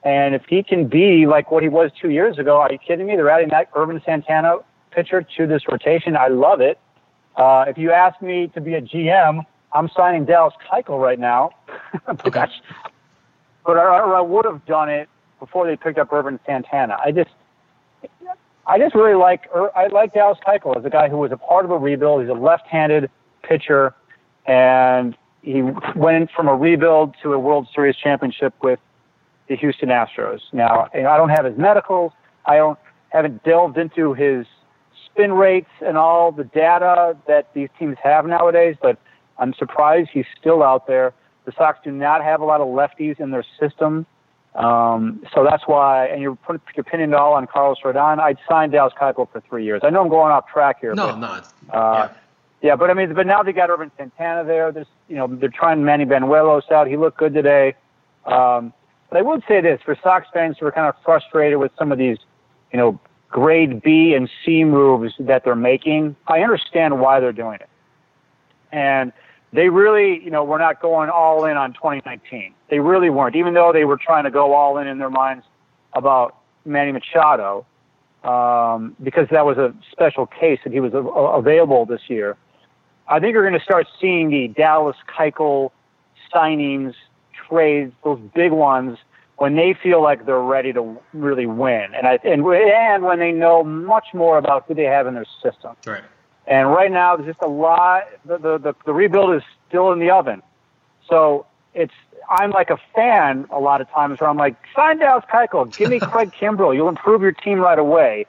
And 0.04 0.34
if 0.34 0.42
he 0.48 0.62
can 0.62 0.86
be 0.86 1.26
like 1.26 1.50
what 1.50 1.62
he 1.62 1.68
was 1.68 1.90
two 2.00 2.10
years 2.10 2.38
ago, 2.38 2.58
are 2.58 2.70
you 2.70 2.78
kidding 2.78 3.06
me? 3.06 3.16
They're 3.16 3.30
adding 3.30 3.48
that 3.48 3.70
Ervin 3.74 4.02
Santana 4.04 4.56
pitcher 4.90 5.26
to 5.36 5.46
this 5.46 5.62
rotation. 5.70 6.16
I 6.16 6.28
love 6.28 6.60
it. 6.60 6.78
Uh, 7.36 7.64
if 7.66 7.78
you 7.78 7.90
ask 7.90 8.20
me 8.22 8.48
to 8.54 8.60
be 8.60 8.74
a 8.74 8.82
GM, 8.82 9.44
I'm 9.74 9.90
signing 9.96 10.24
Dallas 10.24 10.54
Keuchel 10.70 11.00
right 11.00 11.18
now. 11.18 11.50
but 12.06 12.26
okay. 12.26 12.46
but 13.66 13.76
I, 13.76 13.98
I 13.98 14.20
would 14.20 14.44
have 14.44 14.64
done 14.66 14.88
it 14.88 15.08
before 15.40 15.66
they 15.66 15.76
picked 15.76 15.98
up 15.98 16.12
Ervin 16.12 16.38
Santana. 16.46 16.96
I 17.04 17.10
just 17.10 17.30
I 18.66 18.78
just 18.78 18.94
really 18.94 19.14
like 19.14 19.42
I 19.74 19.88
like 19.88 20.14
Dallas 20.14 20.38
Keuchel 20.46 20.76
as 20.76 20.84
a 20.84 20.90
guy 20.90 21.08
who 21.08 21.18
was 21.18 21.32
a 21.32 21.36
part 21.36 21.64
of 21.64 21.70
a 21.70 21.78
rebuild. 21.78 22.22
He's 22.22 22.30
a 22.30 22.34
left-handed 22.34 23.10
pitcher, 23.42 23.94
and 24.46 25.16
he 25.42 25.62
went 25.94 26.30
from 26.30 26.48
a 26.48 26.54
rebuild 26.54 27.14
to 27.22 27.32
a 27.32 27.38
World 27.38 27.68
Series 27.74 27.96
championship 27.96 28.54
with 28.62 28.78
the 29.48 29.56
Houston 29.56 29.90
Astros. 29.90 30.40
Now, 30.52 30.88
I 30.94 31.16
don't 31.16 31.28
have 31.28 31.44
his 31.44 31.58
medicals. 31.58 32.12
I 32.46 32.56
don't 32.56 32.78
haven't 33.10 33.44
delved 33.44 33.78
into 33.78 34.14
his 34.14 34.46
spin 35.06 35.32
rates 35.32 35.70
and 35.84 35.96
all 35.96 36.32
the 36.32 36.44
data 36.44 37.16
that 37.28 37.48
these 37.54 37.68
teams 37.78 37.96
have 38.02 38.26
nowadays, 38.26 38.76
but 38.82 38.98
I'm 39.38 39.54
surprised 39.54 40.10
he's 40.12 40.26
still 40.40 40.62
out 40.62 40.86
there. 40.86 41.12
The 41.44 41.52
Sox 41.52 41.78
do 41.84 41.90
not 41.90 42.22
have 42.22 42.40
a 42.40 42.44
lot 42.44 42.60
of 42.60 42.68
lefties 42.68 43.20
in 43.20 43.30
their 43.30 43.44
system. 43.60 44.06
Um, 44.54 45.26
so 45.34 45.44
that's 45.44 45.64
why, 45.66 46.06
and 46.06 46.22
you're 46.22 46.36
putting 46.36 46.62
your 46.76 46.84
pinning 46.84 47.10
it 47.10 47.14
all 47.14 47.34
on 47.34 47.46
Carlos 47.46 47.78
Rodon. 47.84 48.20
I'd 48.20 48.38
sign 48.48 48.70
Dallas 48.70 48.92
Keuchel 48.98 49.30
for 49.30 49.40
three 49.40 49.64
years. 49.64 49.80
I 49.82 49.90
know 49.90 50.02
I'm 50.02 50.08
going 50.08 50.30
off 50.30 50.46
track 50.48 50.80
here. 50.80 50.94
No, 50.94 51.08
but, 51.08 51.16
no, 51.16 51.26
uh, 51.26 51.42
yeah. 51.72 52.08
yeah, 52.62 52.76
but 52.76 52.88
I 52.88 52.94
mean, 52.94 53.12
but 53.14 53.26
now 53.26 53.42
they 53.42 53.52
got 53.52 53.68
Ervin 53.68 53.90
Santana 53.96 54.44
there. 54.44 54.70
There's, 54.70 54.86
you 55.08 55.16
know, 55.16 55.26
they're 55.26 55.48
trying 55.48 55.84
Manny 55.84 56.04
Banuelos 56.04 56.70
out. 56.70 56.86
He 56.86 56.96
looked 56.96 57.18
good 57.18 57.34
today. 57.34 57.74
Um, 58.26 58.72
but 59.10 59.18
I 59.18 59.22
would 59.22 59.42
say 59.48 59.60
this 59.60 59.80
for 59.84 59.96
Sox 60.02 60.28
fans 60.32 60.56
who 60.58 60.66
are 60.66 60.72
kind 60.72 60.88
of 60.88 60.94
frustrated 61.04 61.58
with 61.58 61.72
some 61.76 61.90
of 61.90 61.98
these, 61.98 62.18
you 62.72 62.78
know, 62.78 63.00
grade 63.28 63.82
B 63.82 64.14
and 64.14 64.30
C 64.44 64.62
moves 64.62 65.14
that 65.18 65.44
they're 65.44 65.56
making. 65.56 66.14
I 66.28 66.40
understand 66.42 67.00
why 67.00 67.18
they're 67.18 67.32
doing 67.32 67.56
it, 67.56 67.68
and 68.70 69.12
they 69.54 69.68
really, 69.68 70.22
you 70.22 70.30
know, 70.30 70.42
were 70.42 70.58
not 70.58 70.82
going 70.82 71.08
all 71.10 71.44
in 71.44 71.56
on 71.56 71.72
2019. 71.74 72.52
They 72.68 72.80
really 72.80 73.08
weren't, 73.08 73.36
even 73.36 73.54
though 73.54 73.72
they 73.72 73.84
were 73.84 73.96
trying 73.96 74.24
to 74.24 74.30
go 74.30 74.52
all 74.52 74.78
in 74.78 74.88
in 74.88 74.98
their 74.98 75.10
minds 75.10 75.44
about 75.92 76.36
Manny 76.64 76.90
Machado, 76.90 77.64
um, 78.24 78.96
because 79.00 79.28
that 79.30 79.46
was 79.46 79.56
a 79.56 79.72
special 79.92 80.26
case 80.26 80.58
that 80.64 80.72
he 80.72 80.80
was 80.80 80.92
available 80.92 81.86
this 81.86 82.00
year. 82.08 82.36
I 83.06 83.20
think 83.20 83.32
you're 83.32 83.48
going 83.48 83.58
to 83.58 83.64
start 83.64 83.86
seeing 84.00 84.30
the 84.30 84.48
Dallas 84.48 84.96
Keuchel 85.16 85.70
signings, 86.34 86.94
trades, 87.48 87.92
those 88.02 88.18
big 88.34 88.50
ones, 88.50 88.98
when 89.36 89.54
they 89.54 89.76
feel 89.80 90.02
like 90.02 90.26
they're 90.26 90.40
ready 90.40 90.72
to 90.72 90.98
really 91.12 91.46
win, 91.46 91.94
and 91.94 92.06
I 92.06 92.18
and 92.24 92.44
and 92.44 93.02
when 93.04 93.18
they 93.18 93.32
know 93.32 93.62
much 93.62 94.06
more 94.14 94.38
about 94.38 94.64
who 94.66 94.74
they 94.74 94.84
have 94.84 95.06
in 95.06 95.14
their 95.14 95.26
system. 95.42 95.76
Right. 95.86 96.02
And 96.46 96.70
right 96.70 96.92
now, 96.92 97.16
there's 97.16 97.28
just 97.28 97.42
a 97.42 97.48
lot. 97.48 98.04
The, 98.24 98.38
the, 98.38 98.58
the, 98.58 98.74
the 98.84 98.92
rebuild 98.92 99.34
is 99.34 99.42
still 99.68 99.92
in 99.92 99.98
the 99.98 100.10
oven. 100.10 100.42
So 101.08 101.46
it's 101.74 101.92
I'm 102.30 102.50
like 102.50 102.70
a 102.70 102.78
fan 102.94 103.46
a 103.50 103.58
lot 103.58 103.80
of 103.80 103.90
times 103.90 104.20
where 104.20 104.28
I'm 104.28 104.36
like, 104.36 104.56
sign 104.74 104.98
Dallas 104.98 105.24
Keuchel, 105.30 105.74
give 105.76 105.90
me 105.90 106.00
Craig 106.02 106.32
Kimbrel, 106.32 106.74
you'll 106.74 106.88
improve 106.88 107.22
your 107.22 107.32
team 107.32 107.58
right 107.58 107.78
away. 107.78 108.26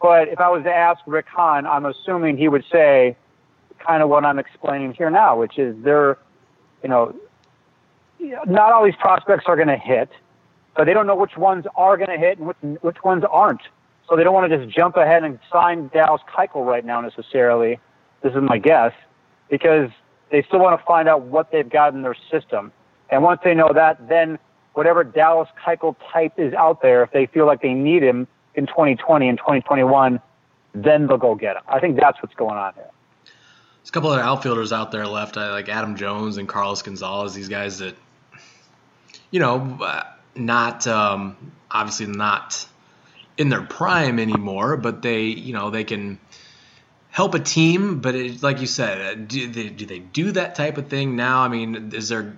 But 0.00 0.28
if 0.28 0.40
I 0.40 0.50
was 0.50 0.64
to 0.64 0.72
ask 0.72 1.00
Rick 1.06 1.26
Hahn, 1.28 1.66
I'm 1.66 1.86
assuming 1.86 2.36
he 2.36 2.48
would 2.48 2.64
say 2.70 3.16
kind 3.78 4.02
of 4.02 4.08
what 4.08 4.24
I'm 4.24 4.38
explaining 4.38 4.92
here 4.92 5.10
now, 5.10 5.38
which 5.38 5.58
is 5.58 5.76
they're, 5.82 6.18
you 6.82 6.88
know, 6.88 7.14
not 8.20 8.72
all 8.72 8.84
these 8.84 8.96
prospects 8.96 9.44
are 9.46 9.56
going 9.56 9.68
to 9.68 9.76
hit, 9.76 10.10
but 10.76 10.84
they 10.84 10.92
don't 10.92 11.06
know 11.06 11.16
which 11.16 11.36
ones 11.36 11.64
are 11.76 11.96
going 11.96 12.10
to 12.10 12.18
hit 12.18 12.38
and 12.38 12.48
which, 12.48 12.56
which 12.82 13.04
ones 13.04 13.24
aren't. 13.30 13.62
So 14.08 14.16
they 14.16 14.24
don't 14.24 14.34
want 14.34 14.50
to 14.50 14.58
just 14.58 14.74
jump 14.74 14.96
ahead 14.96 15.24
and 15.24 15.38
sign 15.52 15.88
Dallas 15.88 16.22
Keuchel 16.32 16.64
right 16.64 16.84
now 16.84 17.00
necessarily. 17.00 17.78
This 18.22 18.32
is 18.32 18.42
my 18.42 18.58
guess 18.58 18.92
because 19.50 19.90
they 20.30 20.42
still 20.42 20.60
want 20.60 20.78
to 20.78 20.84
find 20.86 21.08
out 21.08 21.22
what 21.22 21.50
they've 21.50 21.68
got 21.68 21.94
in 21.94 22.02
their 22.02 22.16
system. 22.30 22.72
And 23.10 23.22
once 23.22 23.40
they 23.44 23.54
know 23.54 23.72
that, 23.72 24.08
then 24.08 24.38
whatever 24.74 25.04
Dallas 25.04 25.48
Keuchel 25.64 25.96
type 26.12 26.34
is 26.38 26.52
out 26.54 26.82
there, 26.82 27.02
if 27.02 27.10
they 27.12 27.26
feel 27.26 27.46
like 27.46 27.62
they 27.62 27.74
need 27.74 28.02
him 28.02 28.26
in 28.54 28.66
2020 28.66 29.28
and 29.28 29.38
2021, 29.38 30.20
then 30.74 31.06
they'll 31.06 31.16
go 31.16 31.34
get 31.34 31.56
him. 31.56 31.62
I 31.68 31.80
think 31.80 31.98
that's 31.98 32.20
what's 32.22 32.34
going 32.34 32.56
on 32.56 32.74
here. 32.74 32.90
There's 33.24 33.88
a 33.88 33.92
couple 33.92 34.10
other 34.10 34.22
outfielders 34.22 34.72
out 34.72 34.90
there 34.90 35.06
left, 35.06 35.36
like 35.36 35.68
Adam 35.68 35.96
Jones 35.96 36.36
and 36.38 36.48
Carlos 36.48 36.82
Gonzalez. 36.82 37.34
These 37.34 37.48
guys 37.48 37.78
that, 37.78 37.96
you 39.30 39.40
know, 39.40 39.78
uh, 39.80 40.02
not 40.34 40.86
um, 40.86 41.36
obviously 41.70 42.06
not 42.06 42.66
in 43.36 43.48
their 43.48 43.62
prime 43.62 44.18
anymore, 44.18 44.76
but 44.76 45.02
they, 45.02 45.24
you 45.24 45.52
know, 45.52 45.70
they 45.70 45.84
can 45.84 46.18
help 47.10 47.34
a 47.34 47.38
team. 47.38 48.00
But 48.00 48.14
it, 48.14 48.42
like 48.42 48.60
you 48.60 48.66
said, 48.66 49.00
uh, 49.00 49.14
do 49.14 49.46
they, 49.48 49.68
do 49.68 49.86
they 49.86 49.98
do 49.98 50.32
that 50.32 50.54
type 50.54 50.78
of 50.78 50.88
thing 50.88 51.16
now? 51.16 51.40
I 51.40 51.48
mean, 51.48 51.92
is 51.94 52.08
there 52.08 52.36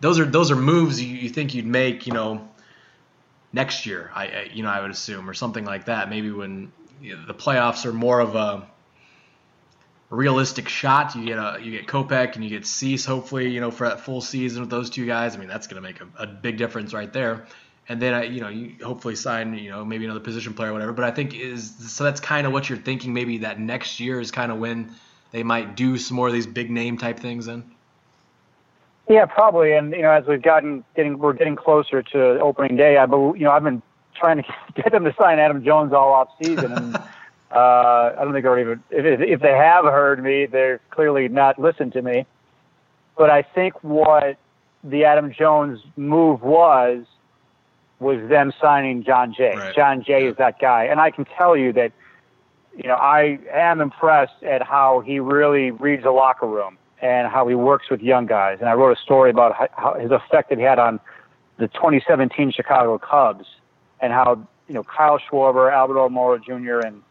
those 0.00 0.18
are 0.18 0.24
those 0.24 0.50
are 0.50 0.56
moves 0.56 1.02
you, 1.02 1.14
you 1.14 1.28
think 1.28 1.54
you'd 1.54 1.66
make, 1.66 2.06
you 2.06 2.12
know, 2.12 2.48
next 3.52 3.86
year? 3.86 4.10
I, 4.14 4.26
I, 4.26 4.50
you 4.52 4.62
know 4.62 4.70
I 4.70 4.80
would 4.80 4.90
assume 4.90 5.28
or 5.28 5.34
something 5.34 5.64
like 5.64 5.86
that. 5.86 6.10
Maybe 6.10 6.30
when 6.30 6.72
you 7.00 7.16
know, 7.16 7.26
the 7.26 7.34
playoffs 7.34 7.86
are 7.86 7.92
more 7.92 8.20
of 8.20 8.34
a 8.34 8.68
realistic 10.10 10.68
shot. 10.68 11.14
You 11.14 11.24
get 11.24 11.38
a 11.38 11.58
you 11.62 11.72
get 11.72 11.86
Kopech 11.86 12.34
and 12.34 12.44
you 12.44 12.50
get 12.50 12.66
Cease. 12.66 13.04
Hopefully, 13.04 13.48
you 13.50 13.60
know 13.60 13.70
for 13.70 13.88
that 13.88 14.00
full 14.00 14.20
season 14.20 14.60
with 14.60 14.70
those 14.70 14.90
two 14.90 15.06
guys. 15.06 15.34
I 15.34 15.38
mean, 15.38 15.48
that's 15.48 15.66
going 15.66 15.82
to 15.82 15.88
make 15.88 16.00
a, 16.00 16.24
a 16.24 16.26
big 16.26 16.58
difference 16.58 16.92
right 16.92 17.12
there 17.12 17.46
and 17.88 18.02
then 18.02 18.14
I, 18.14 18.24
you 18.24 18.40
know, 18.40 18.48
you 18.48 18.74
hopefully 18.84 19.16
sign, 19.16 19.54
you 19.54 19.70
know, 19.70 19.84
maybe 19.84 20.04
another 20.04 20.20
position 20.20 20.52
player 20.52 20.70
or 20.70 20.72
whatever. 20.74 20.92
But 20.92 21.04
I 21.04 21.10
think 21.10 21.34
is 21.34 21.74
so 21.92 22.04
that's 22.04 22.20
kind 22.20 22.46
of 22.46 22.52
what 22.52 22.68
you're 22.68 22.78
thinking. 22.78 23.14
Maybe 23.14 23.38
that 23.38 23.58
next 23.58 23.98
year 23.98 24.20
is 24.20 24.30
kind 24.30 24.52
of 24.52 24.58
when 24.58 24.94
they 25.30 25.42
might 25.42 25.74
do 25.74 25.96
some 25.96 26.16
more 26.16 26.26
of 26.26 26.34
these 26.34 26.46
big 26.46 26.70
name 26.70 26.98
type 26.98 27.18
things. 27.18 27.46
Then. 27.46 27.64
Yeah, 29.08 29.24
probably. 29.24 29.72
And 29.72 29.92
you 29.92 30.02
know, 30.02 30.10
as 30.10 30.26
we've 30.26 30.42
gotten 30.42 30.84
getting 30.94 31.18
we're 31.18 31.32
getting 31.32 31.56
closer 31.56 32.02
to 32.02 32.40
opening 32.40 32.76
day, 32.76 32.98
I, 32.98 33.04
you 33.04 33.38
know, 33.38 33.52
I've 33.52 33.64
been 33.64 33.82
trying 34.14 34.42
to 34.42 34.54
get 34.74 34.92
them 34.92 35.04
to 35.04 35.14
sign 35.18 35.38
Adam 35.38 35.64
Jones 35.64 35.94
all 35.94 36.12
off 36.12 36.28
season, 36.42 36.72
and 36.72 36.96
uh, 37.50 38.12
I 38.18 38.18
don't 38.18 38.34
think 38.34 38.44
they're 38.44 38.58
even 38.58 38.82
if 38.90 39.20
if 39.20 39.40
they 39.40 39.52
have 39.52 39.86
heard 39.86 40.22
me, 40.22 40.44
they're 40.44 40.80
clearly 40.90 41.28
not 41.28 41.58
listened 41.58 41.94
to 41.94 42.02
me. 42.02 42.26
But 43.16 43.30
I 43.30 43.42
think 43.42 43.82
what 43.82 44.36
the 44.84 45.04
Adam 45.04 45.32
Jones 45.32 45.80
move 45.96 46.42
was 46.42 47.06
was 48.00 48.28
them 48.28 48.52
signing 48.60 49.02
Jon 49.04 49.34
Jay. 49.36 49.54
Right. 49.56 49.74
Jon 49.74 50.02
Jay 50.04 50.24
yeah. 50.24 50.30
is 50.30 50.36
that 50.36 50.58
guy, 50.60 50.84
and 50.84 51.00
I 51.00 51.10
can 51.10 51.24
tell 51.36 51.56
you 51.56 51.72
that 51.72 51.92
you 52.76 52.88
know 52.88 52.94
I 52.94 53.38
am 53.52 53.80
impressed 53.80 54.42
at 54.42 54.62
how 54.62 55.00
he 55.00 55.18
really 55.18 55.70
reads 55.70 56.04
the 56.04 56.10
locker 56.10 56.46
room 56.46 56.78
and 57.00 57.28
how 57.28 57.46
he 57.46 57.54
works 57.54 57.90
with 57.90 58.00
young 58.00 58.26
guys. 58.26 58.58
And 58.60 58.68
I 58.68 58.74
wrote 58.74 58.96
a 58.96 59.00
story 59.00 59.30
about 59.30 59.54
how, 59.72 59.94
his 59.94 60.10
effect 60.10 60.52
he 60.52 60.60
had 60.60 60.78
on 60.78 61.00
the 61.58 61.68
2017 61.68 62.52
Chicago 62.52 62.98
Cubs 62.98 63.46
and 64.00 64.12
how 64.12 64.46
you 64.68 64.74
know 64.74 64.84
Kyle 64.84 65.18
Schwarber, 65.18 65.72
Albert 65.72 65.96
Almora 65.96 66.42
Jr. 66.42 66.86
and 66.86 67.02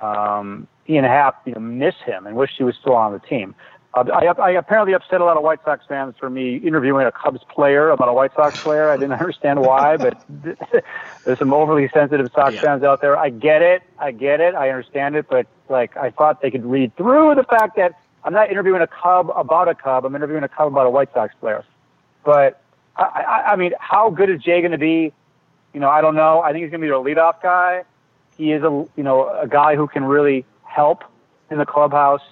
um, 0.00 0.66
Ian 0.88 1.04
Happ, 1.04 1.42
you 1.46 1.54
know, 1.54 1.60
miss 1.60 1.94
him 2.04 2.26
and 2.26 2.36
wish 2.36 2.50
he 2.56 2.64
was 2.64 2.74
still 2.80 2.94
on 2.94 3.12
the 3.12 3.18
team. 3.20 3.54
Uh, 3.92 4.04
I, 4.12 4.26
I 4.26 4.50
apparently 4.52 4.92
upset 4.92 5.20
a 5.20 5.24
lot 5.24 5.36
of 5.36 5.42
White 5.42 5.64
Sox 5.64 5.84
fans 5.86 6.14
for 6.18 6.30
me 6.30 6.56
interviewing 6.56 7.06
a 7.06 7.12
Cubs 7.12 7.40
player 7.48 7.90
about 7.90 8.08
a 8.08 8.12
White 8.12 8.32
Sox 8.34 8.60
player. 8.62 8.88
I 8.90 8.96
didn't 8.96 9.12
understand 9.20 9.60
why, 9.60 9.96
but 9.96 10.22
there's 11.24 11.38
some 11.38 11.52
overly 11.52 11.88
sensitive 11.88 12.30
Sox 12.32 12.54
yeah. 12.54 12.60
fans 12.60 12.84
out 12.84 13.00
there. 13.00 13.16
I 13.16 13.30
get 13.30 13.62
it. 13.62 13.82
I 13.98 14.12
get 14.12 14.40
it. 14.40 14.54
I 14.54 14.70
understand 14.70 15.16
it. 15.16 15.26
But 15.28 15.46
like, 15.68 15.96
I 15.96 16.10
thought 16.10 16.40
they 16.40 16.52
could 16.52 16.64
read 16.64 16.96
through 16.96 17.34
the 17.34 17.42
fact 17.42 17.76
that 17.76 18.00
I'm 18.22 18.32
not 18.32 18.50
interviewing 18.50 18.80
a 18.80 18.86
Cub 18.86 19.30
about 19.34 19.68
a 19.68 19.74
Cub. 19.74 20.04
I'm 20.04 20.14
interviewing 20.14 20.44
a 20.44 20.48
Cub 20.48 20.68
about 20.68 20.86
a 20.86 20.90
White 20.90 21.12
Sox 21.12 21.34
player. 21.40 21.64
But 22.24 22.62
I, 22.96 23.02
I, 23.02 23.52
I 23.52 23.56
mean, 23.56 23.72
how 23.80 24.10
good 24.10 24.30
is 24.30 24.40
Jay 24.40 24.60
going 24.60 24.72
to 24.72 24.78
be? 24.78 25.12
You 25.74 25.80
know, 25.80 25.88
I 25.88 26.00
don't 26.00 26.14
know. 26.14 26.42
I 26.42 26.52
think 26.52 26.62
he's 26.62 26.70
going 26.70 26.80
to 26.80 26.84
be 26.84 26.88
their 26.88 26.96
leadoff 26.96 27.42
guy. 27.42 27.82
He 28.36 28.52
is 28.52 28.62
a, 28.62 28.86
you 28.96 29.02
know, 29.02 29.28
a 29.28 29.48
guy 29.48 29.74
who 29.74 29.88
can 29.88 30.04
really 30.04 30.44
help 30.62 31.02
in 31.50 31.58
the 31.58 31.66
clubhouse 31.66 32.22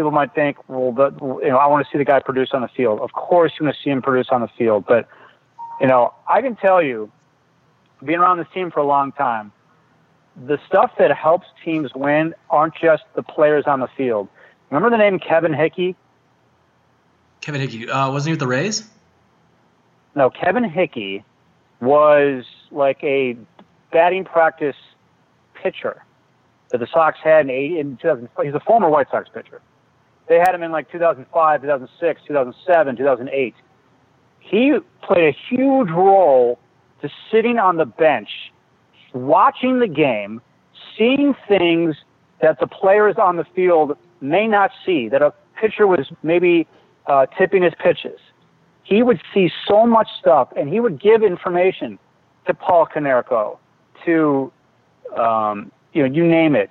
people 0.00 0.10
might 0.12 0.34
think, 0.34 0.56
well, 0.66 0.92
the, 0.92 1.10
you 1.42 1.50
know, 1.50 1.58
I 1.58 1.66
want 1.66 1.84
to 1.84 1.92
see 1.92 1.98
the 1.98 2.06
guy 2.06 2.20
produce 2.20 2.50
on 2.54 2.62
the 2.62 2.68
field. 2.68 3.00
Of 3.00 3.12
course, 3.12 3.52
you 3.60 3.66
want 3.66 3.76
to 3.76 3.82
see 3.82 3.90
him 3.90 4.00
produce 4.00 4.28
on 4.30 4.40
the 4.40 4.48
field, 4.56 4.86
but 4.88 5.06
you 5.78 5.86
know, 5.86 6.14
I 6.26 6.40
can 6.40 6.56
tell 6.56 6.82
you, 6.82 7.12
being 8.02 8.18
around 8.18 8.38
this 8.38 8.46
team 8.54 8.70
for 8.70 8.80
a 8.80 8.86
long 8.86 9.12
time, 9.12 9.52
the 10.46 10.58
stuff 10.66 10.92
that 10.98 11.14
helps 11.14 11.46
teams 11.62 11.90
win 11.94 12.34
aren't 12.48 12.74
just 12.80 13.02
the 13.14 13.22
players 13.22 13.64
on 13.66 13.80
the 13.80 13.88
field. 13.94 14.28
Remember 14.70 14.88
the 14.88 14.96
name 14.96 15.18
Kevin 15.18 15.52
Hickey? 15.52 15.96
Kevin 17.42 17.60
Hickey, 17.60 17.90
uh, 17.90 18.10
wasn't 18.10 18.28
he 18.28 18.32
with 18.32 18.40
the 18.40 18.46
Rays? 18.46 18.88
No, 20.14 20.30
Kevin 20.30 20.64
Hickey 20.64 21.24
was 21.82 22.44
like 22.70 23.04
a 23.04 23.36
batting 23.92 24.24
practice 24.24 24.76
pitcher 25.62 26.02
that 26.70 26.78
the 26.78 26.86
Sox 26.90 27.18
had 27.22 27.44
in, 27.46 27.50
80, 27.50 27.78
in 27.78 27.96
2000. 27.98 28.28
He's 28.42 28.54
a 28.54 28.60
former 28.60 28.88
White 28.88 29.08
Sox 29.10 29.28
pitcher. 29.28 29.60
They 30.30 30.38
had 30.38 30.54
him 30.54 30.62
in 30.62 30.70
like 30.70 30.88
2005, 30.92 31.62
2006, 31.62 32.20
2007, 32.28 32.96
2008. 32.96 33.54
He 34.38 34.78
played 35.02 35.34
a 35.34 35.36
huge 35.50 35.90
role 35.90 36.60
to 37.02 37.10
sitting 37.32 37.58
on 37.58 37.78
the 37.78 37.84
bench, 37.84 38.28
watching 39.12 39.80
the 39.80 39.88
game, 39.88 40.40
seeing 40.96 41.34
things 41.48 41.96
that 42.40 42.60
the 42.60 42.68
players 42.68 43.16
on 43.20 43.38
the 43.38 43.44
field 43.56 43.98
may 44.20 44.46
not 44.46 44.70
see, 44.86 45.08
that 45.08 45.20
a 45.20 45.34
pitcher 45.60 45.88
was 45.88 46.06
maybe 46.22 46.64
uh, 47.08 47.26
tipping 47.36 47.64
his 47.64 47.74
pitches. 47.82 48.20
He 48.84 49.02
would 49.02 49.20
see 49.34 49.50
so 49.66 49.84
much 49.84 50.06
stuff, 50.20 50.50
and 50.56 50.68
he 50.68 50.78
would 50.78 51.02
give 51.02 51.24
information 51.24 51.98
to 52.46 52.54
Paul 52.54 52.86
Konerko, 52.86 53.58
to 54.04 54.52
um, 55.18 55.72
you 55.92 56.06
know, 56.06 56.14
you 56.14 56.24
name 56.24 56.54
it, 56.54 56.70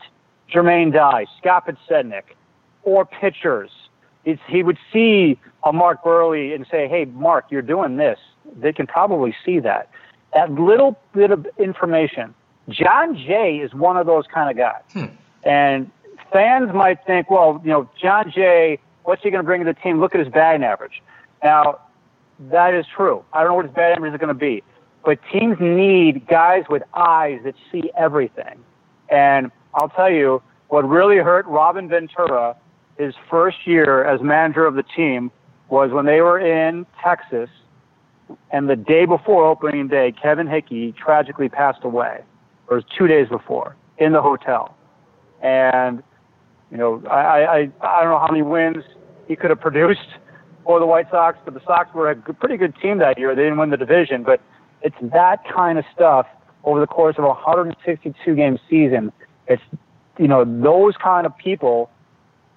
Jermaine 0.50 0.94
Dye, 0.94 1.26
Scott 1.42 1.68
Podsednik, 1.68 2.24
or 2.84 3.06
pitchers. 3.06 3.72
It's, 4.26 4.42
he 4.48 4.64
would 4.64 4.78
see 4.92 5.40
a 5.64 5.72
Mark 5.74 6.04
Buehrle 6.04 6.54
and 6.54 6.66
say, 6.70 6.88
"Hey, 6.88 7.06
Mark, 7.06 7.46
you're 7.50 7.62
doing 7.62 7.98
this." 7.98 8.20
They 8.60 8.74
can 8.74 8.88
probably 8.88 9.36
see 9.46 9.60
that. 9.60 9.90
That 10.34 10.52
little 10.52 11.00
bit 11.14 11.32
of 11.32 11.48
information. 11.58 12.34
Jon 12.70 13.16
Jay 13.16 13.58
is 13.64 13.74
one 13.74 13.98
of 13.98 14.06
those 14.06 14.26
kind 14.28 14.50
of 14.52 14.58
guys, 14.58 14.82
Hmm. 14.94 15.14
and 15.44 15.90
fans 16.32 16.72
might 16.74 17.04
think, 17.06 17.32
"Well, 17.32 17.62
you 17.64 17.72
know, 17.72 17.90
Jon 18.00 18.30
Jay, 18.32 18.80
what's 19.04 19.24
he 19.24 19.32
going 19.32 19.44
to 19.44 19.46
bring 19.46 19.64
to 19.64 19.74
the 19.74 19.80
team? 19.80 20.00
Look 20.00 20.14
at 20.14 20.20
his 20.20 20.30
batting 20.30 20.64
average." 20.64 21.02
Now, 21.44 21.80
that 22.52 22.74
is 22.74 22.86
true. 22.96 23.24
I 23.34 23.40
don't 23.40 23.50
know 23.50 23.56
what 23.56 23.66
his 23.66 23.74
batting 23.74 23.98
average 23.98 24.14
is 24.14 24.20
going 24.20 24.28
to 24.28 24.34
be, 24.34 24.64
but 25.04 25.18
teams 25.32 25.58
need 25.60 26.28
guys 26.28 26.66
with 26.70 26.84
eyes 26.94 27.40
that 27.44 27.56
see 27.72 27.90
everything. 27.98 28.60
And 29.10 29.52
I'll 29.74 29.90
tell 29.90 30.12
you, 30.12 30.42
what 30.68 30.88
really 30.88 31.18
hurt 31.18 31.46
Robin 31.48 31.88
Ventura 31.90 32.56
his 33.00 33.16
first 33.32 33.66
year 33.66 34.04
as 34.04 34.22
manager 34.22 34.66
of 34.66 34.76
the 34.76 34.84
team 34.84 35.32
was 35.70 35.90
when 35.92 36.06
they 36.06 36.20
were 36.20 36.38
in 36.38 36.86
Texas, 37.02 37.50
and 38.52 38.70
the 38.70 38.76
day 38.76 39.06
before 39.06 39.48
opening 39.48 39.88
day, 39.88 40.14
Kevin 40.22 40.48
Hickey 40.48 40.94
tragically 40.94 41.48
passed 41.48 41.84
away, 41.84 42.20
or 42.68 42.84
two 42.98 43.08
days 43.08 43.30
before, 43.30 43.76
in 43.98 44.12
the 44.12 44.22
hotel. 44.22 44.76
And, 45.42 46.04
you 46.70 46.78
know, 46.78 47.02
I, 47.10 47.16
I, 47.16 47.58
I 47.82 48.04
don't 48.04 48.12
know 48.12 48.20
how 48.20 48.28
many 48.30 48.44
wins 48.44 48.84
he 49.28 49.36
could 49.36 49.50
have 49.50 49.62
produced 49.68 50.10
for 50.66 50.80
the 50.80 50.86
White 50.86 51.10
Sox, 51.10 51.38
but 51.46 51.54
the 51.54 51.62
Sox 51.66 51.90
were 51.96 52.12
a 52.12 52.16
good, 52.16 52.38
pretty 52.40 52.58
good 52.58 52.76
team 52.82 53.00
that 53.00 53.18
year. 53.18 53.34
They 53.34 53.44
didn't 53.44 53.58
win 53.58 53.70
the 53.70 53.78
division, 53.78 54.24
but 54.24 54.42
it's 54.82 54.96
that 55.14 55.40
kind 55.52 55.80
of 55.80 55.86
stuff 55.96 56.28
over 56.66 56.82
the 56.82 56.88
course 56.88 57.16
of 57.18 57.24
a 57.24 57.28
162 57.28 58.36
game 58.36 58.60
season. 58.70 59.14
It's, 59.48 59.64
you 60.20 60.28
know, 60.28 60.44
those 60.44 60.96
kind 61.02 61.26
of 61.26 61.36
people 61.38 61.90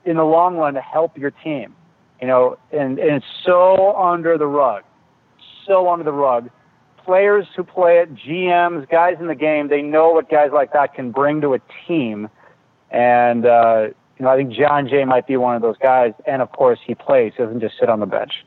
in 0.04 0.16
the 0.16 0.24
long 0.24 0.56
run 0.56 0.74
to 0.74 0.80
help 0.80 1.16
your 1.16 1.30
team, 1.30 1.74
you 2.20 2.26
know, 2.26 2.58
and, 2.72 2.98
and 2.98 3.16
it's 3.16 3.26
so 3.44 3.96
under 3.96 4.38
the 4.38 4.46
rug, 4.46 4.82
so 5.66 5.90
under 5.90 6.04
the 6.04 6.12
rug. 6.12 6.50
Players 7.04 7.46
who 7.56 7.64
play 7.64 7.98
it, 7.98 8.14
GMs, 8.14 8.88
guys 8.88 9.16
in 9.18 9.26
the 9.26 9.34
game, 9.34 9.68
they 9.68 9.82
know 9.82 10.10
what 10.10 10.30
guys 10.30 10.50
like 10.52 10.72
that 10.72 10.94
can 10.94 11.10
bring 11.10 11.40
to 11.40 11.54
a 11.54 11.60
team. 11.86 12.28
And, 12.90 13.44
uh, 13.44 13.88
you 14.18 14.24
know, 14.24 14.28
I 14.28 14.36
think 14.36 14.52
Jon 14.52 14.88
Jay 14.88 15.04
might 15.04 15.26
be 15.26 15.36
one 15.36 15.56
of 15.56 15.62
those 15.62 15.78
guys. 15.78 16.12
And 16.26 16.40
of 16.42 16.52
course, 16.52 16.78
he 16.84 16.94
plays, 16.94 17.32
he 17.36 17.42
doesn't 17.42 17.60
just 17.60 17.76
sit 17.80 17.88
on 17.88 17.98
the 17.98 18.06
bench. 18.06 18.44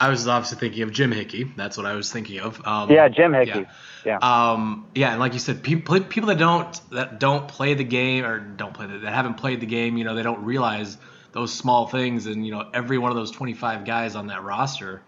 I 0.00 0.08
was 0.08 0.26
obviously 0.26 0.58
thinking 0.58 0.82
of 0.82 0.92
Jim 0.92 1.12
Hickey. 1.12 1.44
That's 1.56 1.76
what 1.76 1.84
I 1.84 1.94
was 1.94 2.10
thinking 2.10 2.40
of. 2.40 2.66
Um, 2.66 2.90
Yeah, 2.90 3.08
Jim 3.08 3.34
Hickey. 3.34 3.66
Yeah. 4.06 4.18
Um, 4.22 4.86
yeah, 4.94 5.10
and 5.10 5.20
like 5.20 5.34
you 5.34 5.38
said, 5.38 5.62
people 5.62 6.00
people 6.00 6.28
that 6.28 6.38
don't 6.38 6.80
that 6.90 7.20
don't 7.20 7.46
play 7.46 7.74
the 7.74 7.84
game 7.84 8.24
or 8.24 8.38
don't 8.38 8.72
play 8.72 8.86
the, 8.86 8.98
that 9.00 9.12
haven't 9.12 9.34
played 9.34 9.60
the 9.60 9.66
game, 9.66 9.98
you 9.98 10.04
know, 10.04 10.14
they 10.14 10.22
don't 10.22 10.42
realize 10.42 10.96
those 11.32 11.52
small 11.52 11.86
things, 11.86 12.26
and 12.26 12.46
you 12.46 12.50
know, 12.50 12.68
every 12.72 12.96
one 12.96 13.10
of 13.10 13.16
those 13.16 13.30
25 13.30 13.84
guys 13.84 14.16
on 14.16 14.28
that 14.28 14.42
roster, 14.42 15.02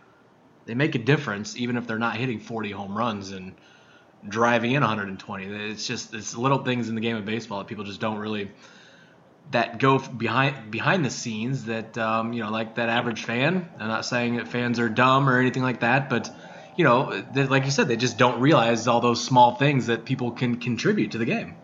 they 0.66 0.74
make 0.74 0.94
a 0.94 0.98
difference, 0.98 1.56
even 1.56 1.78
if 1.78 1.86
they're 1.86 1.98
not 1.98 2.16
hitting 2.16 2.38
40 2.38 2.70
home 2.70 2.96
runs 2.96 3.32
and 3.32 3.54
driving 4.28 4.72
in 4.72 4.82
120. 4.82 5.46
It's 5.46 5.86
just 5.86 6.12
it's 6.12 6.36
little 6.36 6.62
things 6.62 6.90
in 6.90 6.94
the 6.94 7.00
game 7.00 7.16
of 7.16 7.24
baseball 7.24 7.58
that 7.58 7.66
people 7.66 7.84
just 7.84 8.00
don't 8.00 8.18
really 8.18 8.50
that 9.50 9.78
go 9.78 9.98
behind 9.98 10.70
behind 10.70 11.04
the 11.04 11.10
scenes 11.10 11.66
that 11.66 11.98
um, 11.98 12.32
you 12.32 12.42
know 12.42 12.50
like 12.50 12.76
that 12.76 12.88
average 12.88 13.24
fan. 13.24 13.68
I'm 13.78 13.88
not 13.88 14.06
saying 14.06 14.36
that 14.36 14.48
fans 14.48 14.78
are 14.78 14.88
dumb 14.88 15.28
or 15.28 15.38
anything 15.38 15.62
like 15.62 15.80
that, 15.80 16.08
but 16.08 16.30
you 16.76 16.84
know, 16.84 17.22
they, 17.32 17.44
like 17.44 17.64
you 17.64 17.70
said, 17.70 17.88
they 17.88 17.96
just 17.96 18.18
don't 18.18 18.40
realize 18.40 18.86
all 18.86 19.00
those 19.00 19.22
small 19.22 19.54
things 19.56 19.86
that 19.86 20.04
people 20.04 20.30
can 20.30 20.56
contribute 20.56 21.10
to 21.12 21.18
the 21.18 21.26
game. 21.26 21.54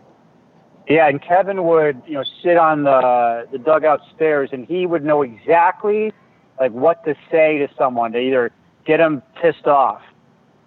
Yeah, 0.88 1.08
and 1.08 1.20
Kevin 1.20 1.64
would, 1.64 2.02
you 2.06 2.14
know, 2.14 2.24
sit 2.42 2.56
on 2.56 2.84
the 2.84 3.46
the 3.52 3.58
dugout 3.58 4.00
stairs, 4.14 4.50
and 4.52 4.66
he 4.66 4.86
would 4.86 5.04
know 5.04 5.22
exactly 5.22 6.12
like 6.58 6.72
what 6.72 7.04
to 7.04 7.14
say 7.30 7.58
to 7.58 7.68
someone 7.76 8.12
to 8.12 8.18
either 8.18 8.52
get 8.84 8.98
them 8.98 9.22
pissed 9.40 9.66
off 9.66 10.02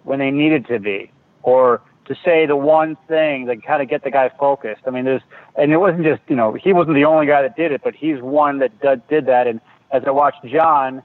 when 0.04 0.18
they 0.18 0.30
needed 0.30 0.66
to 0.66 0.78
be, 0.78 1.10
or 1.42 1.82
to 2.06 2.16
say 2.24 2.46
the 2.46 2.56
one 2.56 2.96
thing 3.08 3.46
that 3.46 3.62
kind 3.64 3.82
of 3.82 3.88
get 3.88 4.02
the 4.02 4.10
guy 4.10 4.28
focused. 4.28 4.82
I 4.86 4.90
mean, 4.90 5.04
there's, 5.04 5.22
and 5.56 5.72
it 5.72 5.76
wasn't 5.76 6.04
just, 6.04 6.22
you 6.28 6.36
know, 6.36 6.52
he 6.52 6.72
wasn't 6.72 6.96
the 6.96 7.04
only 7.04 7.26
guy 7.26 7.42
that 7.42 7.56
did 7.56 7.72
it, 7.72 7.82
but 7.84 7.94
he's 7.94 8.20
one 8.20 8.58
that 8.58 8.80
did, 8.80 9.06
did 9.08 9.26
that. 9.26 9.46
And 9.46 9.60
as 9.92 10.02
I 10.06 10.10
watched 10.10 10.44
John, 10.44 11.02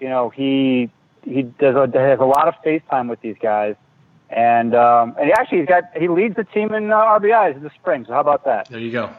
you 0.00 0.08
know, 0.08 0.30
he 0.30 0.90
he 1.24 1.42
does 1.42 1.74
a, 1.74 1.98
has 1.98 2.20
a 2.20 2.24
lot 2.24 2.48
of 2.48 2.54
face 2.62 2.82
time 2.90 3.08
with 3.08 3.20
these 3.20 3.36
guys, 3.40 3.74
and 4.30 4.74
um, 4.74 5.14
and 5.18 5.26
he 5.26 5.32
actually 5.32 5.58
he's 5.58 5.66
got 5.66 5.84
he 5.96 6.08
leads 6.08 6.36
the 6.36 6.44
team 6.44 6.72
in 6.72 6.90
uh, 6.92 6.96
RBIs 6.96 7.56
in 7.56 7.62
the 7.62 7.70
spring. 7.70 8.04
So 8.06 8.12
how 8.12 8.20
about 8.20 8.44
that? 8.44 8.68
There 8.68 8.80
you 8.80 8.92
go. 8.92 9.10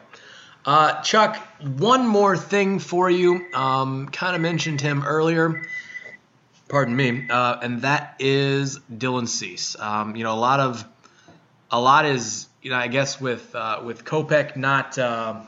Uh, 0.66 1.02
Chuck, 1.02 1.38
one 1.78 2.06
more 2.06 2.36
thing 2.38 2.80
for 2.80 3.10
you. 3.10 3.46
Um, 3.54 4.08
kind 4.10 4.36
of 4.36 4.42
mentioned 4.42 4.82
him 4.82 5.04
earlier. 5.06 5.66
Pardon 6.68 6.96
me, 6.96 7.28
uh, 7.30 7.60
and 7.62 7.82
that 7.82 8.16
is 8.20 8.80
Dylan 8.92 9.28
Cease. 9.28 9.76
Um, 9.80 10.16
you 10.16 10.24
know, 10.24 10.34
a 10.34 10.38
lot 10.40 10.60
of 10.60 10.86
a 11.72 11.80
lot 11.80 12.06
is 12.06 12.48
you 12.62 12.72
know 12.72 12.78
I 12.78 12.88
guess 12.88 13.20
with 13.20 13.54
uh, 13.56 13.82
with 13.84 14.06
Kopech 14.06 14.56
not 14.56 14.98
uh, 14.98 15.42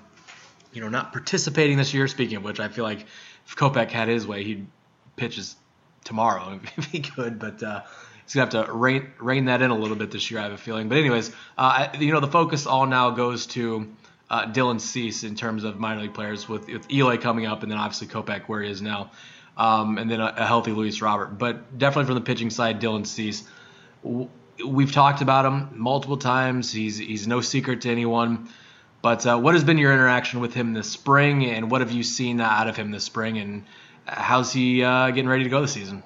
you 0.74 0.82
know 0.82 0.90
not 0.90 1.12
participating 1.12 1.78
this 1.78 1.94
year. 1.94 2.08
Speaking 2.08 2.38
of 2.38 2.44
which, 2.44 2.60
I 2.60 2.68
feel 2.68 2.84
like 2.84 3.06
if 3.46 3.56
Kopech 3.56 3.92
had 3.92 4.08
his 4.08 4.28
way, 4.28 4.44
he'd 4.44 4.68
pitches 5.16 5.56
tomorrow 6.04 6.60
if 6.78 6.86
he 6.86 7.00
could, 7.00 7.40
but 7.40 7.62
uh, 7.62 7.82
he's 8.24 8.34
gonna 8.34 8.52
have 8.52 8.66
to 8.68 8.74
rein 8.74 9.12
rein 9.20 9.46
that 9.46 9.62
in 9.62 9.72
a 9.72 9.78
little 9.78 9.98
bit 9.98 10.12
this 10.12 10.30
year. 10.32 10.40
I 10.40 10.44
have 10.44 10.54
a 10.54 10.58
feeling. 10.58 10.90
But 10.90 10.98
anyways, 10.98 11.32
uh, 11.58 11.90
you 12.00 12.12
know 12.12 12.20
the 12.20 12.28
focus 12.28 12.66
all 12.66 12.86
now 12.86 13.12
goes 13.12 13.48
to 13.48 13.92
uh, 14.30 14.46
Dylan 14.46 14.80
Cease 14.80 15.24
in 15.24 15.36
terms 15.36 15.64
of 15.64 15.80
minor 15.80 16.02
league 16.02 16.14
players 16.14 16.48
with, 16.48 16.68
with 16.68 16.90
Eloy 16.92 17.18
coming 17.18 17.46
up, 17.46 17.64
and 17.64 17.72
then 17.72 17.78
obviously 17.78 18.08
Kopech 18.08 18.44
where 18.44 18.62
he 18.62 18.72
is 18.72 18.82
now, 18.82 19.12
um, 19.58 19.98
and 19.98 20.10
then 20.10 20.22
a, 20.22 20.34
a 20.38 20.46
healthy 20.46 20.72
Luis 20.72 21.02
Robert. 21.02 21.38
But 21.38 21.78
definitely 21.78 22.06
from 22.06 22.16
the 22.16 22.22
pitching 22.22 22.50
side, 22.50 22.80
Dylan 22.80 23.06
Cease. 23.06 23.44
We've 24.66 24.92
talked 24.92 25.22
about 25.22 25.46
him 25.46 25.70
multiple 25.74 26.18
times. 26.18 26.72
He's 26.72 26.98
he's 26.98 27.28
no 27.28 27.42
secret 27.42 27.82
to 27.82 27.90
anyone. 27.90 28.50
But 29.02 29.26
uh, 29.26 29.38
what 29.40 29.56
has 29.56 29.64
been 29.64 29.78
your 29.78 29.94
interaction 29.94 30.42
with 30.42 30.54
him 30.54 30.74
this 30.74 30.90
spring, 30.90 31.46
and 31.46 31.72
what 31.72 31.82
have 31.82 31.92
you 31.92 32.04
seen 32.04 32.40
out 32.40 32.68
of 32.68 32.78
him 32.78 32.92
this 32.92 33.04
spring, 33.04 33.40
and 33.40 33.64
how's 34.06 34.54
he 34.54 34.84
uh, 34.84 35.08
getting 35.10 35.28
ready 35.28 35.44
to 35.44 35.50
go 35.50 35.62
this 35.62 35.74
season? 35.74 36.04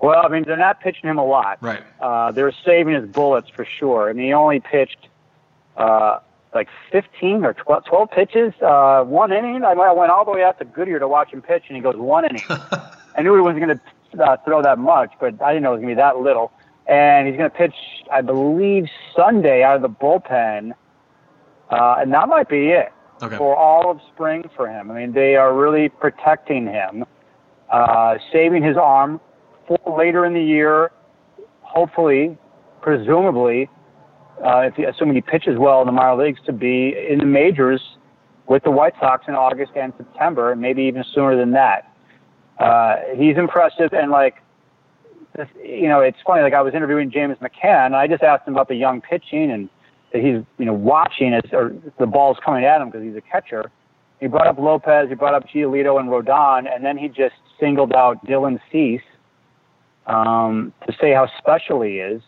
Well, 0.00 0.24
I 0.24 0.28
mean, 0.28 0.44
they're 0.46 0.56
not 0.56 0.80
pitching 0.80 1.08
him 1.08 1.18
a 1.18 1.24
lot. 1.24 1.58
Right. 1.62 1.82
Uh, 2.00 2.30
they're 2.32 2.52
saving 2.64 2.94
his 2.94 3.08
bullets 3.08 3.48
for 3.48 3.64
sure. 3.64 4.08
I 4.08 4.12
mean, 4.12 4.26
he 4.26 4.32
only 4.32 4.60
pitched 4.60 5.08
uh, 5.76 6.20
like 6.54 6.68
15 6.92 7.44
or 7.44 7.54
12, 7.54 7.84
12 7.84 8.10
pitches, 8.10 8.52
uh, 8.62 9.02
one 9.04 9.32
inning. 9.32 9.64
I 9.64 9.74
went 9.74 10.10
all 10.10 10.24
the 10.24 10.30
way 10.30 10.42
out 10.42 10.58
to 10.58 10.64
Goodyear 10.64 10.98
to 10.98 11.08
watch 11.08 11.32
him 11.32 11.42
pitch, 11.42 11.64
and 11.68 11.76
he 11.76 11.82
goes 11.82 11.96
one 11.96 12.24
inning. 12.24 12.42
I 12.48 13.22
knew 13.22 13.34
he 13.34 13.40
wasn't 13.40 13.64
going 13.64 13.80
to 13.80 14.24
uh, 14.24 14.36
throw 14.44 14.62
that 14.62 14.78
much, 14.78 15.12
but 15.20 15.40
I 15.42 15.52
didn't 15.52 15.64
know 15.64 15.70
it 15.70 15.76
was 15.76 15.82
going 15.82 15.90
to 15.90 15.94
be 15.96 16.00
that 16.02 16.18
little. 16.18 16.52
And 16.86 17.26
he's 17.26 17.36
going 17.36 17.50
to 17.50 17.56
pitch, 17.56 17.74
I 18.12 18.20
believe, 18.20 18.86
Sunday 19.16 19.62
out 19.62 19.76
of 19.76 19.82
the 19.82 19.88
bullpen, 19.88 20.72
uh, 21.70 21.96
and 21.98 22.12
that 22.12 22.28
might 22.28 22.48
be 22.48 22.68
it 22.68 22.92
Okay. 23.22 23.36
for 23.36 23.56
all 23.56 23.90
of 23.90 24.00
spring 24.12 24.50
for 24.54 24.68
him. 24.68 24.90
I 24.90 24.94
mean, 24.94 25.12
they 25.12 25.36
are 25.36 25.54
really 25.54 25.88
protecting 25.88 26.66
him, 26.66 27.04
uh, 27.70 28.18
saving 28.32 28.62
his 28.62 28.76
arm 28.76 29.20
for 29.66 29.78
later 29.96 30.26
in 30.26 30.34
the 30.34 30.42
year, 30.42 30.90
hopefully, 31.62 32.36
presumably, 32.82 33.70
uh, 34.44 34.58
if 34.66 34.74
he, 34.74 34.84
assuming 34.84 35.14
he 35.14 35.22
pitches 35.22 35.56
well 35.58 35.80
in 35.80 35.86
the 35.86 35.92
minor 35.92 36.22
leagues, 36.22 36.40
to 36.44 36.52
be 36.52 36.94
in 37.08 37.18
the 37.18 37.24
majors 37.24 37.80
with 38.46 38.62
the 38.64 38.70
White 38.70 38.94
Sox 39.00 39.24
in 39.26 39.34
August 39.34 39.72
and 39.74 39.94
September, 39.96 40.52
and 40.52 40.60
maybe 40.60 40.82
even 40.82 41.02
sooner 41.14 41.34
than 41.34 41.52
that. 41.52 41.90
Uh, 42.58 42.96
he's 43.16 43.38
impressive, 43.38 43.94
and 43.94 44.10
like, 44.10 44.42
this, 45.34 45.48
you 45.62 45.88
know, 45.88 46.00
it's 46.00 46.18
funny. 46.26 46.42
Like 46.42 46.54
I 46.54 46.62
was 46.62 46.74
interviewing 46.74 47.10
James 47.10 47.36
McCann, 47.38 47.86
and 47.86 47.96
I 47.96 48.06
just 48.06 48.22
asked 48.22 48.46
him 48.46 48.54
about 48.54 48.68
the 48.68 48.76
young 48.76 49.00
pitching 49.00 49.50
and 49.50 49.68
that 50.12 50.22
he's, 50.22 50.42
you 50.58 50.64
know, 50.64 50.72
watching 50.72 51.34
as 51.34 51.42
or 51.52 51.74
the 51.98 52.06
ball's 52.06 52.38
coming 52.44 52.64
at 52.64 52.80
him 52.80 52.88
because 52.88 53.02
he's 53.02 53.16
a 53.16 53.20
catcher. 53.20 53.70
He 54.20 54.28
brought 54.28 54.46
up 54.46 54.58
Lopez, 54.58 55.08
he 55.08 55.14
brought 55.16 55.34
up 55.34 55.48
Giolito 55.48 55.98
and 55.98 56.08
Rodon, 56.08 56.72
and 56.72 56.84
then 56.84 56.96
he 56.96 57.08
just 57.08 57.34
singled 57.58 57.92
out 57.92 58.24
Dylan 58.24 58.60
Cease 58.70 59.02
um, 60.06 60.72
to 60.86 60.94
say 61.00 61.12
how 61.12 61.28
special 61.38 61.82
he 61.82 61.98
is. 61.98 62.22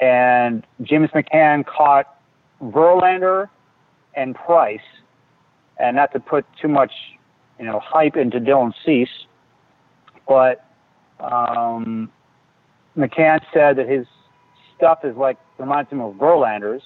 And 0.00 0.66
James 0.82 1.10
McCann 1.10 1.64
caught 1.66 2.18
Verlander 2.62 3.50
and 4.14 4.34
Price, 4.34 4.80
and 5.78 5.96
not 5.96 6.12
to 6.14 6.20
put 6.20 6.46
too 6.60 6.68
much, 6.68 6.92
you 7.58 7.66
know, 7.66 7.80
hype 7.84 8.16
into 8.16 8.40
Dylan 8.40 8.72
Cease, 8.84 9.26
but 10.26 10.64
um, 11.20 12.10
McCann 12.96 13.40
said 13.52 13.76
that 13.76 13.88
his 13.88 14.06
stuff 14.76 15.04
is 15.04 15.16
like 15.16 15.38
reminds 15.58 15.90
him 15.90 16.00
of 16.00 16.14
Verlander's, 16.14 16.82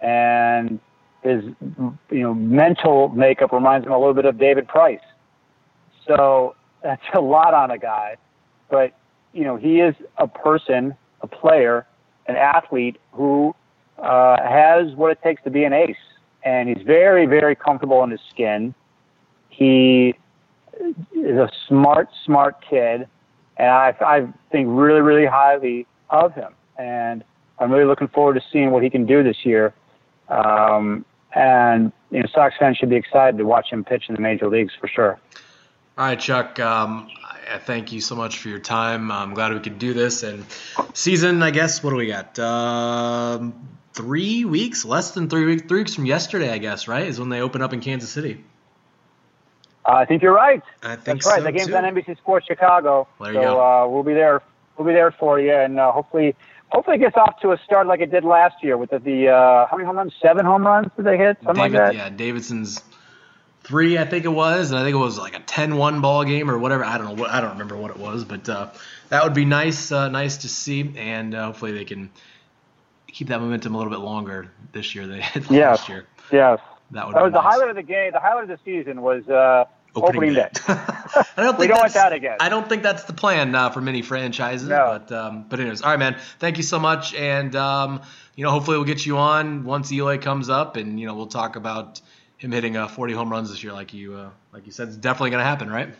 and 0.00 0.78
his 1.22 1.44
you 2.10 2.20
know 2.20 2.34
mental 2.34 3.08
makeup 3.08 3.52
reminds 3.52 3.86
him 3.86 3.92
a 3.92 3.98
little 3.98 4.14
bit 4.14 4.24
of 4.24 4.38
David 4.38 4.68
Price. 4.68 5.00
So 6.06 6.54
that's 6.82 7.02
a 7.14 7.20
lot 7.20 7.54
on 7.54 7.70
a 7.70 7.78
guy, 7.78 8.16
but 8.70 8.92
you 9.32 9.44
know 9.44 9.56
he 9.56 9.80
is 9.80 9.94
a 10.18 10.28
person, 10.28 10.94
a 11.20 11.26
player, 11.26 11.86
an 12.26 12.36
athlete 12.36 12.98
who 13.12 13.54
uh, 13.98 14.36
has 14.42 14.94
what 14.94 15.10
it 15.10 15.22
takes 15.22 15.42
to 15.44 15.50
be 15.50 15.64
an 15.64 15.72
ace, 15.72 15.96
and 16.44 16.68
he's 16.68 16.84
very, 16.86 17.26
very 17.26 17.56
comfortable 17.56 18.02
in 18.04 18.10
his 18.10 18.20
skin. 18.30 18.74
He 19.48 20.14
is 21.14 21.36
a 21.36 21.50
smart, 21.66 22.08
smart 22.24 22.56
kid, 22.68 23.08
and 23.56 23.68
I, 23.68 23.94
I 24.00 24.28
think 24.50 24.68
really, 24.70 25.00
really 25.00 25.26
highly 25.26 25.86
of 26.10 26.34
him. 26.34 26.52
And 26.78 27.24
I'm 27.58 27.70
really 27.70 27.86
looking 27.86 28.08
forward 28.08 28.34
to 28.34 28.42
seeing 28.52 28.70
what 28.70 28.82
he 28.82 28.90
can 28.90 29.06
do 29.06 29.22
this 29.22 29.44
year. 29.44 29.74
Um, 30.28 31.04
and 31.34 31.92
you 32.10 32.20
know, 32.20 32.28
Sox 32.32 32.54
fans 32.58 32.76
should 32.76 32.90
be 32.90 32.96
excited 32.96 33.38
to 33.38 33.44
watch 33.44 33.70
him 33.70 33.84
pitch 33.84 34.04
in 34.08 34.14
the 34.14 34.20
major 34.20 34.48
leagues 34.48 34.72
for 34.80 34.88
sure. 34.88 35.18
All 35.98 36.04
right, 36.04 36.20
Chuck. 36.20 36.60
Um, 36.60 37.08
I 37.50 37.58
thank 37.58 37.92
you 37.92 38.00
so 38.00 38.14
much 38.14 38.38
for 38.38 38.48
your 38.48 38.58
time. 38.58 39.10
I'm 39.10 39.32
glad 39.32 39.54
we 39.54 39.60
could 39.60 39.78
do 39.78 39.94
this. 39.94 40.22
And 40.22 40.44
season, 40.92 41.42
I 41.42 41.50
guess, 41.50 41.82
what 41.82 41.90
do 41.90 41.96
we 41.96 42.08
got? 42.08 42.38
Um, 42.38 43.68
three 43.94 44.44
weeks, 44.44 44.84
less 44.84 45.12
than 45.12 45.30
three 45.30 45.46
weeks, 45.46 45.62
three 45.66 45.80
weeks 45.80 45.94
from 45.94 46.04
yesterday, 46.04 46.50
I 46.50 46.58
guess, 46.58 46.86
right? 46.86 47.06
Is 47.06 47.18
when 47.18 47.30
they 47.30 47.40
open 47.40 47.62
up 47.62 47.72
in 47.72 47.80
Kansas 47.80 48.10
City. 48.10 48.44
Uh, 49.86 49.92
I 49.92 50.04
think 50.04 50.22
you're 50.22 50.34
right. 50.34 50.62
I 50.82 50.96
think 50.96 51.04
That's 51.22 51.26
right. 51.26 51.38
so 51.38 51.44
the 51.44 51.52
game's 51.52 51.68
too. 51.68 51.76
on 51.76 51.84
NBC 51.84 52.16
Sports 52.18 52.46
Chicago. 52.46 53.06
There 53.20 53.32
you 53.32 53.38
so 53.38 53.42
go. 53.42 53.60
Uh, 53.60 53.88
we'll 53.88 54.02
be 54.02 54.14
there. 54.14 54.42
We'll 54.76 54.86
be 54.86 54.92
there 54.92 55.12
for 55.12 55.40
you, 55.40 55.54
and 55.54 55.78
uh, 55.78 55.92
hopefully, 55.92 56.34
hopefully, 56.68 56.96
it 56.96 57.00
gets 57.00 57.16
off 57.16 57.40
to 57.40 57.52
a 57.52 57.58
start 57.64 57.86
like 57.86 58.00
it 58.00 58.10
did 58.10 58.24
last 58.24 58.62
year 58.62 58.76
with 58.76 58.90
the, 58.90 58.98
the 58.98 59.28
uh, 59.28 59.66
how 59.66 59.76
many 59.76 59.86
home 59.86 59.96
runs? 59.96 60.12
Seven 60.20 60.44
home 60.44 60.66
runs 60.66 60.88
did 60.96 61.06
they 61.06 61.16
hit? 61.16 61.38
Something 61.44 61.72
David, 61.72 61.78
like 61.78 61.92
that. 61.92 61.94
yeah, 61.94 62.10
Davidson's 62.10 62.82
three, 63.66 63.98
I 63.98 64.04
think 64.04 64.24
it 64.24 64.30
was, 64.30 64.70
and 64.70 64.78
I 64.78 64.84
think 64.84 64.94
it 64.94 64.98
was 64.98 65.18
like 65.18 65.36
a 65.36 65.40
10-1 65.40 66.00
ball 66.00 66.24
game 66.24 66.48
or 66.48 66.56
whatever. 66.56 66.84
I 66.84 66.98
don't 66.98 67.16
know. 67.16 67.24
I 67.26 67.40
don't 67.40 67.50
remember 67.52 67.76
what 67.76 67.90
it 67.90 67.96
was, 67.96 68.24
but 68.24 68.48
uh, 68.48 68.70
that 69.08 69.24
would 69.24 69.34
be 69.34 69.44
nice, 69.44 69.90
uh, 69.90 70.08
nice 70.08 70.38
to 70.38 70.48
see, 70.48 70.92
and 70.96 71.34
uh, 71.34 71.46
hopefully 71.46 71.72
they 71.72 71.84
can 71.84 72.10
keep 73.08 73.28
that 73.28 73.40
momentum 73.40 73.74
a 73.74 73.78
little 73.78 73.92
bit 73.92 74.00
longer 74.00 74.50
this 74.72 74.94
year 74.94 75.06
than 75.06 75.18
they 75.20 75.40
did 75.40 75.50
last 75.50 75.88
year. 75.88 76.06
Yes. 76.30 76.60
That 76.92 77.06
would 77.06 77.16
That 77.16 77.20
be 77.20 77.24
was 77.24 77.32
the 77.32 77.40
highlight 77.40 77.70
of 77.70 77.76
the 77.76 77.82
game. 77.82 78.12
The 78.12 78.20
highlight 78.20 78.44
of 78.44 78.48
the 78.48 78.58
season 78.64 79.02
was 79.02 79.24
uh, 79.96 80.06
opening, 80.06 80.34
day. 80.34 80.48
I 80.68 81.24
don't 81.36 81.56
think 81.58 81.70
don't 81.70 81.78
want 81.78 81.92
that's- 81.92 81.94
that 81.94 82.12
again. 82.12 82.36
I 82.40 82.48
don't 82.48 82.68
think 82.68 82.82
that's 82.82 83.04
the 83.04 83.12
plan 83.12 83.54
uh, 83.54 83.70
for 83.70 83.80
many 83.80 84.02
franchises. 84.02 84.68
No. 84.68 85.00
But 85.06 85.12
um, 85.16 85.46
but 85.48 85.60
anyways, 85.60 85.82
all 85.82 85.90
right, 85.90 85.98
man. 85.98 86.16
Thank 86.38 86.56
you 86.56 86.62
so 86.62 86.78
much, 86.78 87.14
and 87.14 87.54
um, 87.56 88.02
you 88.34 88.44
know, 88.44 88.50
hopefully 88.50 88.76
we'll 88.76 88.86
get 88.86 89.04
you 89.06 89.18
on 89.18 89.64
once 89.64 89.90
Eloy 89.92 90.18
comes 90.18 90.48
up, 90.48 90.76
and 90.76 90.98
you 91.00 91.06
know, 91.06 91.14
we'll 91.14 91.26
talk 91.26 91.56
about 91.56 92.00
him 92.38 92.52
hitting 92.52 92.76
uh, 92.76 92.86
40 92.86 93.14
home 93.14 93.30
runs 93.30 93.50
this 93.50 93.64
year, 93.64 93.72
like 93.72 93.94
you 93.94 94.14
uh, 94.14 94.30
like 94.52 94.66
you 94.66 94.72
said, 94.72 94.88
it's 94.88 94.96
definitely 94.96 95.30
gonna 95.30 95.44
happen, 95.44 95.70
right? 95.70 95.94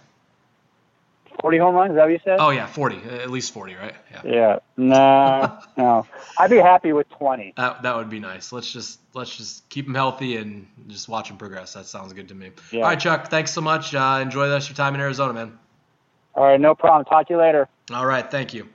40 1.40 1.58
home 1.58 1.74
runs. 1.74 1.90
Is 1.90 1.96
that 1.96 2.02
what 2.04 2.12
you 2.12 2.20
said? 2.24 2.38
Oh 2.40 2.50
yeah, 2.50 2.66
40, 2.66 2.96
at 3.10 3.30
least 3.30 3.52
40, 3.52 3.74
right? 3.74 3.94
Yeah. 4.10 4.20
Yeah. 4.24 4.58
No. 4.76 5.58
no. 5.76 6.06
I'd 6.38 6.50
be 6.50 6.56
happy 6.56 6.92
with 6.92 7.08
20. 7.10 7.54
That, 7.56 7.82
that 7.82 7.96
would 7.96 8.10
be 8.10 8.20
nice. 8.20 8.52
Let's 8.52 8.70
just 8.70 9.00
let's 9.14 9.36
just 9.36 9.68
keep 9.68 9.86
him 9.86 9.94
healthy 9.94 10.36
and 10.36 10.66
just 10.88 11.08
watch 11.08 11.30
him 11.30 11.36
progress. 11.36 11.74
That 11.74 11.86
sounds 11.86 12.12
good 12.12 12.28
to 12.28 12.34
me. 12.34 12.50
Yeah. 12.70 12.82
All 12.82 12.88
right, 12.88 13.00
Chuck. 13.00 13.28
Thanks 13.30 13.52
so 13.52 13.60
much. 13.60 13.94
Uh, 13.94 14.20
enjoy 14.22 14.46
the 14.46 14.54
rest 14.54 14.70
of 14.70 14.76
your 14.76 14.84
time 14.84 14.94
in 14.94 15.00
Arizona, 15.00 15.32
man. 15.32 15.58
All 16.34 16.44
right. 16.44 16.60
No 16.60 16.74
problem. 16.74 17.04
Talk 17.04 17.28
to 17.28 17.34
you 17.34 17.40
later. 17.40 17.68
All 17.92 18.06
right. 18.06 18.30
Thank 18.30 18.54
you. 18.54 18.68